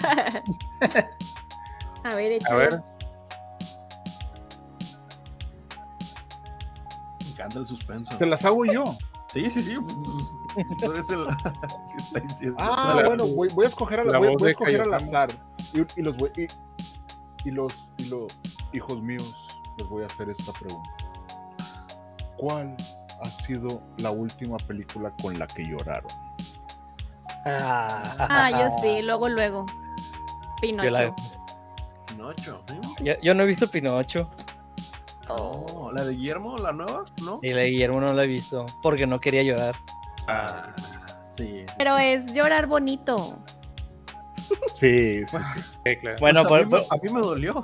[2.03, 2.57] A ver, A échale.
[2.57, 2.83] ver.
[7.23, 8.17] Me encanta el suspenso.
[8.17, 8.83] Se las hago yo.
[9.27, 9.77] Sí, sí, sí.
[10.83, 12.57] El está diciendo.
[12.59, 15.29] Ah, La- bueno, voy, voy a escoger, al- la voy, a escoger al azar.
[15.73, 16.47] Y, y los voy, y,
[17.47, 18.37] y los, y los
[18.73, 19.35] hijos míos
[19.77, 20.89] les voy a hacer esta pregunta.
[22.37, 22.75] ¿Cuál
[23.23, 26.11] ha sido la última película con la que lloraron?
[27.45, 29.65] Ah, yo sí, luego, luego.
[30.61, 30.89] Pinocho.
[30.89, 31.15] Yo la-
[32.07, 32.63] Pinocho.
[32.73, 32.81] ¿eh?
[33.03, 34.29] Yo, yo no he visto Pinocho.
[35.29, 37.05] Oh, ¿La de Guillermo, la nueva?
[37.23, 37.39] ¿No?
[37.41, 38.65] Y la de Guillermo no la he visto.
[38.83, 39.75] Porque no quería llorar.
[40.27, 40.73] Ah,
[41.29, 41.45] sí.
[41.45, 42.03] sí, Pero sí.
[42.05, 43.37] es llorar bonito.
[44.81, 45.61] Sí, sí, sí.
[45.85, 46.17] Sí, claro.
[46.19, 47.63] Bueno, Pues a, mí, me- a mí me dolió.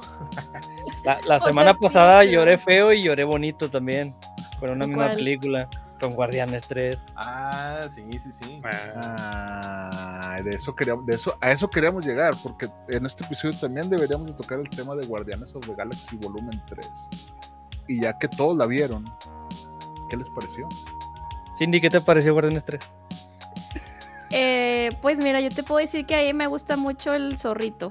[1.04, 4.16] la, la O sea, semana sí, pasada lloré feo y lloré bonito también.
[4.60, 5.16] Con una ¿Con misma cuál?
[5.16, 5.70] película.
[6.00, 6.96] Con Guardianes 3.
[7.16, 8.62] Ah, sí, sí, sí.
[8.64, 13.58] Ah, Ah, de eso queríamos, de eso, a eso queríamos llegar, porque en este episodio
[13.60, 16.88] también deberíamos de tocar el tema de Guardianes of the Galaxy Volumen 3.
[17.88, 19.06] Y ya que todos la vieron,
[20.12, 20.68] ¿qué les pareció?
[21.58, 22.82] Cindy, ¿qué te pareció Guardianes 3?
[24.32, 27.90] Eh, pues mira, yo te puedo decir que a mí me gusta mucho el zorrito.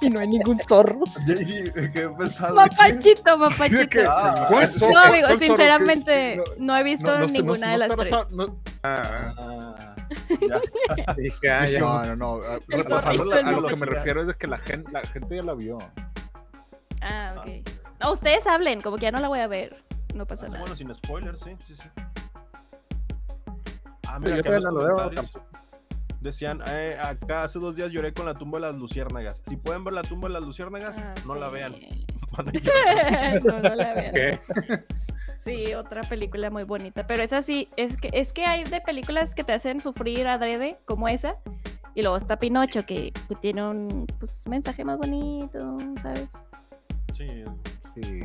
[0.00, 1.00] Y no hay ningún zorro.
[1.26, 2.54] Sí, que he pensado.
[2.54, 3.88] Papachito, papachito.
[3.88, 7.72] que, Ah, ¿cuál no, amigo, sinceramente, ¿Qué- no he visto no, no sé, ninguna no-
[7.72, 8.30] de no las tres.
[8.36, 9.94] no- ah, Ah,
[10.40, 11.14] ya.
[11.16, 11.80] dije, ah, ya.
[11.80, 12.34] No, no, no.
[12.36, 14.46] a- El o sea, a, lo, a el lo que me refiero es de que
[14.46, 15.78] la gente, la gente ya la vio.
[17.00, 17.68] Ah, ok.
[18.00, 19.74] No, ustedes hablen, como que ya no la voy a ver.
[20.14, 20.60] No pasa Ah, nada.
[20.60, 21.88] Bueno, sin spoilers, sí, sí, sí.
[24.12, 25.10] Ah, mira, yo los veo
[26.20, 29.42] decían, eh, acá hace dos días lloré con la tumba de las luciérnagas.
[29.46, 31.74] Si pueden ver la tumba de las luciérnagas, Ah, no la vean.
[33.44, 34.14] No, no la vean.
[34.14, 34.40] ¿Qué?
[35.38, 37.04] Sí, otra película muy bonita.
[37.04, 40.76] Pero esa sí, es que, es que hay de películas que te hacen sufrir adrede,
[40.84, 41.36] como esa.
[41.96, 46.46] Y luego está Pinocho, que, que tiene un pues, mensaje más bonito, ¿sabes?
[47.12, 47.26] Sí,
[47.94, 48.20] Sí.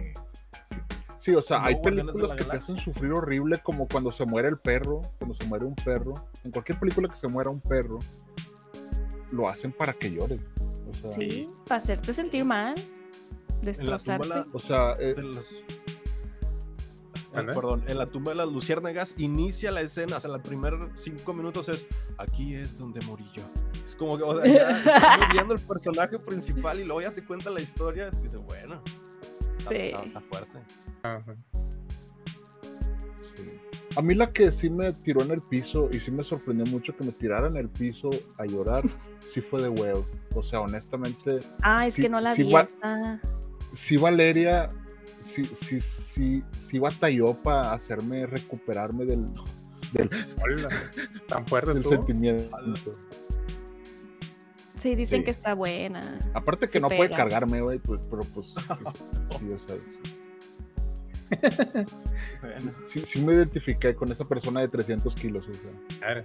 [1.28, 4.24] Sí, o sea, No, hay películas la que te hacen sufrir horrible, como cuando se
[4.26, 6.14] muere el perro, cuando se muere un perro.
[6.46, 8.00] En cualquier película que se muera un perro,
[9.32, 10.42] lo hacen para que llores.
[10.90, 14.28] O sea, Sí, para hacerte sentir mal, en la tumba destrozarte.
[14.30, 15.66] la- o sea, eh, de las- Eh,
[17.34, 17.54] ¿Mande?
[17.54, 21.34] perdón, en la tumba de las luciérnagas inicia la escena, o sea, los primeros cinco
[21.34, 21.86] minutos es
[22.18, 23.44] aquí es donde morí yo.
[23.86, 24.70] Es como que, o sea, ya
[25.20, 28.38] estamos viendo el personaje principal y luego ya te cuenta la historia, es que dice,
[28.38, 28.82] bueno,
[29.58, 29.76] está, Sí.
[29.76, 30.60] está- está fuerte.
[33.22, 33.44] Sí.
[33.96, 36.96] A mí la que sí me tiró en el piso y sí me sorprendió mucho
[36.96, 38.84] que me tirara en el piso a llorar,
[39.34, 40.04] sí fue de Well.
[40.36, 43.20] O sea, honestamente, Ah, es Sí, que no la sí vi va- esa.
[43.72, 44.70] sí Valeria,
[45.20, 49.26] sí, sí, sí, sí batalló para hacerme recuperarme del,
[50.44, 50.70] Hola.
[51.28, 52.56] Tan fuerte del sentimiento.
[54.76, 55.26] Sí, dicen Sí.
[55.26, 56.20] que está buena.
[56.34, 60.17] Aparte que no puede cargarme, güey, pues, pero pues, pues, sí, o sea, sí.
[62.42, 65.72] Bueno, Sí, sí me identifiqué con esa persona de 300 kilos, o sea.
[66.00, 66.24] Claro.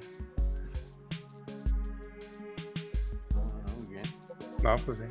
[3.35, 4.03] ah, muy bien.
[4.63, 5.05] No, pues sí.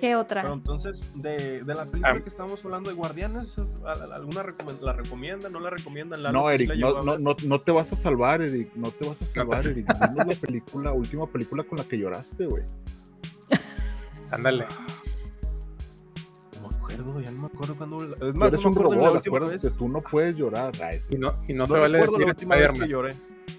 [0.00, 0.42] ¿Qué otra?
[0.42, 2.20] Pero entonces, de, de la película Ah.
[2.20, 3.54] que estamos hablando de Guardianes,
[3.86, 4.44] ¿al- al- ¿alguna
[4.82, 5.52] la recomiendan?
[5.52, 6.22] ¿No la recomiendan?
[6.22, 9.22] ¿La No, Eric, no, no, no, no te vas a salvar, Eric, no te vas
[9.22, 9.86] a salvar, pasa- Eric.
[9.86, 12.64] Dinos la película, última película con la que lloraste, güey.
[14.30, 14.66] Ándale.
[16.96, 18.02] No acuerdo, ya no me acuerdo cuando.
[18.28, 19.76] Es más, eres no me un acuerdo la robot, última acuérdate, vez.
[19.76, 20.72] tú no puedes llorar.
[20.82, 23.14] Ay, Y no, y no, No se vale decir la última vez que lloré.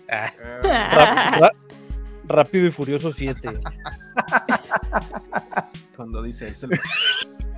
[0.10, 1.50] Ah, Eh,
[2.28, 3.54] Rápido y Furioso 7.
[5.96, 6.72] Cuando dice, es el...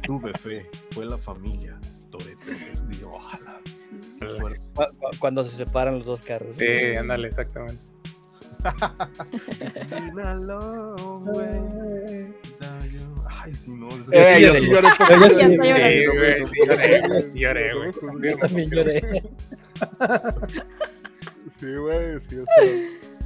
[0.04, 1.80] tuve fe, fue la familia.
[2.12, 2.42] Toretto.
[2.88, 3.60] Digo, ojalá.
[5.20, 6.56] Cuando se separan los dos carros.
[6.58, 7.82] Sí, ándale, exactamente.
[13.68, 13.88] sí, no.
[13.90, 14.60] es- Eh, yo lloré.
[14.60, 14.88] sí lloré
[15.36, 16.44] ya Sí, sí lloré, güey,
[17.24, 17.92] sí lloré, güey.
[18.32, 18.38] Yo.
[18.38, 19.02] También lloré.
[21.60, 22.66] Sí, güey, sí, o sea,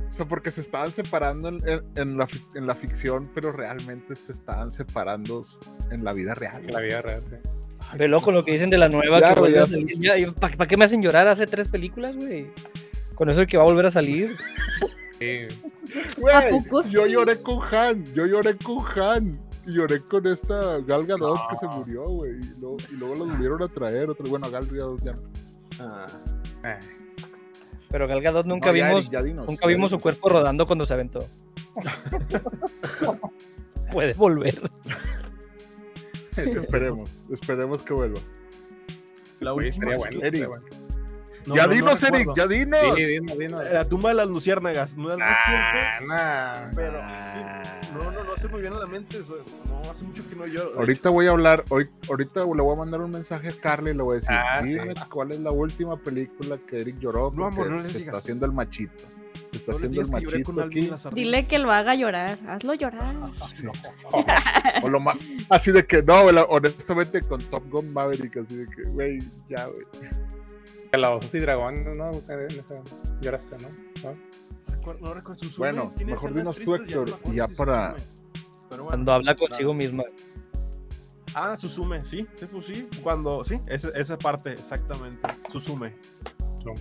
[0.09, 4.15] o sea, porque se estaban separando en, en- en la, en la ficción, pero realmente
[4.15, 5.43] se estaban separando
[5.91, 6.63] en la vida real.
[6.71, 7.35] La vida real, sí.
[8.07, 9.87] Loco lo que dicen de la nueva Ya, que vuelve a ya, salir.
[9.89, 12.47] sí, Ya, sí, ¿Para para qué me hacen llorar hace tres películas, güey?
[13.15, 14.37] Con eso de que va a volver a salir.
[15.19, 15.39] Sí,
[16.17, 17.11] Güey, ¿A poco yo sí?
[17.11, 19.39] lloré con Han, yo lloré con Han.
[19.65, 22.31] Y lloré con esta Gal Gadot que se murió, güey.
[22.31, 24.09] Y, luego- y luego la volvieron a traer.
[24.09, 25.21] Otra, bueno, a Gal Gadot ya no.
[25.79, 26.07] Ah,
[26.65, 26.79] eh,
[27.89, 30.65] Pero Gal Gadot nunca No, ya, vimos, Eric, ya dinos, nunca vimos su cuerpo rodando
[30.65, 31.19] cuando se aventó.
[33.91, 34.59] Puede volver.
[36.37, 38.19] Esperemos, esperemos que vuelva.
[39.41, 39.97] la última.
[39.97, 40.53] bueno, bueno.
[41.45, 42.79] No, ya no, no dinos, Eric, ya dinos.
[42.95, 43.71] Sí, dinos, dinos.
[43.71, 44.95] La tumba de las luciérnagas.
[44.97, 46.13] No es Ah, cierto.
[46.13, 46.71] nah.
[46.75, 49.17] Pero sí, no, no, no hace muy bien a la mente.
[49.17, 50.77] eso- No, hace mucho que no lloro.
[50.79, 53.93] Ahorita voy a hablar, hoy, ahorita le voy a mandar un mensaje a Carly y
[53.95, 55.01] le voy a decir, Ah, dime sí.
[55.11, 58.05] cuál es la última película que Eric lloró No, amor, porque no se digas.
[58.05, 59.03] está haciendo el machito.
[59.51, 60.89] Se está haciendo el machito aquí.
[61.13, 62.37] Dile que lo haga llorar.
[62.47, 63.03] Hazlo llorar.
[63.51, 63.63] Sí.
[64.83, 64.99] O lo
[65.49, 69.19] así de que no, honestamente con Top Gun Maverick, así de que, güey,
[69.49, 69.81] ya, güey.
[70.93, 72.11] La osos y dragón, ¿no?
[72.11, 72.81] En esa-
[73.21, 73.69] Lloraste, ¿no?
[74.03, 74.13] ¿No?
[74.67, 77.95] Recuerdo- No recuerdo Bueno, mejor dinos tú, Héctor, y ya para-
[78.69, 80.03] bueno, Cuando habla consigo misma.
[81.33, 82.89] Ah, Suzume, sí, sí, pues sí.
[83.01, 85.25] Cuando, sí, esa, esa parte, exactamente.
[85.49, 85.95] Suzume.
[86.65, 86.73] No.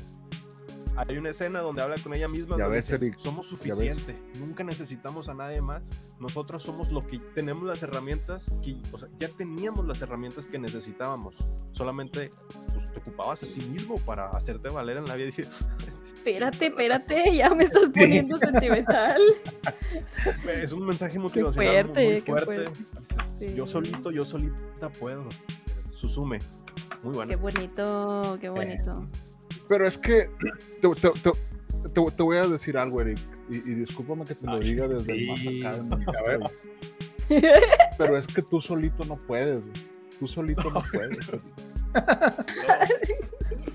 [0.96, 2.56] Hay una escena donde habla con ella misma.
[2.56, 4.14] Ya donde ves, dice, Eric, Somos suficiente.
[4.38, 5.80] Nunca necesitamos a nadie más.
[6.18, 8.46] Nosotros somos lo que tenemos las herramientas.
[8.64, 11.36] Que, o sea, ya teníamos las herramientas que necesitábamos.
[11.72, 12.30] Solamente
[12.72, 15.28] pues, te ocupabas a ti mismo para hacerte valer en la vida.
[15.28, 15.48] Y dije,
[15.86, 17.34] Espérate, espérate.
[17.36, 19.22] Ya me estás poniendo sentimental.
[20.52, 22.44] es un mensaje motivacional fuerte, muy, fuerte.
[22.44, 22.72] fuerte.
[23.38, 23.72] Dices, Yo Sí.
[23.72, 25.24] solito, yo solita puedo.
[25.94, 26.40] Suzume.
[27.02, 27.30] Muy buena.
[27.30, 29.06] Qué bonito, qué bonito.
[29.70, 30.28] Pero es que
[30.82, 33.18] te, te- te- voy a decir algo, Eric,
[33.48, 35.76] y, y discúlpame que te lo Ay, diga desde el más acá.
[35.78, 36.40] donde A ver.
[36.42, 37.50] estoy.
[37.96, 39.72] Pero es que tú solito no puedes, güey.
[40.18, 41.16] Tú solito no puedes.
[41.28, 41.40] Eric.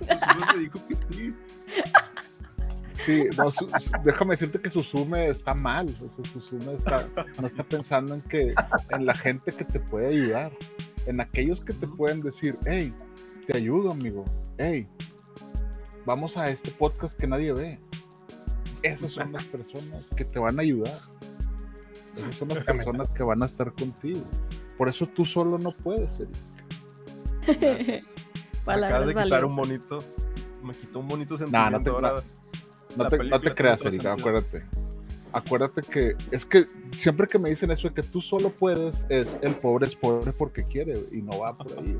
[0.09, 1.33] Suzume me dijo que sí.
[3.05, 5.87] Sí, no, su- su- déjame decirte que Susume está mal.
[6.01, 7.07] O sea, Susume está,
[7.39, 8.53] no está pensando en que
[8.89, 10.51] en la gente que te puede ayudar,
[11.05, 12.93] en aquellos que te pueden decir, hey,
[13.47, 14.25] te ayudo, amigo.
[14.57, 14.87] Hey,
[16.05, 17.79] vamos a este podcast que nadie ve.
[18.83, 20.99] Esas son las personas que te van a ayudar.
[22.17, 24.21] Esas son las personas que van a estar contigo.
[24.77, 26.35] Por eso tú solo no puedes, Eric.
[28.65, 29.43] Acabas de quitar valiosas.
[29.49, 29.99] un bonito.
[30.63, 32.13] Me quitó un bonito no sentimiento te- ahora.
[32.13, 32.23] No te,
[32.97, 34.13] no te película creas, Erika, sentido.
[34.13, 34.65] acuérdate.
[35.33, 39.37] Acuérdate que es que siempre que me dicen eso de que tú solo puedes, es
[39.41, 41.97] el pobre es pobre porque quiere y no va por ahí.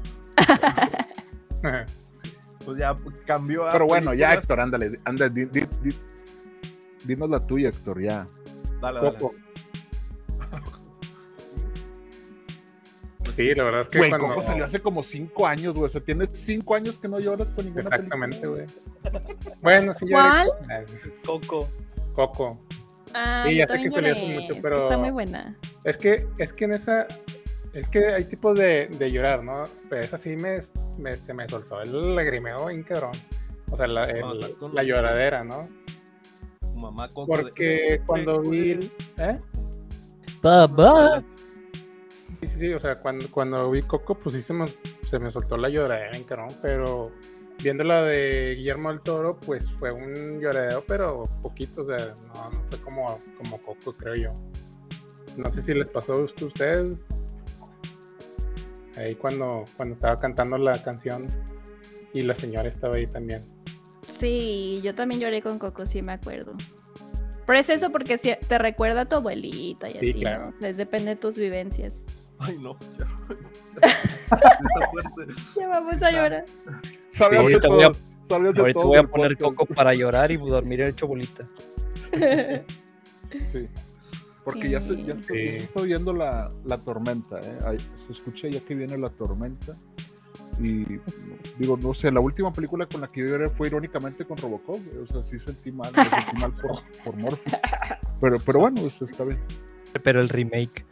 [2.66, 3.72] Pues ya cambió a.
[3.72, 4.34] Pero bueno, ya.
[4.34, 5.96] Héctor, ándale, anda, di- di- di-
[7.04, 8.26] dinos la tuya, Héctor, ya.
[8.82, 9.18] Dale, dale.
[9.18, 9.36] Coco.
[13.36, 14.28] Sí, la verdad es que Güey, cuando...
[14.30, 15.88] Coco salió hace como cinco años, güey.
[15.88, 18.66] O sea, tienes cinco años que no lloras con ninguna Exactamente, película.
[19.04, 19.56] güey.
[19.62, 20.50] Bueno, sí, ¿Cuál?
[21.26, 21.68] Coco.
[22.16, 22.62] Coco.
[23.14, 25.56] Ah, Sí, ya sé que salió hace mucho, pero- Está muy buena.
[25.84, 27.08] Es que, es que en esa.
[27.76, 29.66] Es que hay tipos de, de llorar, ¿no?
[29.90, 30.58] Pues esa sí me,
[31.00, 33.12] me- se me soltó el lagrimeo bien cabrón.
[33.72, 34.24] O sea, la, el-
[34.74, 35.68] la lloradera, ¿no?
[36.78, 37.36] Mamá Coco.
[37.38, 38.80] de- Porque cuando vi.
[39.18, 39.36] ¿Eh?
[40.42, 41.22] Papá.
[42.42, 42.74] Sí, sí, sí.
[42.74, 44.66] O sea, cuando, cuando vi Coco, pues sí se me,
[45.08, 46.50] se me soltó la lloradera bien cabrón.
[46.62, 47.12] Pero
[47.62, 51.82] viendo la de Guillermo del Toro, pues fue un lloradero, pero poquito.
[51.82, 51.98] O sea,
[52.36, 54.32] no, no fue como, como Coco, creo yo.
[55.36, 57.06] No sé si les pasó a ustedes.
[58.98, 61.28] Ahí cuando, cuando estaba cantando la canción
[62.14, 63.44] y la señora estaba ahí también.
[64.10, 66.54] Sí, yo también lloré con Coco, sí me acuerdo.
[67.46, 70.50] Pero es eso porque te recuerda a tu abuelita y Sí, así, claro.
[70.50, 70.54] ¿no?
[70.62, 72.06] Les depende de tus vivencias.
[72.40, 72.78] Ay, no.
[72.98, 73.06] Ya.
[74.24, 75.34] Está fuerte.
[75.60, 76.46] Ya vamos a llorar.
[77.12, 77.92] Sálganse voy a-.
[78.24, 79.56] Sálganse Ahorita todos voy a poner podcast.
[79.58, 81.46] Coco para llorar y dormir hecho bolita.
[83.52, 83.68] Sí.
[84.46, 85.24] Porque ya, se, ya, Sí.
[85.24, 87.58] se está oyendo la, la tormenta, ¿eh?
[87.66, 89.76] Ahí se escucha ya que viene la tormenta.
[90.60, 90.86] Y
[91.60, 94.80] digo, no sé, la última película con la que yo lloré fue irónicamente con Robocop.
[95.04, 97.52] O sea, sí sentí mal, me sentí mal por, por Morphy.
[98.22, 99.40] Pero, pero bueno, pues, está bien.
[100.04, 100.86] Pero el remake.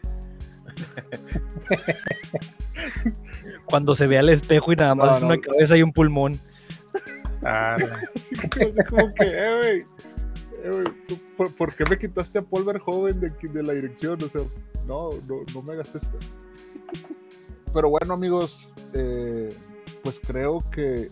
[3.65, 5.27] Cuando se ve al espejo y nada más No, es no.
[5.27, 6.39] una cabeza y un pulmón.
[7.45, 7.87] Ah, no.
[7.87, 9.83] Así como que, eh,
[11.37, 14.23] ¿por, por qué me quitaste a Paul Verhoeven de, la dirección?
[14.23, 14.41] O sea,
[14.87, 16.17] no, no, no me hagas esto.
[17.73, 19.49] Pero bueno, amigos, eh,
[20.03, 21.09] pues creo que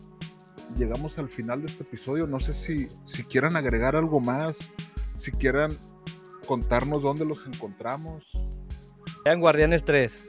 [0.78, 2.28] llegamos al final de este episodio.
[2.28, 4.72] No sé si, si quieran agregar algo más,
[5.16, 5.72] si quieran
[6.46, 8.24] contarnos dónde los encontramos.
[9.26, 10.20] Vean Guardianes 3.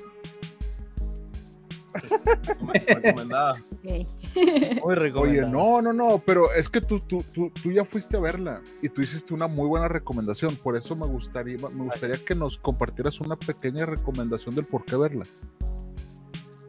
[2.86, 3.62] Recomendada.
[3.72, 4.21] Ok.
[4.34, 5.48] Muy Oye, recomendado.
[5.52, 8.88] no, no, no, pero es que tú, tú, tú, tú ya fuiste a verla y
[8.88, 10.56] tú hiciste una muy buena recomendación.
[10.56, 14.96] Por eso me gustaría, me gustaría que nos compartieras una pequeña recomendación del por qué
[14.96, 15.24] verla.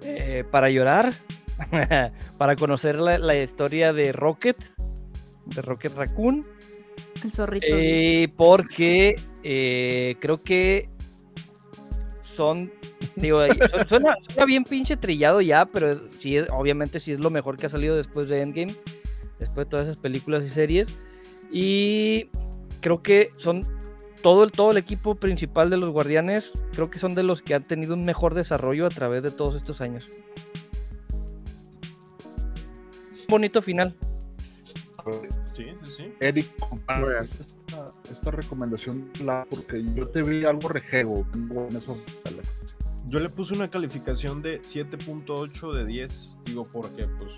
[0.04, 1.14] Eh, para llorar,
[2.38, 4.58] para conocer la, la historia de Rocket,
[5.46, 6.46] de Rocket Raccoon,
[7.24, 7.66] El zorrito.
[7.70, 10.90] eh, porque eh, creo que
[12.24, 12.72] son,
[13.16, 13.54] digo, su-
[13.88, 17.66] suena, suena bien pinche trillado ya, pero sí, es- obviamente sí es lo mejor que
[17.68, 18.74] ha salido después de Endgame,
[19.40, 20.96] después de todas esas películas y series,
[21.52, 22.30] y
[22.82, 23.62] creo que son
[24.22, 27.54] todo el, todo el equipo principal de los Guardianes, creo que son de los que
[27.56, 30.08] han tenido un mejor desarrollo a través de todos estos años.
[33.28, 33.94] Bonito final.
[35.54, 36.14] Sí, sí, sí.
[36.20, 42.48] Eric, compartes esta, esta recomendación la- porque yo te vi algo rejego en esos Alex.
[43.10, 47.32] Yo le puse una calificación de 7.8 de 10, digo porque pues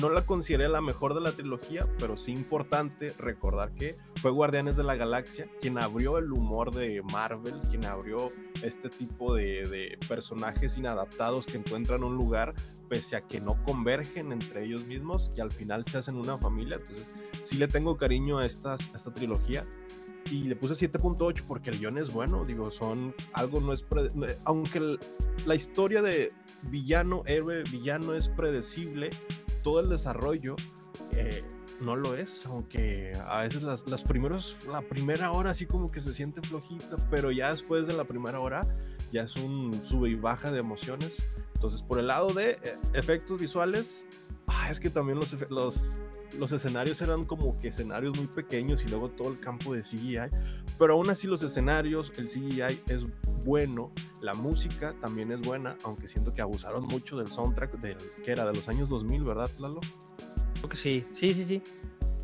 [0.00, 4.76] no la consideré la mejor de la trilogía, pero sí importante recordar que fue Guardianes
[4.76, 9.98] de la Galaxia quien abrió el humor de Marvel, quien abrió este tipo de, de
[10.08, 12.52] personajes inadaptados que encuentran un lugar
[12.88, 16.76] pese a que no convergen entre ellos mismos y al final se hacen una familia,
[16.80, 17.10] entonces
[17.44, 19.64] sí le tengo cariño a, estas, a esta trilogía
[20.30, 23.84] y le puse 7.8 porque el guion es bueno, digo, son algo no es,
[24.44, 25.00] aunque el-
[25.46, 26.32] la historia de
[26.70, 29.10] villano, héroe, villano es predecible,
[29.62, 30.56] todo el desarrollo
[31.12, 31.42] eh,
[31.80, 36.00] no lo es, aunque a veces las, las primeros, la primera hora así como que
[36.00, 38.60] se siente flojita, pero ya después de la primera hora
[39.12, 41.22] ya es un sube y baja de emociones.
[41.54, 42.58] Entonces, por el lado de eh,
[42.94, 44.06] efectos visuales,
[44.46, 45.92] ah, es que también los, los,
[46.38, 50.18] los escenarios eran como que escenarios muy pequeños y luego todo el campo de CGI,
[50.78, 53.04] pero aún así los escenarios, el CGI es
[53.44, 53.90] bueno,
[54.22, 58.44] la música también es buena, aunque siento que abusaron mucho del soundtrack del que era
[58.44, 59.80] de los años 2000, ¿verdad, Lalo?
[60.58, 61.62] Creo que sí, sí, sí, sí.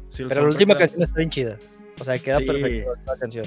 [0.09, 1.59] Sí, el Pero la última era- canción está bien chida.
[2.01, 2.45] O sea, queda Sí.
[2.47, 3.45] perfecto la canción.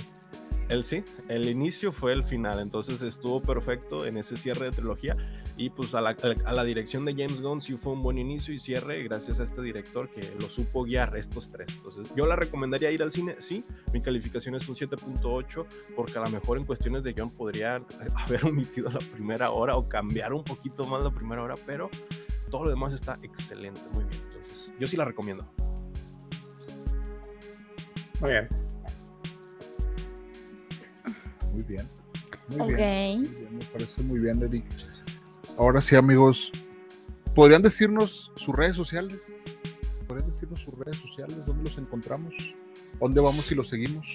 [0.69, 5.15] El sí, el inicio fue el final, entonces estuvo perfecto en ese cierre de trilogía
[5.57, 9.01] y pues a la, dirección de James Gunn sí fue un buen inicio y cierre
[9.01, 11.67] gracias a este director que lo supo guiar estos tres.
[11.75, 15.65] Entonces yo la recomendaría ir al cine, sí, mi calificación es un 7.8
[15.95, 17.83] porque a lo mejor en cuestiones de guion podrían
[18.15, 21.89] haber omitido la primera hora o cambiar un poquito más la primera hora, pero
[22.51, 24.21] todo lo demás está excelente, muy bien.
[24.27, 25.51] Entonces yo sí la recomiendo.
[28.21, 28.47] Muy bien.
[31.53, 31.87] Muy bien.
[32.49, 32.67] Muy Ok.
[32.75, 33.19] bien.
[33.21, 34.63] muy bien, Me parece muy bien, Eric.
[35.57, 36.51] Ahora sí, amigos,
[37.35, 39.17] ¿podrían decirnos sus redes sociales?
[40.07, 41.37] ¿Podrían decirnos sus redes sociales?
[41.45, 42.33] ¿Dónde los encontramos?
[42.99, 44.07] ¿Dónde vamos y los seguimos?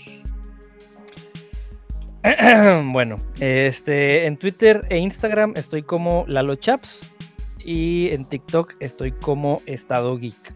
[2.93, 7.15] bueno, este, en Twitter e Instagram estoy como Lalo Chaps
[7.59, 10.55] y en TikTok estoy como Estado Geek.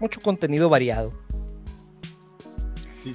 [0.00, 1.10] Mucho contenido variado.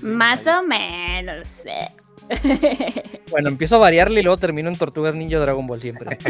[0.01, 0.53] Más ahí.
[0.59, 1.47] o menos.
[1.65, 1.88] eh.
[3.31, 6.18] Bueno, empiezo a variarle y luego termino en Tortugas Ninja Dragon Ball siempre.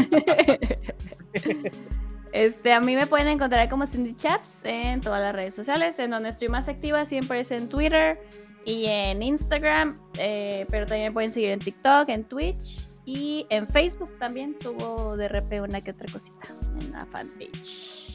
[2.34, 6.00] Este, a mí me pueden encontrar como Cindy Chaps en todas las redes sociales.
[6.00, 8.18] En donde estoy más activa siempre es en Twitter
[8.64, 9.96] y en Instagram.
[10.18, 14.56] eh, pero también me pueden seguir en TikTok, en Twitch y en Facebook también.
[14.58, 18.11] Subo de repente una que otra cosita en la fanpage.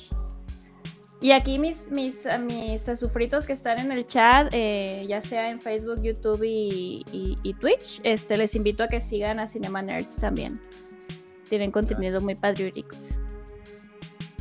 [1.20, 5.50] Y aquí mis, mis, mis eh, sufritos que están en el chat, eh, ya sea
[5.50, 9.80] en Facebook, YouTube y, y- y Twitch, este, les invito a que sigan a Cinema
[9.80, 10.60] Nerds también.
[11.48, 13.14] Tienen contenido muy patriotix.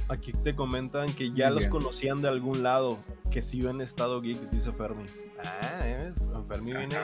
[0.10, 3.00] Aquí te comentan que ya los conocían de algún lado,
[3.32, 5.06] que sí ven estado geek, dice Fermi.
[5.44, 6.14] Ah, eh,
[6.48, 6.96] Fermi viene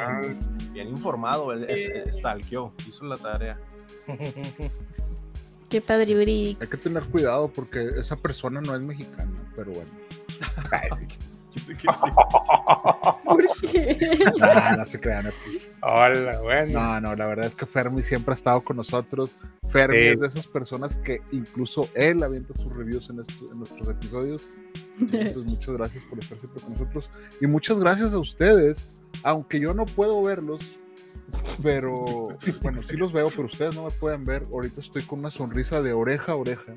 [0.74, 1.80] bien informado, él es,
[2.10, 3.60] es- stalkeó, hizo la tarea.
[5.72, 6.62] Qué patriotix.
[6.62, 9.90] Hay que tener cuidado porque esa persona no es mexicana, pero bueno.
[13.24, 13.40] ¿Por
[13.72, 14.20] qué?
[14.40, 15.32] No, no se crean.
[15.82, 16.74] Hola, bueno.
[16.80, 19.38] No, no, la verdad es que Fermi siempre ha estado con nosotros.
[19.72, 20.06] Fermi Sí.
[20.08, 24.50] es de esas personas que incluso él avienta sus reviews en, estos- en nuestros episodios.
[25.00, 27.10] Entonces, muchas gracias por estar siempre con nosotros.
[27.40, 28.90] Y muchas gracias a ustedes,
[29.24, 30.76] aunque yo no puedo verlos,
[31.62, 32.06] pero
[32.62, 34.44] bueno, sí los veo, pero ustedes no me pueden ver.
[34.52, 36.74] Ahorita estoy con una sonrisa de oreja a oreja.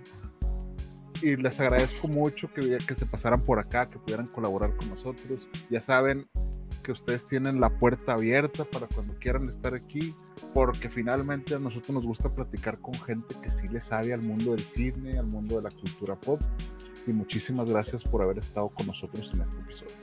[1.23, 5.49] Y les agradezco mucho que, que se pasaran por acá, que pudieran colaborar con nosotros.
[5.71, 6.27] Ya saben
[6.83, 10.15] que ustedes tienen la puerta abierta para cuando quieran estar aquí,
[10.53, 14.53] porque finalmente a nosotros nos gusta platicar con gente que sí le sabe al mundo
[14.53, 16.41] del cine, al mundo de la cultura pop.
[17.07, 19.95] Y muchísimas gracias por haber estado con nosotros en este episodio.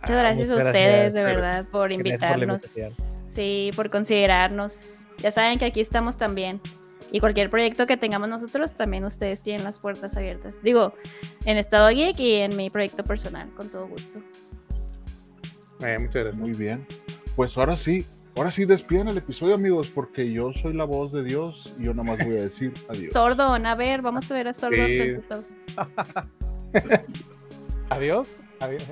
[0.00, 2.62] Muchas gracias a muchas ustedes, gracias, de verdad, por por invitarnos.
[2.62, 3.11] invitación.
[3.34, 5.06] Sí, por considerarnos.
[5.18, 6.60] Ya saben que aquí estamos también.
[7.10, 10.62] Y cualquier proyecto que tengamos nosotros, también ustedes tienen las puertas abiertas.
[10.62, 10.94] Digo,
[11.44, 14.20] en Estado Geek y en mi proyecto personal, con todo gusto.
[15.80, 16.36] Eh, muchas gracias.
[16.36, 16.86] Muy bien.
[17.36, 18.06] Pues ahora sí,
[18.36, 21.94] ahora sí despiden el episodio, amigos, porque yo soy la voz de Dios y yo
[21.94, 23.12] nada más voy a decir adiós.
[23.12, 24.52] Sordon, a ver, vamos a ver a.
[24.54, 24.60] Sí.
[24.60, 25.44] tantito.
[27.90, 28.36] Adiós.
[28.60, 28.84] Adiós.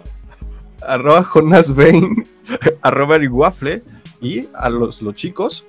[0.83, 2.27] arroba Jonas Bain,
[2.83, 3.83] arroba Eric Waffle,
[4.21, 5.65] y a los, los chicos.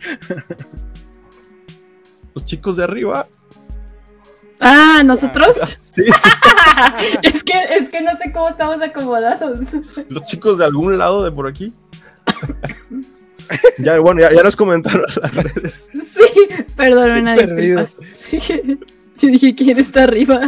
[2.34, 3.28] Los chicos de arriba.
[4.60, 5.56] Ah, ¿nosotros?
[5.80, 6.10] Sí, sí,
[7.22, 9.60] es, que, es que no sé cómo estamos acomodados.
[10.08, 11.72] los chicos de algún lado de por aquí.
[13.78, 15.90] Ya, bueno, ya, ya nos comentaron en las redes.
[15.92, 17.86] Sí, perdón, Sí, una disculpa.
[19.18, 20.40] Yo dije, ¿quién está arriba?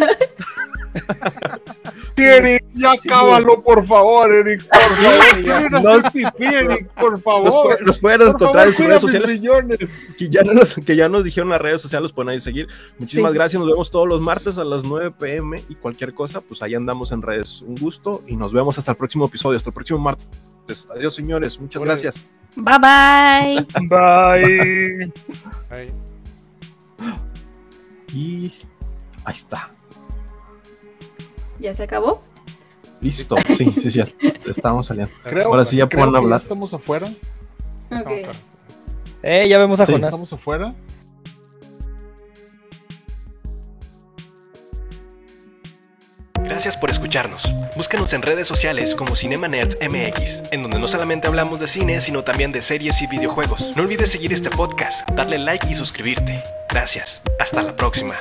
[2.17, 5.83] Eric, ya cábalo, por favor, Eric, por favor.
[5.83, 7.77] No- Eric, por favor.
[7.79, 9.79] pu- nos pueden encontrar favor, en sus redes sociales millones.
[10.19, 12.67] que ya, nos, que ya nos dijeron las redes sociales, los pueden ahí seguir.
[12.99, 13.39] Muchísimas Sí.
[13.39, 16.75] gracias, nos vemos todos los martes a las 9 pm y cualquier cosa, pues ahí
[16.75, 17.63] andamos en redes.
[17.63, 20.27] Un gusto y nos vemos hasta el próximo episodio, hasta el próximo martes.
[20.95, 22.25] Adiós, señores, muchas gracias.
[22.57, 23.67] Bye bye.
[23.89, 25.13] Bye.
[28.13, 28.53] Y
[29.25, 29.71] ahí está.
[31.59, 32.23] ¿Ya se acabó?
[33.01, 33.37] Listo.
[33.57, 34.03] Sí, sí, sí,
[34.49, 35.13] estamos saliendo.
[35.23, 36.41] Creo, Ahora sí ya pueden hablar.
[36.41, 37.09] estamos afuera.
[37.85, 38.27] Estamos Ok.
[38.27, 38.37] con-
[39.23, 39.93] Eh, ya vemos a Sí.
[39.93, 40.09] Jonás.
[40.09, 40.75] Estamos afuera.
[46.45, 47.43] Gracias por escucharnos.
[47.77, 52.01] Búscanos en redes sociales como Cinema Nerds MX, en donde no solamente hablamos de cine,
[52.01, 53.73] sino también de series y videojuegos.
[53.77, 56.43] No olvides seguir este podcast, darle like y suscribirte.
[56.69, 57.23] Gracias.
[57.41, 58.15] Hasta la próxima.